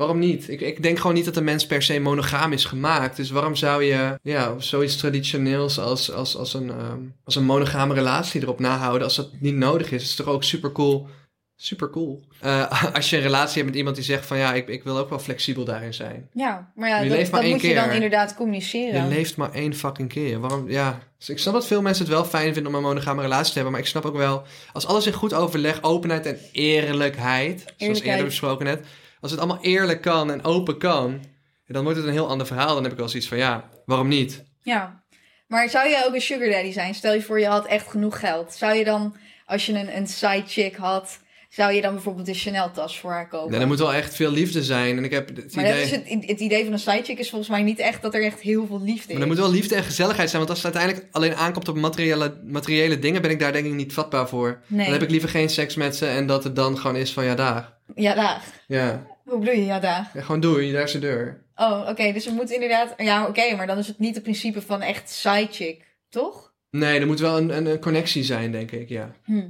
Waarom 0.00 0.18
niet? 0.18 0.48
Ik, 0.48 0.60
ik 0.60 0.82
denk 0.82 0.98
gewoon 0.98 1.14
niet 1.14 1.24
dat 1.24 1.36
een 1.36 1.44
mens 1.44 1.66
per 1.66 1.82
se 1.82 2.00
monogaam 2.00 2.52
is 2.52 2.64
gemaakt. 2.64 3.16
Dus 3.16 3.30
waarom 3.30 3.56
zou 3.56 3.84
je 3.84 4.18
ja, 4.22 4.54
zoiets 4.58 4.96
traditioneels 4.96 5.78
als, 5.78 6.12
als, 6.12 6.36
als, 6.36 6.54
een, 6.54 6.70
ehm, 6.70 6.98
als 7.24 7.36
een 7.36 7.44
monogame 7.44 7.94
relatie 7.94 8.42
erop 8.42 8.60
nahouden 8.60 9.02
als 9.02 9.16
dat 9.16 9.30
niet 9.40 9.54
nodig 9.54 9.86
is? 9.86 10.02
Het 10.02 10.10
is 10.10 10.16
toch 10.16 10.26
ook 10.26 10.44
super 10.44 10.72
cool. 10.72 11.08
Super 11.56 11.90
cool. 11.90 12.20
Eh, 12.38 12.92
als 12.96 13.10
je 13.10 13.16
een 13.16 13.22
relatie 13.22 13.54
hebt 13.54 13.66
met 13.66 13.76
iemand 13.76 13.96
die 13.96 14.04
zegt 14.04 14.26
van 14.26 14.38
ja, 14.38 14.54
ik, 14.54 14.68
ik 14.68 14.84
wil 14.84 14.98
ook 14.98 15.08
wel 15.08 15.18
flexibel 15.18 15.64
daarin 15.64 15.94
zijn. 15.94 16.28
Ja, 16.32 16.72
maar 16.74 16.88
ja, 16.88 17.00
Je 17.00 17.08
dat, 17.08 17.18
leeft 17.18 17.30
maar 17.30 17.40
dat 17.40 17.50
één 17.50 17.58
moet 17.58 17.68
je 17.68 17.74
dan 17.74 17.90
inderdaad 17.90 18.34
communiceren. 18.34 19.02
Je 19.02 19.08
leeft 19.08 19.36
maar 19.36 19.52
één 19.52 19.74
fucking 19.74 20.08
keer. 20.08 20.40
Waarom? 20.40 20.70
Ja. 20.70 20.98
Dus 21.18 21.28
ik 21.28 21.38
snap 21.38 21.54
dat 21.54 21.66
veel 21.66 21.82
mensen 21.82 22.04
het 22.04 22.14
wel 22.14 22.24
fijn 22.24 22.54
vinden 22.54 22.72
om 22.72 22.78
een 22.78 22.88
monogame 22.88 23.22
relatie 23.22 23.48
te 23.48 23.54
hebben. 23.54 23.72
Maar 23.72 23.80
ik 23.80 23.86
snap 23.86 24.04
ook 24.04 24.16
wel, 24.16 24.42
als 24.72 24.86
alles 24.86 25.06
in 25.06 25.12
goed 25.12 25.34
overleg, 25.34 25.82
openheid 25.82 26.26
en 26.26 26.38
eerlijkheid, 26.52 27.58
zoals 27.60 27.74
Eerlijkheid. 27.76 28.10
eerder 28.10 28.24
besproken 28.24 28.66
net. 28.66 28.86
Als 29.20 29.30
het 29.30 29.40
allemaal 29.40 29.62
eerlijk 29.62 30.00
kan 30.00 30.30
en 30.30 30.44
open 30.44 30.78
kan, 30.78 31.24
dan 31.66 31.82
wordt 31.82 31.98
het 31.98 32.06
een 32.06 32.12
heel 32.12 32.28
ander 32.28 32.46
verhaal. 32.46 32.74
Dan 32.74 32.82
heb 32.82 32.92
ik 32.92 32.98
wel 32.98 33.08
zoiets 33.08 33.28
van, 33.28 33.38
ja, 33.38 33.68
waarom 33.84 34.08
niet? 34.08 34.44
Ja. 34.62 35.02
Maar 35.46 35.68
zou 35.68 35.88
je 35.88 36.04
ook 36.06 36.14
een 36.14 36.20
sugar 36.20 36.50
daddy 36.50 36.72
zijn? 36.72 36.94
Stel 36.94 37.14
je 37.14 37.22
voor 37.22 37.40
je 37.40 37.46
had 37.46 37.66
echt 37.66 37.88
genoeg 37.88 38.20
geld. 38.20 38.52
Zou 38.52 38.74
je 38.74 38.84
dan, 38.84 39.16
als 39.46 39.66
je 39.66 39.72
een, 39.72 39.96
een 39.96 40.06
side 40.06 40.44
chick 40.46 40.76
had, 40.76 41.20
zou 41.50 41.72
je 41.72 41.80
dan 41.80 41.92
bijvoorbeeld 41.92 42.28
een 42.28 42.34
Chanel 42.34 42.70
tas 42.70 42.98
voor 42.98 43.10
haar 43.10 43.28
kopen? 43.28 43.50
Nee, 43.50 43.60
er 43.60 43.66
moet 43.66 43.78
wel 43.78 43.94
echt 43.94 44.14
veel 44.14 44.30
liefde 44.30 44.62
zijn. 44.64 44.96
En 44.96 45.04
ik 45.04 45.10
heb 45.10 45.36
het 45.36 45.54
maar 45.54 45.64
idee... 45.64 45.82
is 45.82 45.90
het, 45.90 46.04
het 46.26 46.40
idee 46.40 46.64
van 46.64 46.72
een 46.72 46.78
side 46.78 47.02
chick 47.02 47.18
is 47.18 47.30
volgens 47.30 47.50
mij 47.50 47.62
niet 47.62 47.78
echt 47.78 48.02
dat 48.02 48.14
er 48.14 48.24
echt 48.24 48.40
heel 48.40 48.66
veel 48.66 48.80
liefde 48.80 49.06
is. 49.06 49.12
Maar 49.12 49.22
er 49.22 49.26
moet 49.26 49.38
wel 49.38 49.50
liefde 49.50 49.74
en 49.74 49.82
gezelligheid 49.82 50.30
zijn. 50.30 50.44
Want 50.44 50.54
als 50.54 50.62
het 50.62 50.74
uiteindelijk 50.74 51.14
alleen 51.14 51.34
aankomt 51.34 51.68
op 51.68 51.76
materiële, 51.76 52.40
materiële 52.44 52.98
dingen, 52.98 53.22
ben 53.22 53.30
ik 53.30 53.38
daar 53.38 53.52
denk 53.52 53.66
ik 53.66 53.72
niet 53.72 53.92
vatbaar 53.92 54.28
voor. 54.28 54.62
Nee. 54.66 54.84
Dan 54.84 54.92
heb 54.92 55.02
ik 55.02 55.10
liever 55.10 55.28
geen 55.28 55.48
seks 55.48 55.74
met 55.74 55.96
ze 55.96 56.06
en 56.06 56.26
dat 56.26 56.44
het 56.44 56.56
dan 56.56 56.78
gewoon 56.78 56.96
is 56.96 57.12
van 57.12 57.24
ja, 57.24 57.34
daar. 57.34 57.78
Ja, 57.94 58.14
daar. 58.14 58.42
Ja. 58.66 59.06
Hoe 59.24 59.38
bedoel 59.38 59.54
je? 59.54 59.64
Ja, 59.64 59.80
daar. 59.80 60.10
ja 60.14 60.20
gewoon 60.20 60.40
doei, 60.40 60.72
daar 60.72 60.82
is 60.82 60.92
de 60.92 60.98
deur. 60.98 61.44
Oh, 61.56 61.86
oké. 61.88 62.12
dus 62.12 62.26
er 62.26 62.32
moet 62.32 62.50
inderdaad... 62.50 62.94
Ja, 62.96 63.26
oké. 63.26 63.56
maar 63.56 63.66
dan 63.66 63.78
is 63.78 63.86
het 63.86 63.98
niet 63.98 64.14
het 64.14 64.22
principe 64.22 64.62
van 64.62 64.82
echt 64.82 65.10
side 65.10 65.48
chick. 65.50 65.84
Toch? 66.08 66.52
Nee, 66.70 67.00
er 67.00 67.06
moet 67.06 67.20
wel 67.20 67.36
een, 67.36 67.56
een, 67.56 67.66
een 67.66 67.80
connectie 67.80 68.24
zijn, 68.24 68.52
denk 68.52 68.70
ik, 68.70 68.88
ja. 68.88 69.14
Hm. 69.24 69.48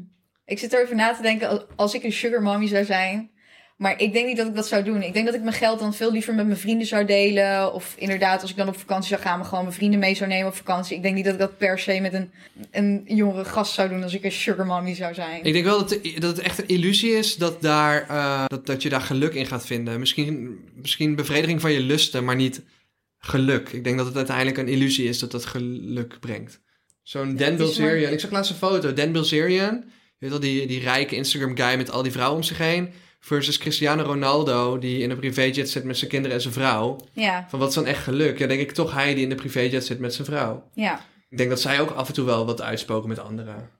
Ik 0.50 0.58
zit 0.58 0.72
er 0.74 0.82
even 0.84 0.96
na 0.96 1.14
te 1.14 1.22
denken 1.22 1.66
als, 1.76 1.94
ik 1.94 2.02
een 2.04 2.12
sugar 2.12 2.42
mommy 2.42 2.66
zou 2.66 2.84
zijn. 2.84 3.30
Maar 3.76 4.00
ik 4.00 4.12
denk 4.12 4.26
niet 4.26 4.36
dat 4.36 4.46
ik 4.46 4.54
dat 4.54 4.66
zou 4.66 4.84
doen. 4.84 5.02
Ik 5.02 5.12
denk 5.12 5.26
dat 5.26 5.34
ik 5.34 5.42
mijn 5.42 5.54
geld 5.54 5.78
dan 5.78 5.94
veel 5.94 6.12
liever 6.12 6.34
met 6.34 6.46
mijn 6.46 6.58
vrienden 6.58 6.86
zou 6.86 7.04
delen. 7.04 7.72
Of 7.74 7.94
inderdaad, 7.98 8.40
als 8.42 8.50
ik 8.50 8.56
dan 8.56 8.68
op 8.68 8.78
vakantie 8.78 9.08
zou 9.08 9.20
gaan, 9.20 9.38
me 9.38 9.44
gewoon 9.44 9.64
mijn 9.64 9.74
vrienden 9.76 9.98
mee 10.00 10.14
zou 10.14 10.30
nemen 10.30 10.46
op 10.48 10.54
vakantie. 10.54 10.96
Ik 10.96 11.02
denk 11.02 11.14
niet 11.14 11.24
dat 11.24 11.32
ik 11.34 11.40
dat 11.40 11.58
per 11.58 11.78
se 11.78 12.00
met 12.00 12.12
een, 12.12 12.30
een 12.70 13.02
jongere 13.06 13.44
gast 13.44 13.72
zou 13.74 13.88
doen 13.88 14.02
als 14.02 14.14
ik 14.14 14.24
een 14.24 14.32
sugar 14.32 14.66
mommy 14.66 14.94
zou 14.94 15.14
zijn. 15.14 15.44
Ik 15.44 15.52
denk 15.52 15.64
wel 15.64 15.78
dat, 15.78 15.98
dat 16.18 16.36
het 16.36 16.38
echt 16.38 16.58
een 16.58 16.68
illusie 16.68 17.12
is 17.12 17.36
dat, 17.36 17.62
daar, 17.62 18.08
eh, 18.08 18.44
dat, 18.46 18.66
dat 18.66 18.82
je 18.82 18.88
daar 18.88 19.00
geluk 19.00 19.34
in 19.34 19.46
gaat 19.46 19.66
vinden. 19.66 19.98
Misschien, 20.00 20.58
misschien 20.74 21.14
bevrediging 21.14 21.60
van 21.60 21.72
je 21.72 21.80
lusten, 21.80 22.24
maar 22.24 22.36
niet 22.36 22.62
geluk. 23.18 23.68
Ik 23.68 23.84
denk 23.84 23.96
dat 23.96 24.06
het 24.06 24.16
uiteindelijk 24.16 24.58
een 24.58 24.68
illusie 24.68 25.08
is 25.08 25.18
dat 25.18 25.30
dat 25.30 25.44
geluk 25.46 26.16
brengt. 26.20 26.60
Zo'n 27.02 27.36
Dan 27.36 27.36
is 27.36 27.38
maar- 27.48 27.56
Bilzerian, 27.56 28.12
ik 28.12 28.20
zag 28.20 28.30
laatst 28.30 28.50
een 28.50 28.56
foto. 28.56 28.92
Dan 28.92 29.12
Bilzerian, 29.12 29.84
weet 30.20 30.30
wel, 30.30 30.40
die, 30.40 30.66
die 30.66 30.80
rijke 30.80 31.16
Instagram 31.16 31.56
guy 31.56 31.76
met 31.76 31.90
al 31.90 32.02
die 32.02 32.12
vrouwen 32.12 32.36
om 32.36 32.42
zich 32.42 32.58
heen. 32.58 32.92
Versus 33.22 33.58
Cristiano 33.58 34.02
Ronaldo, 34.02 34.78
die 34.78 35.02
in 35.02 35.10
een 35.10 35.18
privéjet 35.18 35.70
zit 35.70 35.84
met 35.84 35.98
zijn 35.98 36.10
kinderen 36.10 36.36
en 36.36 36.42
zijn 36.42 36.54
vrouw. 36.54 36.96
Ja, 37.12 37.46
Van 37.48 37.58
wat 37.58 37.68
is 37.68 37.74
dan 37.74 37.86
echt 37.86 38.02
geluk? 38.02 38.38
Ja, 38.38 38.46
denk 38.46 38.60
ik 38.60 38.72
toch 38.72 38.92
hij 38.94 39.14
die 39.14 39.22
in 39.22 39.28
de 39.28 39.34
privéjet 39.34 39.86
zit 39.86 39.98
met 39.98 40.14
zijn 40.14 40.26
vrouw. 40.26 40.68
ja. 40.74 41.08
Ik 41.30 41.36
denk 41.38 41.50
dat 41.50 41.60
zij 41.60 41.80
ook 41.80 41.90
af 41.90 42.08
en 42.08 42.14
toe 42.14 42.24
wel 42.24 42.46
wat 42.46 42.62
uitspoken 42.62 43.08
met 43.08 43.18
anderen. 43.18 43.70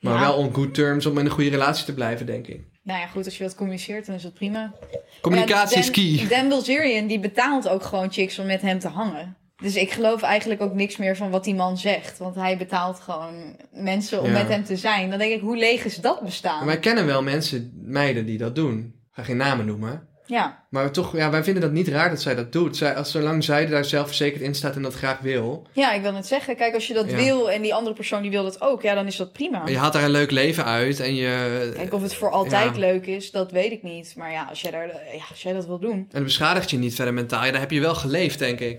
Maar 0.00 0.14
Ja. 0.14 0.20
wel 0.20 0.34
on 0.36 0.54
good 0.54 0.74
terms 0.74 1.06
om 1.06 1.18
in 1.18 1.24
een 1.24 1.30
goede 1.30 1.50
relatie 1.50 1.84
te 1.84 1.94
blijven, 1.94 2.26
denk 2.26 2.46
ik. 2.46 2.60
Nou 2.82 3.00
ja, 3.00 3.06
goed, 3.06 3.24
als 3.24 3.36
je 3.38 3.44
dat 3.44 3.54
communiceert, 3.54 4.06
dan 4.06 4.14
is 4.14 4.22
dat 4.22 4.34
prima. 4.34 4.72
Communicatie 5.20 5.76
Ja, 5.76 5.82
is 5.82 5.90
key. 5.90 6.28
Dan 6.28 6.48
Bilzerian, 6.48 7.06
die 7.06 7.18
betaalt 7.20 7.68
ook 7.68 7.82
gewoon 7.82 8.12
chicks 8.12 8.38
om 8.38 8.46
met 8.46 8.60
hem 8.62 8.78
te 8.78 8.88
hangen. 8.88 9.36
Dus 9.62 9.76
ik 9.76 9.90
geloof 9.90 10.22
eigenlijk 10.22 10.62
ook 10.62 10.74
niks 10.74 10.96
meer 10.96 11.16
van 11.16 11.30
wat 11.30 11.44
die 11.44 11.54
man 11.54 11.78
zegt. 11.78 12.18
Want 12.18 12.34
hij 12.34 12.56
betaalt 12.56 13.00
gewoon 13.00 13.56
mensen 13.72 14.20
om 14.20 14.26
Ja. 14.26 14.32
met 14.32 14.48
hem 14.48 14.64
te 14.64 14.76
zijn. 14.76 15.10
Dan 15.10 15.18
denk 15.18 15.32
ik, 15.32 15.40
hoe 15.40 15.56
leeg 15.56 15.84
is 15.84 15.96
dat 15.96 16.20
bestaan? 16.20 16.56
Maar 16.56 16.66
wij 16.66 16.78
kennen 16.78 17.06
wel 17.06 17.22
mensen, 17.22 17.72
meiden, 17.84 18.26
die 18.26 18.38
dat 18.38 18.54
doen. 18.54 18.78
Ik 18.78 19.10
ga 19.12 19.22
geen 19.22 19.36
namen 19.36 19.66
noemen. 19.66 20.06
Ja, 20.26 20.64
Maar 20.70 20.90
toch, 20.90 21.16
ja, 21.16 21.30
wij 21.30 21.44
vinden 21.44 21.62
dat 21.62 21.72
niet 21.72 21.88
raar 21.88 22.08
dat 22.10 22.20
zij 22.22 22.34
dat 22.34 22.52
doet. 22.52 22.76
Zij, 22.76 22.94
als, 22.96 23.10
zolang 23.10 23.44
zij 23.44 23.66
daar 23.66 23.84
zelfverzekerd 23.84 24.42
in 24.42 24.54
staat 24.54 24.76
en 24.76 24.82
dat 24.82 24.94
graag 24.94 25.18
wil. 25.20 25.66
ja, 25.72 25.92
ik 25.92 26.02
wil 26.02 26.12
net 26.12 26.26
zeggen. 26.26 26.56
Kijk, 26.56 26.74
als 26.74 26.86
je 26.86 26.94
dat 26.94 27.10
Ja. 27.10 27.16
wil 27.16 27.50
en 27.50 27.62
die 27.62 27.74
andere 27.74 27.94
persoon 27.94 28.22
die 28.22 28.30
wil 28.30 28.42
dat 28.42 28.60
ook, 28.60 28.82
ja, 28.82 28.94
dan 28.94 29.06
is 29.06 29.16
dat 29.16 29.32
prima. 29.32 29.62
Je 29.66 29.78
haalt 29.78 29.92
daar 29.92 30.04
een 30.04 30.10
leuk 30.10 30.30
leven 30.30 30.64
uit 30.64 31.00
en 31.00 31.14
je... 31.14 31.70
Kijk, 31.76 31.94
of 31.94 32.02
het 32.02 32.14
voor 32.14 32.30
altijd 32.30 32.74
Ja. 32.74 32.80
leuk 32.80 33.06
is, 33.06 33.30
dat 33.30 33.50
weet 33.52 33.72
ik 33.72 33.82
niet. 33.82 34.14
Maar 34.16 34.30
ja, 34.32 34.46
als 34.48 34.60
jij, 34.60 34.70
daar, 34.70 34.86
ja, 34.88 35.22
als 35.30 35.42
jij 35.42 35.52
dat 35.52 35.66
wil 35.66 35.78
doen. 35.78 35.92
En 35.98 36.06
het 36.10 36.24
beschadigt 36.24 36.70
je 36.70 36.78
niet 36.78 36.94
verder 36.94 37.14
mentaal. 37.14 37.44
Ja, 37.44 37.50
daar 37.50 37.60
heb 37.60 37.70
je 37.70 37.80
wel 37.80 37.94
geleefd, 37.94 38.38
denk 38.38 38.60
ik. 38.60 38.78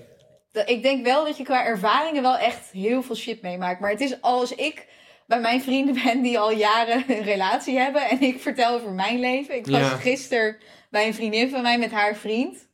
Ik 0.65 0.83
denk 0.83 1.05
wel 1.05 1.25
dat 1.25 1.37
je 1.37 1.43
qua 1.43 1.65
ervaringen 1.65 2.21
wel 2.21 2.37
echt 2.37 2.71
heel 2.71 3.03
veel 3.03 3.15
shit 3.15 3.41
meemaakt. 3.41 3.79
Maar 3.79 3.89
het 3.89 4.01
is 4.01 4.21
als 4.21 4.55
ik 4.55 4.87
bij 5.27 5.39
mijn 5.39 5.61
vrienden 5.61 6.03
ben 6.03 6.21
die 6.21 6.39
al 6.39 6.51
jaren 6.51 7.03
een 7.07 7.23
relatie 7.23 7.77
hebben 7.77 8.09
en 8.09 8.21
ik 8.21 8.39
vertel 8.41 8.73
over 8.73 8.91
mijn 8.91 9.19
leven. 9.19 9.55
Ik 9.55 9.65
was 9.65 9.79
Ja. 9.79 9.87
gisteren 9.89 10.57
bij 10.89 11.07
een 11.07 11.13
vriendin 11.13 11.49
van 11.49 11.61
mij 11.61 11.77
met 11.77 11.91
haar 11.91 12.15
vriend. 12.15 12.67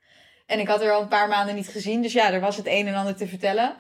En 0.45 0.59
ik 0.59 0.67
had 0.67 0.81
haar 0.81 0.91
al 0.91 1.01
een 1.01 1.07
paar 1.07 1.27
maanden 1.27 1.55
niet 1.55 1.67
gezien. 1.67 2.01
Dus 2.01 2.13
ja, 2.13 2.31
er 2.31 2.39
was 2.39 2.57
het 2.57 2.67
een 2.67 2.87
en 2.87 2.95
ander 2.95 3.15
te 3.15 3.27
vertellen. 3.27 3.75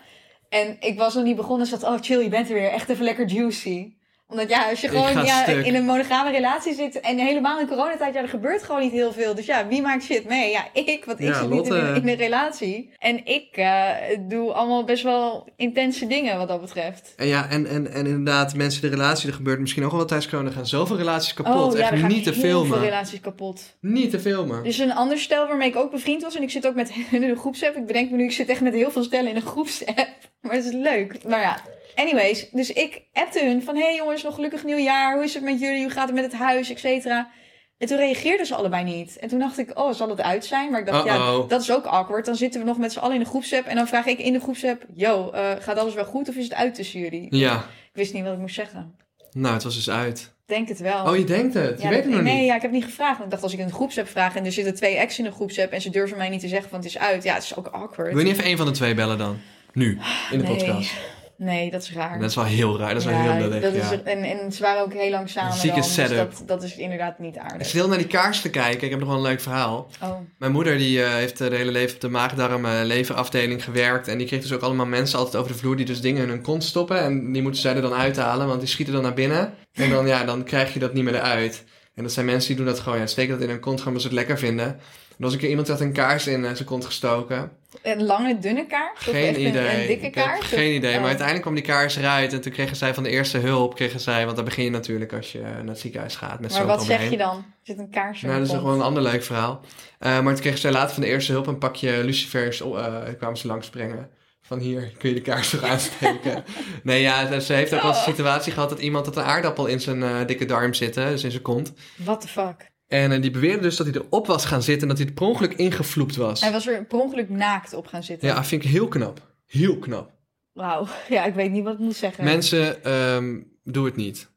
En 0.49 0.77
ik 0.79 0.97
was 0.97 1.13
nog 1.13 1.23
niet 1.23 1.35
begonnen. 1.35 1.67
Ze 1.67 1.75
had, 1.75 1.83
oh 1.83 1.97
chill, 2.01 2.19
je 2.23 2.29
bent 2.29 2.47
er 2.47 2.53
weer. 2.53 2.69
Echt 2.71 2.89
even 2.89 3.03
lekker 3.03 3.25
juicy. 3.27 3.93
Omdat 4.31 4.49
ja, 4.49 4.69
als 4.69 4.81
je 4.81 4.87
gewoon 4.87 5.25
ja, 5.25 5.43
stuk. 5.43 5.65
in 5.65 5.75
een 5.75 5.85
monogame 5.85 6.31
relatie 6.31 6.73
zit 6.73 6.99
en 6.99 7.17
helemaal 7.17 7.59
in 7.59 7.67
coronatijd, 7.67 8.13
ja, 8.13 8.21
er 8.21 8.27
gebeurt 8.29 8.63
gewoon 8.63 8.81
niet 8.81 8.91
heel 8.91 9.11
veel. 9.13 9.35
Dus 9.35 9.45
ja, 9.45 9.67
wie 9.67 9.81
maakt 9.81 10.03
shit 10.03 10.25
mee? 10.27 10.51
Ja, 10.51 10.67
ik, 10.73 11.05
want 11.05 11.19
ik 11.19 11.25
Ja, 11.27 11.33
zit 11.33 11.41
niet 11.49 11.51
in, 11.51 11.55
Lotte. 11.71 11.75
een- 11.87 11.95
in 12.01 12.07
een 12.07 12.15
relatie. 12.15 12.89
En 12.97 13.25
ik 13.25 13.47
eh, 13.51 13.85
doe 14.19 14.51
allemaal 14.53 14.83
best 14.83 15.03
wel 15.03 15.47
intense 15.55 16.07
dingen 16.07 16.37
wat 16.37 16.47
dat 16.47 16.61
betreft. 16.61 17.13
En 17.17 17.27
ja, 17.27 17.49
en, 17.49 17.65
en, 17.67 17.91
en 17.93 18.05
inderdaad, 18.05 18.55
mensen 18.55 18.83
in 18.83 18.89
de 18.89 18.95
relatie, 18.95 19.27
er 19.29 19.35
gebeurt 19.35 19.59
misschien 19.59 19.83
ook 19.83 19.89
wel 19.89 19.99
wat 19.99 20.07
tijdens 20.07 20.29
corona, 20.29 20.49
gaan 20.51 20.67
zoveel 20.67 20.97
relaties 20.97 21.33
kapot. 21.33 21.73
oh 21.73 21.79
ja, 21.79 21.89
Echt 21.91 21.99
gaan 21.99 22.09
niet 22.09 22.23
te 22.23 22.33
filmen. 22.33 22.77
veel 22.77 22.85
relaties 22.85 23.19
kapot. 23.19 23.77
Niet 23.81 24.11
te 24.11 24.19
filmen. 24.19 24.65
Is 24.65 24.79
een 24.79 24.93
ander 24.93 25.17
stel 25.19 25.47
waarmee 25.47 25.67
ik 25.69 25.75
ook 25.75 25.91
bevriend 25.91 26.21
was. 26.23 26.35
En 26.35 26.41
ik 26.43 26.49
zit 26.51 26.67
ook 26.67 26.75
met 26.75 26.93
hen 26.93 27.23
in 27.23 27.29
een 27.29 27.37
groepsapp. 27.37 27.75
Ik 27.75 27.85
bedenk 27.85 28.09
me 28.11 28.17
nu, 28.17 28.23
ik 28.23 28.31
zit 28.31 28.49
echt 28.49 28.61
met 28.61 28.73
heel 28.73 28.91
veel 28.91 29.03
stellen 29.03 29.29
in 29.29 29.35
een 29.35 29.41
groepsapp. 29.41 30.07
Maar 30.41 30.55
het 30.55 30.65
is 30.65 30.71
leuk. 30.71 31.23
Maar 31.27 31.41
ja, 31.41 31.59
anyways. 31.95 32.49
Dus 32.51 32.73
ik 32.73 33.01
appte 33.13 33.45
hun 33.45 33.63
van... 33.63 33.75
hey 33.75 33.95
jongens, 33.95 34.23
nog 34.23 34.35
gelukkig 34.35 34.63
nieuwjaar. 34.63 35.13
Hoe 35.15 35.23
is 35.23 35.33
het 35.33 35.43
met 35.43 35.59
jullie? 35.59 35.81
Hoe 35.81 35.91
gaat 35.91 36.05
het 36.05 36.15
met 36.15 36.23
het 36.31 36.33
huis? 36.41 36.69
Et 36.69 36.79
cetera. 36.79 37.29
En 37.77 37.87
toen 37.87 37.97
reageerden 37.97 38.45
ze 38.45 38.55
allebei 38.55 38.83
niet. 38.83 39.17
En 39.17 39.27
toen 39.27 39.39
dacht 39.39 39.57
ik, 39.57 39.79
oh, 39.79 39.93
zal 39.93 40.09
het 40.09 40.21
uit 40.21 40.45
zijn? 40.45 40.71
Maar 40.71 40.79
ik 40.79 40.85
dacht, 40.85 41.05
ja, 41.05 41.43
dat 41.47 41.61
is 41.61 41.71
ook 41.71 41.85
awkward. 41.85 42.25
Dan 42.25 42.35
zitten 42.35 42.59
we 42.59 42.65
nog 42.65 42.77
met 42.77 42.91
z'n 42.93 42.99
allen 42.99 43.13
in 43.15 43.21
de 43.21 43.29
groepsapp. 43.29 43.65
En 43.65 43.75
dan 43.75 43.87
vraag 43.87 44.05
ik 44.05 44.19
in 44.19 44.33
de 44.33 44.39
groepsapp... 44.39 44.85
Yo, 44.93 45.29
eh, 45.31 45.51
gaat 45.59 45.77
alles 45.77 45.93
wel 45.93 46.05
goed 46.05 46.29
of 46.29 46.35
is 46.35 46.43
het 46.43 46.53
uit 46.53 46.75
tussen 46.75 46.99
jullie? 46.99 47.35
Ja, 47.35 47.55
Ik 47.57 47.89
wist 47.93 48.13
niet 48.13 48.23
wat 48.23 48.33
ik 48.33 48.39
moest 48.39 48.55
zeggen. 48.55 48.95
nou, 49.31 49.53
het 49.53 49.63
was 49.63 49.75
dus 49.75 49.89
uit. 49.89 50.33
Denk 50.45 50.67
het 50.67 50.79
wel. 50.79 51.05
Oh, 51.05 51.17
je 51.17 51.23
denkt 51.23 51.53
het. 51.53 51.77
Je 51.77 51.83
Ja, 51.83 51.89
weet 51.89 51.97
dat- 51.97 52.05
het 52.07 52.13
nog 52.13 52.23
nee, 52.23 52.37
niet. 52.37 52.45
ja, 52.47 52.55
ik 52.55 52.61
heb 52.61 52.71
niet 52.71 52.83
gevraagd. 52.83 53.11
Want 53.13 53.23
ik 53.25 53.29
dacht, 53.31 53.43
als 53.43 53.53
ik 53.53 53.59
in 53.59 53.65
een 53.65 53.71
groepsapp 53.71 54.07
vraag 54.07 54.35
en 54.35 54.45
er 54.45 54.51
zitten 54.51 54.75
twee 54.75 54.95
ex 54.95 55.19
in 55.19 55.25
een 55.25 55.31
groepsapp 55.31 55.71
en 55.71 55.81
ze 55.81 55.89
durven 55.89 56.17
mij 56.17 56.29
niet 56.29 56.39
te 56.39 56.47
zeggen, 56.47 56.71
want 56.71 56.83
het 56.83 56.93
is 56.93 56.99
uit. 56.99 57.23
Ja, 57.23 57.33
het 57.33 57.43
is 57.43 57.55
ook 57.55 57.67
awkward. 57.67 58.09
Wil 58.09 58.17
je 58.17 58.23
niet 58.23 58.33
even 58.33 58.43
één 58.43 58.57
van 58.57 58.65
de 58.65 58.71
twee 58.71 58.93
bellen 58.93 59.17
dan? 59.17 59.37
Nu, 59.73 59.99
in 60.31 60.37
de 60.37 60.43
nee. 60.43 60.55
podcast. 60.57 60.91
Nee, 61.39 61.71
dat 61.71 61.81
is 61.81 61.93
raar. 61.93 62.19
Dat 62.19 62.29
is 62.29 62.35
wel 62.35 62.45
heel 62.45 62.77
raar. 62.77 62.93
Dat 62.93 62.97
is 62.97 63.05
wel 63.07 63.19
heel 63.19 63.33
lullig, 63.33 63.61
dat 63.61 63.75
ja. 63.75 63.91
is, 63.91 64.01
en, 64.03 64.23
en 64.23 64.51
ze 64.51 64.61
waren 64.61 64.81
ook 64.81 64.93
heel 64.93 65.09
lang 65.09 65.29
samen 65.29 65.53
Zieke 65.53 65.79
dan, 65.79 66.07
dus 66.07 66.17
dat, 66.17 66.43
dat 66.45 66.63
is 66.63 66.75
inderdaad 66.75 67.19
niet 67.19 67.35
Ik 67.35 67.41
aardig. 67.41 67.67
zit 67.67 67.75
heel 67.75 67.87
naar 67.87 67.97
die 67.97 68.07
kaars 68.07 68.41
te 68.41 68.49
kijken. 68.49 68.83
Ik 68.83 68.89
heb 68.89 68.99
nog 68.99 69.07
wel 69.09 69.17
een 69.17 69.23
leuk 69.23 69.41
verhaal. 69.41 69.87
Oh, 70.03 70.17
Mijn 70.37 70.51
moeder 70.51 70.77
die, 70.77 71.03
eh, 71.03 71.13
heeft 71.13 71.37
de 71.37 71.55
hele 71.55 71.71
leven 71.71 71.95
op 71.95 72.01
de 72.01 72.09
maagdarm 72.09 72.65
eh, 72.65 72.71
leverafdeling 72.83 73.63
gewerkt. 73.63 74.07
En 74.07 74.17
die 74.17 74.27
kreeg 74.27 74.41
dus 74.41 74.51
ook 74.53 74.61
allemaal 74.61 74.85
mensen 74.85 75.17
altijd 75.17 75.35
over 75.35 75.51
de 75.51 75.57
vloer 75.57 75.75
die 75.75 75.85
dus 75.85 76.01
dingen 76.01 76.23
in 76.23 76.29
hun 76.29 76.41
kont 76.41 76.63
stoppen. 76.63 76.99
En 77.01 77.31
die 77.31 77.41
moeten 77.41 77.61
zij 77.61 77.75
er 77.75 77.81
dan 77.81 77.93
uithalen, 77.93 78.47
want 78.47 78.59
die 78.59 78.69
schieten 78.69 78.93
dan 78.93 79.03
naar 79.03 79.13
binnen. 79.13 79.53
En 79.73 79.89
dan, 79.89 80.07
ja, 80.07 80.23
dan 80.23 80.43
krijg 80.43 80.73
je 80.73 80.79
dat 80.79 80.93
niet 80.93 81.03
meer 81.03 81.15
eruit. 81.15 81.63
En 81.95 82.03
dat 82.03 82.13
zijn 82.13 82.25
mensen 82.25 82.47
die 82.47 82.57
doen 82.57 82.73
dat 82.73 82.79
gewoon, 82.79 82.99
ja, 82.99 83.05
steken 83.05 83.33
dat 83.33 83.41
in 83.41 83.49
hun 83.49 83.59
kont 83.59 83.77
gewoon 83.77 83.87
omdat 83.87 84.01
ze 84.01 84.07
het 84.07 84.17
lekker 84.17 84.37
vinden. 84.37 84.79
Er 85.19 85.25
was 85.25 85.33
een 85.33 85.39
keer 85.39 85.49
iemand 85.49 85.67
die 85.67 85.75
had 85.75 85.85
een 85.85 85.93
kaars 85.93 86.27
in 86.27 86.45
eh, 86.45 86.51
zijn 86.53 86.67
kont 86.67 86.85
gestoken. 86.85 87.51
een 87.81 88.03
lange, 88.03 88.39
dunne 88.39 88.65
kaart? 88.65 88.97
Of 88.97 89.03
Geen 89.03 89.27
echt 89.27 89.37
idee. 89.37 89.81
Een, 89.81 89.87
dikke 89.87 90.09
kaart? 90.09 90.43
geen 90.43 90.75
idee. 90.75 90.93
Oh. 90.93 90.97
Maar 90.97 91.07
uiteindelijk 91.07 91.41
kwam 91.41 91.55
die 91.55 91.63
kaars 91.63 91.95
eruit. 91.95 92.33
En 92.33 92.41
toen 92.41 92.51
kregen 92.51 92.75
zij 92.75 92.93
van 92.93 93.03
de 93.03 93.09
eerste 93.09 93.37
hulp, 93.37 93.75
kregen 93.75 93.99
zij, 93.99 94.23
want 94.23 94.35
daar 94.35 94.45
begin 94.45 94.63
je 94.63 94.69
natuurlijk 94.69 95.13
als 95.13 95.31
je 95.31 95.39
naar 95.39 95.63
het 95.65 95.79
ziekenhuis 95.79 96.15
gaat 96.15 96.39
met 96.39 96.51
Maar 96.51 96.65
wat 96.65 96.83
zeg 96.83 97.09
je 97.09 97.17
dan? 97.17 97.45
Zit 97.63 97.77
een 97.77 97.89
kaars 97.89 98.21
in 98.21 98.27
Nou, 98.27 98.39
dat 98.39 98.49
is 98.49 98.53
nog 98.53 98.63
wel 98.63 98.73
een 98.73 98.81
ander 98.81 99.03
leuk 99.03 99.23
verhaal. 99.23 99.61
Eh, 99.99 100.21
maar 100.21 100.33
toen 100.33 100.41
kregen 100.41 100.59
zij 100.59 100.71
later 100.71 100.93
van 100.93 101.03
de 101.03 101.09
eerste 101.09 101.31
hulp 101.31 101.47
een 101.47 101.57
pakje 101.57 102.03
lucifers. 102.03 102.61
Oh, 102.61 102.85
eh, 102.85 103.13
kwamen 103.17 103.37
ze 103.37 103.47
langsbrengen. 103.47 104.09
Van 104.41 104.59
hier 104.59 104.91
kun 104.97 105.09
je 105.09 105.15
de 105.15 105.21
kaars 105.21 105.49
toch 105.49 105.63
aansteken. 105.63 106.43
nee, 106.83 107.01
ja, 107.01 107.39
ze 107.39 107.53
heeft 107.53 107.73
ook 107.73 107.81
wel 107.81 107.91
eens 107.91 108.05
een 108.05 108.13
situatie 108.13 108.51
gehad 108.51 108.69
dat 108.69 108.79
iemand 108.79 109.05
had 109.05 109.17
een 109.17 109.23
aardappel 109.23 109.65
in 109.65 109.81
zijn 109.81 110.27
dikke 110.27 110.45
darm 110.45 110.73
zitten. 110.73 111.09
Dus 111.09 111.23
in 111.23 111.31
zijn 111.31 111.43
kont. 111.43 111.73
What 111.95 112.21
the 112.21 112.27
fuck? 112.27 112.71
En 112.89 113.11
eh, 113.11 113.21
die 113.21 113.31
beweerde 113.31 113.61
dus 113.61 113.75
dat 113.75 113.87
hij 113.87 113.95
erop 113.95 114.27
was 114.27 114.45
gaan 114.45 114.61
zitten 114.61 114.81
en 114.81 114.87
dat 114.87 114.97
hij 114.97 115.07
er 115.07 115.13
per 115.13 115.25
ongeluk 115.25 115.53
ingevloept 115.53 116.15
was. 116.15 116.41
Hij 116.41 116.51
was 116.51 116.67
er 116.67 116.85
per 116.85 116.99
ongeluk 116.99 117.29
naakt 117.29 117.73
op 117.73 117.87
gaan 117.87 118.03
zitten. 118.03 118.27
Ja, 118.27 118.43
vind 118.43 118.63
ik 118.63 118.69
heel 118.69 118.87
knap. 118.87 119.21
Heel 119.45 119.77
knap. 119.77 120.11
Wauw. 120.53 120.87
Ja, 121.09 121.25
ik 121.25 121.33
weet 121.33 121.51
niet 121.51 121.63
wat 121.63 121.73
ik 121.73 121.79
moet 121.79 121.95
zeggen. 121.95 122.23
Mensen, 122.23 122.83
ehm, 122.83 123.39
doe 123.63 123.85
het 123.85 123.95
niet. 123.95 124.29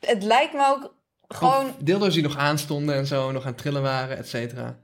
Het 0.00 0.22
lijkt 0.22 0.52
me 0.52 0.66
ook 0.66 0.94
gewoon... 1.28 1.74
Dildo's 1.78 2.14
die 2.14 2.22
nog 2.22 2.36
aanstonden 2.36 2.94
en 2.94 3.06
zo, 3.06 3.32
nog 3.32 3.42
aan 3.42 3.48
het 3.48 3.58
trillen 3.58 3.82
waren, 3.82 4.16
et 4.16 4.28
cetera. 4.28 4.62
Maar 4.62 4.74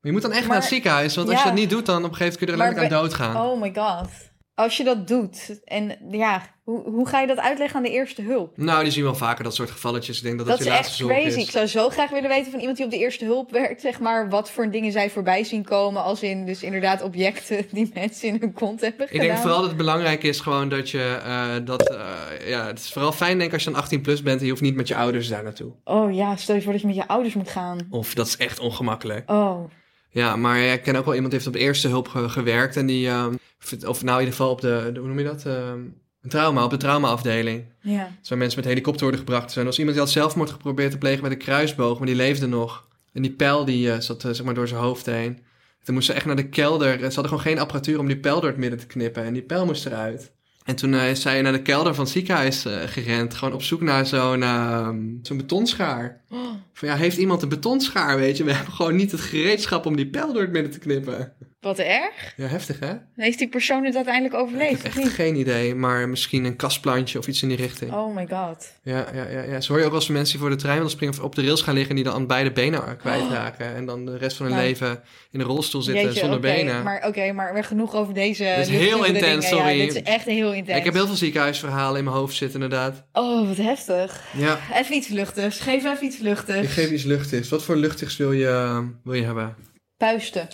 je 0.00 0.12
moet 0.12 0.22
dan 0.22 0.30
echt 0.32 0.40
Maar- 0.40 0.48
naar 0.50 0.60
het 0.60 0.68
ziekenhuis, 0.68 1.16
want 1.16 1.28
als 1.28 1.38
je 1.38 1.44
dat 1.44 1.54
niet 1.54 1.70
doet, 1.70 1.86
dan 1.86 2.04
op 2.04 2.10
een 2.10 2.16
gegeven 2.16 2.38
moment 2.38 2.38
kun 2.38 2.46
je 2.46 2.52
er 2.52 2.58
letterlijk 2.58 2.92
aan 2.94 3.02
doodgaan. 3.02 3.50
Oh 3.50 3.60
my 3.60 3.72
god. 3.74 4.29
Als 4.60 4.76
je 4.76 4.84
dat 4.84 5.08
doet, 5.08 5.60
en 5.64 5.96
ja, 6.10 6.42
hoe, 6.64 6.82
hoe 6.90 7.08
ga 7.08 7.20
je 7.20 7.26
dat 7.26 7.38
uitleggen 7.38 7.76
aan 7.76 7.82
de 7.82 7.90
eerste 7.90 8.22
hulp? 8.22 8.56
Nou, 8.56 8.82
die 8.82 8.92
zien 8.92 9.02
wel 9.04 9.14
vaker 9.14 9.44
dat 9.44 9.54
soort 9.54 9.70
gevalletjes. 9.70 10.16
Ik 10.16 10.22
denk 10.22 10.38
dat 10.38 10.46
Dat, 10.46 10.58
dat, 10.58 10.66
is 10.66 10.72
je 10.72 10.78
echt 10.78 10.96
crazy. 10.96 11.26
is. 11.38 11.44
Ik 11.44 11.50
zou 11.50 11.66
zo 11.66 11.88
graag 11.88 12.10
willen 12.10 12.28
weten 12.28 12.50
van 12.50 12.58
iemand 12.60 12.76
die 12.76 12.86
op 12.86 12.92
de 12.92 12.98
eerste 12.98 13.24
hulp 13.24 13.50
werkt, 13.50 13.80
zeg 13.80 14.00
maar, 14.00 14.28
wat 14.28 14.50
voor 14.50 14.70
dingen 14.70 14.92
zij 14.92 15.10
voorbij 15.10 15.44
zien 15.44 15.64
komen. 15.64 16.02
Als 16.02 16.22
in 16.22 16.46
dus 16.46 16.62
inderdaad 16.62 17.02
objecten 17.02 17.66
die 17.72 17.90
mensen 17.94 18.28
in 18.28 18.36
hun 18.40 18.52
kont 18.52 18.80
hebben 18.80 19.04
Ik 19.06 19.10
gedaan. 19.10 19.26
denk 19.26 19.38
vooral 19.38 19.58
dat 19.58 19.68
het 19.68 19.76
belangrijk 19.76 20.22
is 20.22 20.40
gewoon 20.40 20.68
dat 20.68 20.90
je 20.90 21.20
eh, 21.24 21.54
dat... 21.64 21.90
eh, 21.90 22.48
ja, 22.48 22.66
het 22.66 22.78
is 22.78 22.92
vooral 22.92 23.12
fijn 23.12 23.36
denk 23.38 23.48
ik 23.48 23.52
als 23.54 23.64
je 23.64 23.70
dan 23.70 23.80
18 23.80 24.00
plus 24.00 24.22
bent 24.22 24.38
en 24.38 24.44
je 24.44 24.50
hoeft 24.50 24.62
niet 24.62 24.76
met 24.76 24.88
je 24.88 24.96
ouders 24.96 25.28
daar 25.28 25.42
naartoe. 25.42 25.72
Oh 25.84 26.14
ja, 26.14 26.36
stel 26.36 26.54
je 26.54 26.62
voor 26.62 26.72
dat 26.72 26.80
je 26.80 26.86
met 26.86 26.96
je 26.96 27.08
ouders 27.08 27.34
moet 27.34 27.50
gaan. 27.50 27.78
Of 27.90 28.14
dat 28.14 28.26
is 28.26 28.36
echt 28.36 28.58
ongemakkelijk. 28.58 29.30
Oh. 29.30 29.70
Ja, 30.10 30.36
maar 30.36 30.58
ja, 30.58 30.72
ik 30.72 30.82
ken 30.82 30.96
ook 30.96 31.04
wel 31.04 31.14
iemand 31.14 31.32
die 31.32 31.40
heeft 31.40 31.54
op 31.54 31.58
de 31.60 31.66
eerste 31.66 31.88
hulp 31.88 32.08
ge- 32.08 32.28
gewerkt 32.28 32.76
en 32.76 32.86
die... 32.86 33.08
ehm, 33.08 33.34
of 33.86 34.02
nou 34.02 34.18
in 34.20 34.24
ieder 34.24 34.36
geval 34.38 34.50
op 34.50 34.60
de, 34.60 34.90
de- 34.92 34.98
hoe 34.98 35.08
noem 35.08 35.18
je 35.18 35.24
dat? 35.24 35.46
Ehm, 35.46 35.78
een 36.22 36.30
trauma, 36.30 36.64
op 36.64 36.70
de 36.70 36.76
traumaafdeling. 36.76 37.64
Ja. 37.80 38.10
Dus 38.20 38.28
waar 38.28 38.38
mensen 38.38 38.58
met 38.58 38.68
helikopter 38.68 39.02
worden 39.02 39.20
gebracht. 39.20 39.54
Er 39.56 39.64
was 39.64 39.78
iemand 39.78 39.96
die 39.96 40.04
had 40.04 40.14
zelfmoord 40.14 40.50
geprobeerd 40.50 40.90
te 40.90 40.98
plegen 40.98 41.22
met 41.22 41.32
een 41.32 41.38
kruisboog, 41.38 41.98
maar 41.98 42.06
die 42.06 42.16
leefde 42.16 42.46
nog. 42.46 42.86
En 43.12 43.22
die 43.22 43.30
pijl 43.32 43.64
die 43.64 43.92
eh, 43.92 44.00
zat 44.00 44.24
eh, 44.24 44.30
zeg 44.32 44.44
maar 44.44 44.54
door 44.54 44.68
zijn 44.68 44.80
hoofd 44.80 45.06
heen. 45.06 45.38
Toen 45.82 45.94
moest 45.94 46.06
ze 46.06 46.12
echt 46.12 46.26
naar 46.26 46.36
de 46.36 46.48
kelder. 46.48 46.96
Ze 46.98 47.02
hadden 47.04 47.24
gewoon 47.24 47.40
geen 47.40 47.58
apparatuur 47.58 47.98
om 47.98 48.06
die 48.06 48.16
pijl 48.18 48.40
door 48.40 48.50
het 48.50 48.58
midden 48.58 48.78
te 48.78 48.86
knippen. 48.86 49.24
En 49.24 49.32
die 49.32 49.42
pijl 49.42 49.64
moest 49.66 49.86
eruit. 49.86 50.32
En 50.70 50.76
toen 50.76 50.94
eh, 50.94 51.10
is 51.10 51.20
zij 51.20 51.42
naar 51.42 51.52
de 51.52 51.62
kelder 51.62 51.94
van 51.94 52.04
het 52.04 52.12
ziekenhuis 52.12 52.64
eh, 52.64 52.72
gerend. 52.86 53.34
Gewoon 53.34 53.54
op 53.54 53.62
zoek 53.62 53.80
naar 53.80 54.06
zo'n 54.06 54.42
ehm, 54.42 54.98
zo'n 55.22 55.36
betonschaar. 55.36 56.20
Van 56.72 56.88
ja, 56.88 56.96
heeft 56.96 57.16
iemand 57.16 57.42
een 57.42 57.48
betonschaar, 57.48 58.16
weet 58.16 58.36
je? 58.36 58.44
We 58.44 58.52
hebben 58.52 58.74
gewoon 58.74 58.96
niet 58.96 59.10
het 59.10 59.20
gereedschap 59.20 59.86
om 59.86 59.96
die 59.96 60.06
pijl 60.06 60.32
door 60.32 60.42
het 60.42 60.52
midden 60.52 60.72
te 60.72 60.78
knippen. 60.78 61.32
Wat 61.60 61.78
erg. 61.78 62.32
Ja, 62.36 62.46
heftig 62.46 62.78
hè? 62.78 62.92
Heeft 63.16 63.38
die 63.38 63.48
persoon 63.48 63.84
het 63.84 63.94
uiteindelijk 63.96 64.34
overleefd? 64.34 64.82
Echt 64.82 64.96
niet? 64.96 65.08
geen 65.08 65.36
idee, 65.36 65.74
maar 65.74 66.08
misschien 66.08 66.44
een 66.44 66.56
kastplantje 66.56 67.18
of 67.18 67.26
iets 67.26 67.42
in 67.42 67.48
die 67.48 67.56
richting. 67.56 67.92
Oh 67.92 68.14
my 68.14 68.26
god. 68.30 68.72
Ja, 68.82 69.06
ja, 69.14 69.28
ja, 69.28 69.42
ja. 69.42 69.60
Zo 69.60 69.68
hoor 69.72 69.78
je 69.78 69.84
ook 69.84 69.90
wel 69.90 69.98
eens 69.98 70.04
van 70.06 70.14
mensen 70.14 70.32
die 70.38 70.40
voor 70.46 70.50
de 70.56 70.62
trein 70.62 70.76
willen 70.76 70.90
springen 70.90 71.14
of 71.18 71.24
op 71.24 71.34
de 71.34 71.42
rails 71.42 71.62
gaan 71.62 71.74
liggen 71.74 71.90
en 71.90 71.96
die 71.96 72.04
dan 72.04 72.14
aan 72.14 72.26
beide 72.26 72.52
benen 72.52 72.96
kwijtraken. 73.00 73.74
En 73.74 73.86
dan 73.86 74.06
de 74.06 74.16
rest 74.16 74.36
van 74.36 74.46
hun 74.46 74.54
Nou. 74.54 74.66
leven 74.66 75.02
in 75.30 75.40
een 75.40 75.46
rolstoel 75.46 75.82
zitten 75.82 76.02
Jeetje, 76.04 76.18
zonder 76.18 76.38
oké, 76.38 76.46
benen. 76.48 76.82
Maar 76.82 77.06
oké, 77.06 77.32
maar 77.32 77.52
weer 77.54 77.64
genoeg 77.64 77.94
over 77.94 78.14
deze. 78.14 78.44
Dit 78.56 78.68
is 78.68 78.68
heel 78.68 79.04
intens, 79.04 79.48
sorry. 79.48 79.78
Ja, 79.80 79.84
dit 79.86 79.94
is 79.94 80.02
echt 80.02 80.24
heel 80.24 80.52
intens. 80.52 80.78
Ik 80.78 80.84
heb 80.84 80.94
heel 80.94 81.06
veel 81.06 81.16
ziekenhuisverhalen 81.16 81.98
in 81.98 82.04
mijn 82.04 82.16
hoofd 82.16 82.36
zitten, 82.36 82.62
inderdaad. 82.62 83.04
Oh, 83.12 83.48
wat 83.48 83.56
heftig. 83.56 84.22
Ja, 84.36 84.58
Even 84.74 84.94
iets 84.94 85.08
luchtigs. 85.08 85.60
Geef 85.60 85.84
even 85.84 86.04
iets 86.04 86.16
ik 86.16 86.22
luchtigs. 86.22 86.72
geef 86.72 86.90
iets 86.90 87.04
luchtigs. 87.04 87.48
Wat 87.48 87.62
voor 87.64 87.76
luchtigs 87.76 88.16
wil 88.16 88.32
je, 88.32 88.82
wil 89.04 89.14
je 89.14 89.24
hebben? 89.24 89.56
Puisten. 89.96 90.48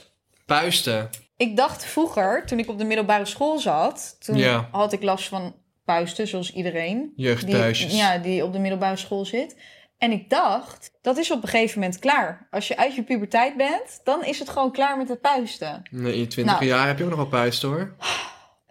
Puisten. 0.46 1.11
Ik 1.37 1.56
dacht 1.56 1.85
vroeger, 1.85 2.46
toen 2.46 2.59
ik 2.59 2.68
op 2.68 2.78
de 2.78 2.85
middelbare 2.85 3.24
school 3.24 3.59
zat, 3.59 4.16
toen 4.18 4.37
Ja. 4.37 4.68
had 4.70 4.92
ik 4.92 5.02
last 5.02 5.28
van 5.28 5.54
puisten, 5.85 6.26
zoals 6.28 6.52
iedereen. 6.52 7.12
Die, 7.16 7.96
ja, 7.96 8.18
die 8.18 8.44
op 8.44 8.52
de 8.52 8.59
middelbare 8.59 8.96
school 8.96 9.24
zit. 9.24 9.56
En 9.98 10.11
ik 10.12 10.30
dacht, 10.30 10.90
dat 11.02 11.16
is 11.16 11.30
op 11.30 11.42
een 11.42 11.48
gegeven 11.48 11.80
moment 11.80 11.98
klaar. 11.98 12.46
Als 12.50 12.68
je 12.68 12.76
uit 12.76 12.94
je 12.94 13.02
puberteit 13.02 13.56
bent, 13.56 14.00
dan 14.04 14.24
is 14.24 14.38
het 14.38 14.48
gewoon 14.48 14.72
klaar 14.72 14.96
met 14.96 15.09
het 15.09 15.20
puisten. 15.20 15.82
Nee, 15.90 16.12
in 16.12 16.18
je 16.18 16.26
twintig 16.26 16.54
Nou. 16.54 16.66
jaar 16.66 16.87
heb 16.87 16.98
je 16.98 17.04
ook 17.04 17.11
nog 17.11 17.18
wel 17.18 17.28
puisten 17.28 17.68
hoor. 17.68 17.96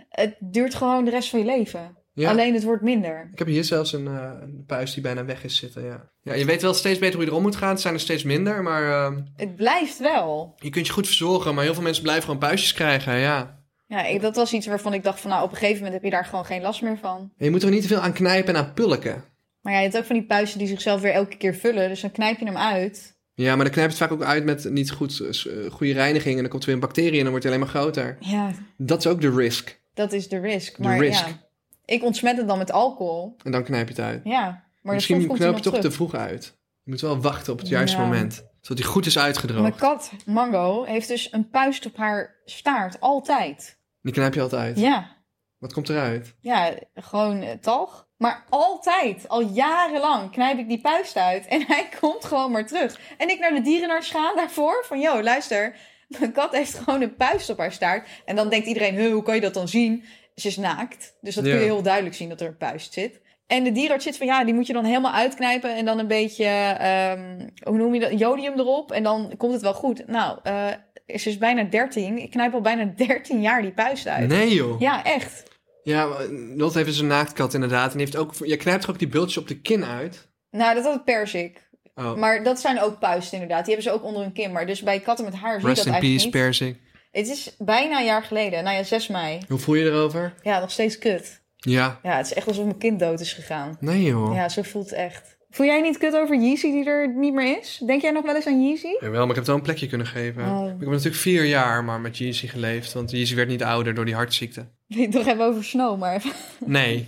Het 0.09 0.35
duurt 0.39 0.75
gewoon 0.75 1.05
de 1.05 1.11
rest 1.11 1.29
van 1.29 1.39
je 1.39 1.45
leven. 1.45 1.97
Ja. 2.15 2.29
Alleen 2.29 2.53
het 2.53 2.63
wordt 2.63 2.81
minder. 2.83 3.29
Ik 3.31 3.39
heb 3.39 3.47
hier 3.47 3.63
zelfs 3.63 3.93
een, 3.93 4.07
eh, 4.07 4.31
een 4.41 4.63
puist 4.67 4.93
die 4.93 5.03
bijna 5.03 5.25
weg 5.25 5.43
is 5.43 5.55
zitten, 5.57 5.83
ja. 5.83 6.09
Ja, 6.21 6.33
je 6.33 6.45
weet 6.45 6.61
wel 6.61 6.73
steeds 6.73 6.99
beter 6.99 7.15
hoe 7.15 7.23
je 7.23 7.29
erom 7.29 7.41
moet 7.43 7.55
gaan. 7.55 7.69
Het 7.69 7.81
zijn 7.81 7.93
er 7.93 7.99
steeds 7.99 8.23
minder, 8.23 8.63
maar 8.63 8.91
ehm, 8.91 9.21
Het 9.35 9.55
blijft 9.55 9.99
wel. 9.99 10.53
je 10.57 10.69
kunt 10.69 10.87
je 10.87 10.93
goed 10.93 11.05
verzorgen. 11.07 11.55
Maar 11.55 11.63
heel 11.63 11.73
veel 11.73 11.83
mensen 11.83 12.03
blijven 12.03 12.23
gewoon 12.23 12.39
puistjes 12.39 12.73
krijgen, 12.73 13.17
ja. 13.17 13.63
Ja, 13.87 14.05
ik, 14.05 14.21
dat 14.21 14.35
was 14.35 14.53
iets 14.53 14.67
waarvan 14.67 14.93
ik 14.93 15.03
dacht 15.03 15.19
van 15.19 15.29
nou, 15.29 15.43
op 15.43 15.51
een 15.51 15.57
gegeven 15.57 15.77
moment 15.77 15.93
heb 15.93 16.03
je 16.03 16.09
daar 16.09 16.25
gewoon 16.25 16.45
geen 16.45 16.61
last 16.61 16.81
meer 16.81 16.97
van. 16.97 17.31
En 17.37 17.45
je 17.45 17.51
moet 17.51 17.63
er 17.63 17.69
niet 17.69 17.81
te 17.81 17.87
veel 17.87 17.99
aan 17.99 18.13
knijpen 18.13 18.55
en 18.55 18.61
aan 18.61 18.73
pulken. 18.73 19.23
Maar 19.61 19.73
ja, 19.73 19.79
je 19.79 19.85
hebt 19.85 19.97
ook 19.97 20.05
van 20.05 20.15
die 20.15 20.25
puisten 20.25 20.59
die 20.59 20.67
zichzelf 20.67 21.01
weer 21.01 21.11
elke 21.13 21.37
keer 21.37 21.55
vullen. 21.55 21.89
Dus 21.89 22.01
dan 22.01 22.11
knijp 22.11 22.39
je 22.39 22.45
hem 22.45 22.57
uit. 22.57 23.13
Ja, 23.33 23.55
maar 23.55 23.65
dan 23.65 23.73
knijp 23.73 23.89
je 23.91 23.95
het 23.95 24.03
vaak 24.03 24.11
ook 24.11 24.23
uit 24.23 24.43
met 24.45 24.69
niet 24.69 24.91
goed, 24.91 25.19
eh, 25.19 25.71
goede 25.71 25.93
reiniging. 25.93 26.35
En 26.35 26.41
dan 26.41 26.49
komt 26.49 26.61
er 26.61 26.67
weer 26.67 26.75
een 26.75 26.85
bacterie 26.85 27.17
en 27.17 27.19
dan 27.21 27.29
wordt 27.29 27.43
hij 27.43 27.53
alleen 27.53 27.65
maar 27.65 27.75
groter. 27.75 28.17
Ja, 28.19 28.51
Dat 28.77 28.99
is 28.99 29.07
ook 29.07 29.21
de 29.21 29.31
risk. 29.35 29.79
dat 29.93 30.13
is 30.13 30.27
de 30.27 30.39
risk. 30.39 30.83
De 30.83 30.97
risk. 30.97 31.25
ja, 31.25 31.43
ik 31.85 32.03
ontsmet 32.03 32.37
het 32.37 32.47
dan 32.47 32.57
met 32.57 32.71
alcohol. 32.71 33.35
En 33.43 33.51
dan 33.51 33.63
knijp 33.63 33.87
je 33.87 33.93
het 33.93 34.03
uit. 34.03 34.21
Ja, 34.23 34.63
maar 34.81 34.93
Misschien 34.93 35.25
knoop 35.27 35.37
je 35.37 35.45
nog 35.45 35.59
toch 35.61 35.79
te 35.79 35.91
vroeg 35.91 36.15
uit. 36.15 36.57
Je 36.83 36.91
moet 36.91 37.01
wel 37.01 37.21
wachten 37.21 37.53
op 37.53 37.59
het 37.59 37.67
juiste 37.67 37.97
Ja. 37.97 38.03
moment. 38.03 38.45
Zodat 38.61 38.83
hij 38.83 38.91
goed 38.93 39.05
is 39.05 39.13
Mijn 39.15 39.27
uitgedroogd. 39.27 39.75
kat, 39.75 40.11
Mango, 40.25 40.83
heeft 40.83 41.07
dus 41.07 41.31
een 41.33 41.49
puist 41.49 41.85
op 41.85 41.97
haar 41.97 42.35
staart. 42.45 42.99
Altijd. 42.99 43.79
Die 44.01 44.13
knijp 44.13 44.33
je 44.33 44.41
altijd. 44.41 44.79
Ja, 44.79 45.13
Wat 45.57 45.73
komt 45.73 45.89
eruit? 45.89 46.35
ja 46.39 46.73
gewoon 46.95 47.59
talg. 47.61 48.07
Maar 48.17 48.43
altijd, 48.49 49.27
al 49.27 49.41
jarenlang, 49.41 50.31
knijp 50.31 50.57
ik 50.59 50.67
die 50.67 50.81
puist 50.81 51.15
uit. 51.17 51.45
En 51.47 51.63
hij 51.67 51.89
komt 51.99 52.25
gewoon 52.25 52.51
maar 52.51 52.65
terug. 52.67 52.99
En 53.17 53.29
ik 53.29 53.39
naar 53.39 53.53
de 53.53 53.61
dierenarts 53.61 54.09
gaan 54.09 54.35
daarvoor. 54.35 54.83
Van, 54.87 54.99
joh, 54.99 55.21
luister. 55.23 55.75
Mijn 56.07 56.31
kat 56.31 56.51
heeft 56.51 56.73
gewoon 56.77 57.01
een 57.01 57.15
puist 57.15 57.49
op 57.49 57.57
haar 57.57 57.71
staart. 57.71 58.07
En 58.25 58.35
dan 58.35 58.49
denkt 58.49 58.67
iedereen, 58.67 59.11
hoe 59.11 59.23
kan 59.23 59.35
je 59.35 59.41
dat 59.41 59.53
dan 59.53 59.67
zien? 59.67 60.03
Ze 60.35 60.47
is 60.47 60.57
naakt. 60.57 61.17
Dus 61.21 61.35
dat 61.35 61.45
Ja. 61.45 61.51
kun 61.51 61.59
je 61.59 61.65
heel 61.65 61.81
duidelijk 61.81 62.15
zien 62.15 62.29
dat 62.29 62.41
er 62.41 62.47
een 62.47 62.57
puist 62.57 62.93
zit. 62.93 63.21
En 63.47 63.63
de 63.63 63.71
dierenarts 63.71 64.03
zit 64.05 64.17
van 64.17 64.27
ja, 64.27 64.43
die 64.43 64.53
moet 64.53 64.67
je 64.67 64.73
dan 64.73 64.85
helemaal 64.85 65.13
uitknijpen 65.13 65.75
en 65.75 65.85
dan 65.85 65.99
een 65.99 66.07
beetje, 66.07 66.45
ehm, 66.45 67.47
hoe 67.63 67.77
noem 67.77 67.93
je 67.93 67.99
dat, 67.99 68.19
jodium 68.19 68.59
erop 68.59 68.91
en 68.91 69.03
dan 69.03 69.33
komt 69.37 69.53
het 69.53 69.61
wel 69.61 69.73
goed. 69.73 70.07
Nou, 70.07 70.39
eh 70.43 70.67
ze 71.07 71.29
is 71.29 71.37
bijna 71.37 71.63
13. 71.63 72.17
Ik 72.17 72.31
knijp 72.31 72.53
al 72.53 72.61
bijna 72.61 72.85
13 72.95 73.41
jaar 73.41 73.61
die 73.61 73.71
puist 73.71 74.07
uit. 74.07 74.27
Nee 74.27 74.53
joh. 74.53 74.79
Ja, 74.79 75.03
echt. 75.03 75.43
Ja, 75.83 76.05
maar 76.05 76.25
Lot 76.55 76.73
heeft 76.73 76.85
dus 76.85 76.99
een 76.99 77.07
naaktkat 77.07 77.53
inderdaad. 77.53 77.93
En 77.93 77.99
heeft 77.99 78.15
ook, 78.17 78.33
je 78.39 78.57
knijpt 78.57 78.81
toch 78.81 78.89
ook 78.89 78.99
die 78.99 79.07
bultjes 79.07 79.37
op 79.37 79.47
de 79.47 79.61
kin 79.61 79.85
uit? 79.85 80.27
Nou, 80.51 80.75
dat 80.75 80.83
had 80.83 81.03
persik. 81.05 81.63
Oh, 81.95 82.15
Maar 82.15 82.43
dat 82.43 82.59
zijn 82.59 82.81
ook 82.81 82.99
puisten 82.99 83.33
inderdaad. 83.33 83.65
Die 83.65 83.73
hebben 83.75 83.91
ze 83.93 83.99
ook 83.99 84.05
onder 84.05 84.21
hun 84.21 84.31
kin. 84.33 84.51
Maar 84.51 84.65
dus 84.65 84.81
bij 84.83 84.99
katten 84.99 85.25
met 85.25 85.33
haar 85.33 85.59
zie 85.59 85.61
je 85.61 85.67
rest 85.67 85.77
dat 85.77 85.85
in 85.85 85.91
eigenlijk 85.91 86.21
peace, 86.31 86.37
niet. 86.37 86.43
Persik. 86.45 86.84
Het 87.15 87.27
is 87.27 87.55
bijna 87.57 87.99
een 87.99 88.05
jaar 88.05 88.23
geleden. 88.23 88.63
Nou 88.63 88.75
ja, 88.75 88.83
6 88.83 89.07
mei. 89.07 89.39
Hoe 89.47 89.59
voel 89.59 89.75
je 89.75 89.85
erover? 89.85 90.33
Ja, 90.41 90.59
nog 90.59 90.71
steeds 90.71 90.97
kut. 90.97 91.41
Ja. 91.55 91.99
Ja, 92.03 92.17
het 92.17 92.25
is 92.25 92.33
echt 92.33 92.47
alsof 92.47 92.65
mijn 92.65 92.77
kind 92.77 92.99
dood 92.99 93.19
is 93.19 93.33
gegaan. 93.33 93.77
Nee 93.79 94.03
joh. 94.03 94.35
Ja, 94.35 94.49
zo 94.49 94.61
voelt 94.61 94.89
het 94.89 94.99
echt. 94.99 95.37
Voel 95.49 95.65
jij 95.65 95.81
niet 95.81 95.97
kut 95.97 96.15
over 96.15 96.41
Yeezy 96.41 96.71
die 96.71 96.85
er 96.85 97.15
niet 97.15 97.33
meer 97.33 97.57
is? 97.59 97.81
Denk 97.85 98.01
jij 98.01 98.11
nog 98.11 98.25
wel 98.25 98.35
eens 98.35 98.47
aan 98.47 98.67
Yeezy? 98.67 98.87
Jawel, 98.99 99.11
maar 99.11 99.21
ik 99.21 99.27
heb 99.27 99.35
het 99.35 99.47
wel 99.47 99.55
een 99.55 99.61
plekje 99.61 99.87
kunnen 99.87 100.07
geven. 100.07 100.43
Oh. 100.43 100.65
Ik 100.65 100.79
heb 100.79 100.89
natuurlijk 100.89 101.15
vier 101.15 101.45
jaar 101.45 101.83
maar 101.83 101.99
met 101.99 102.17
Yeezy 102.17 102.47
geleefd. 102.47 102.93
Want 102.93 103.11
Yeezy 103.11 103.35
werd 103.35 103.47
niet 103.47 103.63
ouder 103.63 103.93
door 103.93 104.05
die 104.05 104.15
hartziekte. 104.15 104.67
Het 104.87 105.11
toch 105.11 105.27
even 105.27 105.45
over 105.45 105.63
Snow, 105.63 105.99
maar 105.99 106.15
even... 106.15 106.31
Nee. 106.65 107.07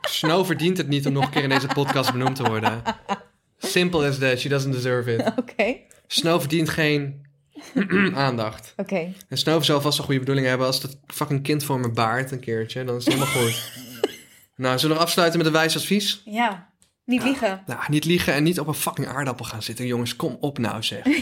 Snow 0.00 0.44
verdient 0.44 0.76
het 0.76 0.88
niet 0.88 1.06
om 1.06 1.12
nog 1.12 1.24
een 1.24 1.30
keer 1.30 1.42
in 1.42 1.48
deze 1.48 1.66
podcast 1.74 2.12
benoemd 2.12 2.36
te 2.36 2.44
worden. 2.44 2.82
Simple 3.58 4.08
as 4.08 4.18
that. 4.18 4.38
She 4.38 4.48
doesn't 4.48 4.72
deserve 4.72 5.14
it. 5.14 5.32
Oké, 5.36 5.76
Snow 6.06 6.40
verdient 6.40 6.68
geen 6.68 7.23
aandacht. 8.14 8.72
oké. 8.76 9.12
En 9.28 9.38
Snow 9.38 9.62
zal 9.62 9.80
vast 9.80 9.98
een 9.98 10.04
goede 10.04 10.20
bedoeling 10.20 10.46
hebben 10.46 10.66
als 10.66 10.80
dat 10.80 10.98
fucking 11.06 11.42
kind 11.42 11.64
voor 11.64 11.80
me 11.80 11.90
baart 11.90 12.30
een 12.30 12.40
keertje. 12.40 12.84
Dan 12.84 12.96
is 12.96 13.04
het 13.04 13.14
helemaal 13.14 13.34
goed. 13.34 13.72
nou, 14.56 14.78
zullen 14.78 14.96
we 14.96 15.02
afsluiten 15.02 15.38
met 15.38 15.46
een 15.46 15.52
wijs 15.54 15.76
advies? 15.76 16.22
Ja, 16.24 16.72
niet 17.04 17.22
liegen. 17.22 17.62
Nou, 17.66 17.80
niet 17.88 18.04
liegen 18.04 18.34
en 18.34 18.42
niet 18.42 18.60
op 18.60 18.66
een 18.66 18.74
fucking 18.74 19.06
aardappel 19.06 19.44
gaan 19.44 19.62
zitten. 19.62 19.86
Jongens, 19.86 20.16
kom 20.16 20.36
op 20.40 20.58
nou 20.58 20.82
zeg. 20.82 21.06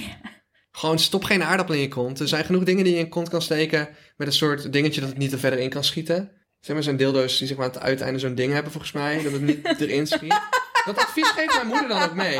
Gewoon 0.75 0.99
stop 0.99 1.25
geen 1.25 1.43
aardappel 1.43 1.75
in 1.75 1.81
je 1.81 1.89
kont. 1.89 2.21
Er 2.21 2.29
zijn 2.29 2.45
genoeg 2.45 2.65
dingen 2.65 2.85
die 2.85 2.93
je 2.93 2.99
in 2.99 3.05
je 3.05 3.11
kont 3.11 3.29
kan 3.29 3.43
steken 3.43 3.89
met 4.17 4.27
een 4.27 4.33
soort 4.33 4.73
dingetje 4.73 5.01
dat 5.01 5.11
het 5.11 5.19
niet 5.19 5.33
er 5.33 5.39
verder 5.39 5.59
in 5.59 5.71
kan 5.71 5.85
schieten. 5.85 6.31
Zeg 6.61 6.75
maar 6.75 6.85
zo'n 6.85 6.97
dildo's 6.97 7.39
die 7.39 7.47
zeg 7.47 7.57
maar 7.57 7.67
aan 7.67 7.73
het 7.73 7.83
uiteinde 7.83 8.19
zo'n 8.19 8.35
ding 8.35 8.53
hebben 8.53 8.73
volgens 8.73 8.93
mij, 8.93 9.23
dat 9.23 9.33
het 9.33 9.43
niet 9.43 9.67
erin 9.81 10.07
schiet. 10.07 10.41
Dat 10.85 10.99
advies 10.99 11.29
geeft 11.29 11.55
mijn 11.55 11.67
moeder 11.67 11.89
dan 11.89 12.03
ook 12.03 12.15
mee. 12.15 12.37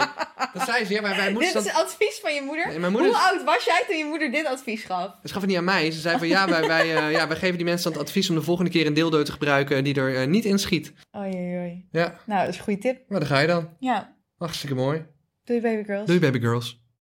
Dat 0.53 0.63
zei 0.67 0.85
ze, 0.85 0.93
ja, 0.93 1.01
maar 1.01 1.17
wij 1.17 1.33
moesten 1.33 1.63
Dit 1.63 1.73
dat... 1.73 1.83
is 1.83 1.91
advies 1.91 2.19
van 2.23 2.35
je 2.35 2.43
moeder? 2.43 2.67
Nee, 2.69 2.79
mijn 2.79 2.93
moeder 2.93 3.11
Hoe 3.11 3.21
is- 3.21 3.27
oud 3.31 3.45
was 3.45 3.65
jij 3.65 3.85
toen 3.89 3.97
je 3.97 4.05
moeder 4.05 4.31
dit 4.31 4.47
advies 4.47 4.85
gaf? 4.85 5.17
Ze 5.23 5.33
gaf 5.33 5.41
het 5.41 5.51
niet 5.51 5.59
aan 5.59 5.65
mij. 5.65 5.91
Ze 5.91 6.01
zei 6.01 6.19
van 6.19 6.29
ja, 6.29 6.49
wij, 6.49 6.67
wij, 6.67 6.97
eh, 6.97 7.11
ja, 7.13 7.29
wij 7.29 7.37
geven 7.37 7.57
die 7.57 7.65
mensen 7.67 7.91
dan 7.91 7.99
het 8.01 8.09
advies 8.09 8.29
om 8.29 8.35
de 8.35 8.43
volgende 8.43 8.71
keer 8.71 8.87
een 8.87 8.95
dildo 8.95 9.23
te 9.23 9.33
gebruiken 9.33 9.85
die 9.85 9.95
er 9.95 10.17
eh, 10.17 10.27
niet 10.27 10.45
in 10.45 10.59
schiet. 10.59 10.93
Oei, 11.17 11.33
oei, 11.35 11.57
oei. 11.59 11.87
Ja, 11.91 12.21
Nou, 12.27 12.41
dat 12.41 12.49
is 12.49 12.57
een 12.57 12.65
goede 12.65 12.81
tip. 12.81 13.03
maar 13.09 13.21
daar 13.21 13.29
ga 13.29 13.39
je 13.39 13.47
dan. 13.47 13.77
Ja, 13.79 14.17
Hartstikke 14.39 14.75
mooi. 14.75 15.07
doei 15.45 15.61
baby 15.61 15.85
girls. 15.85 16.07
Doei 16.07 16.19
baby 16.21 16.39
girls. 16.41 16.82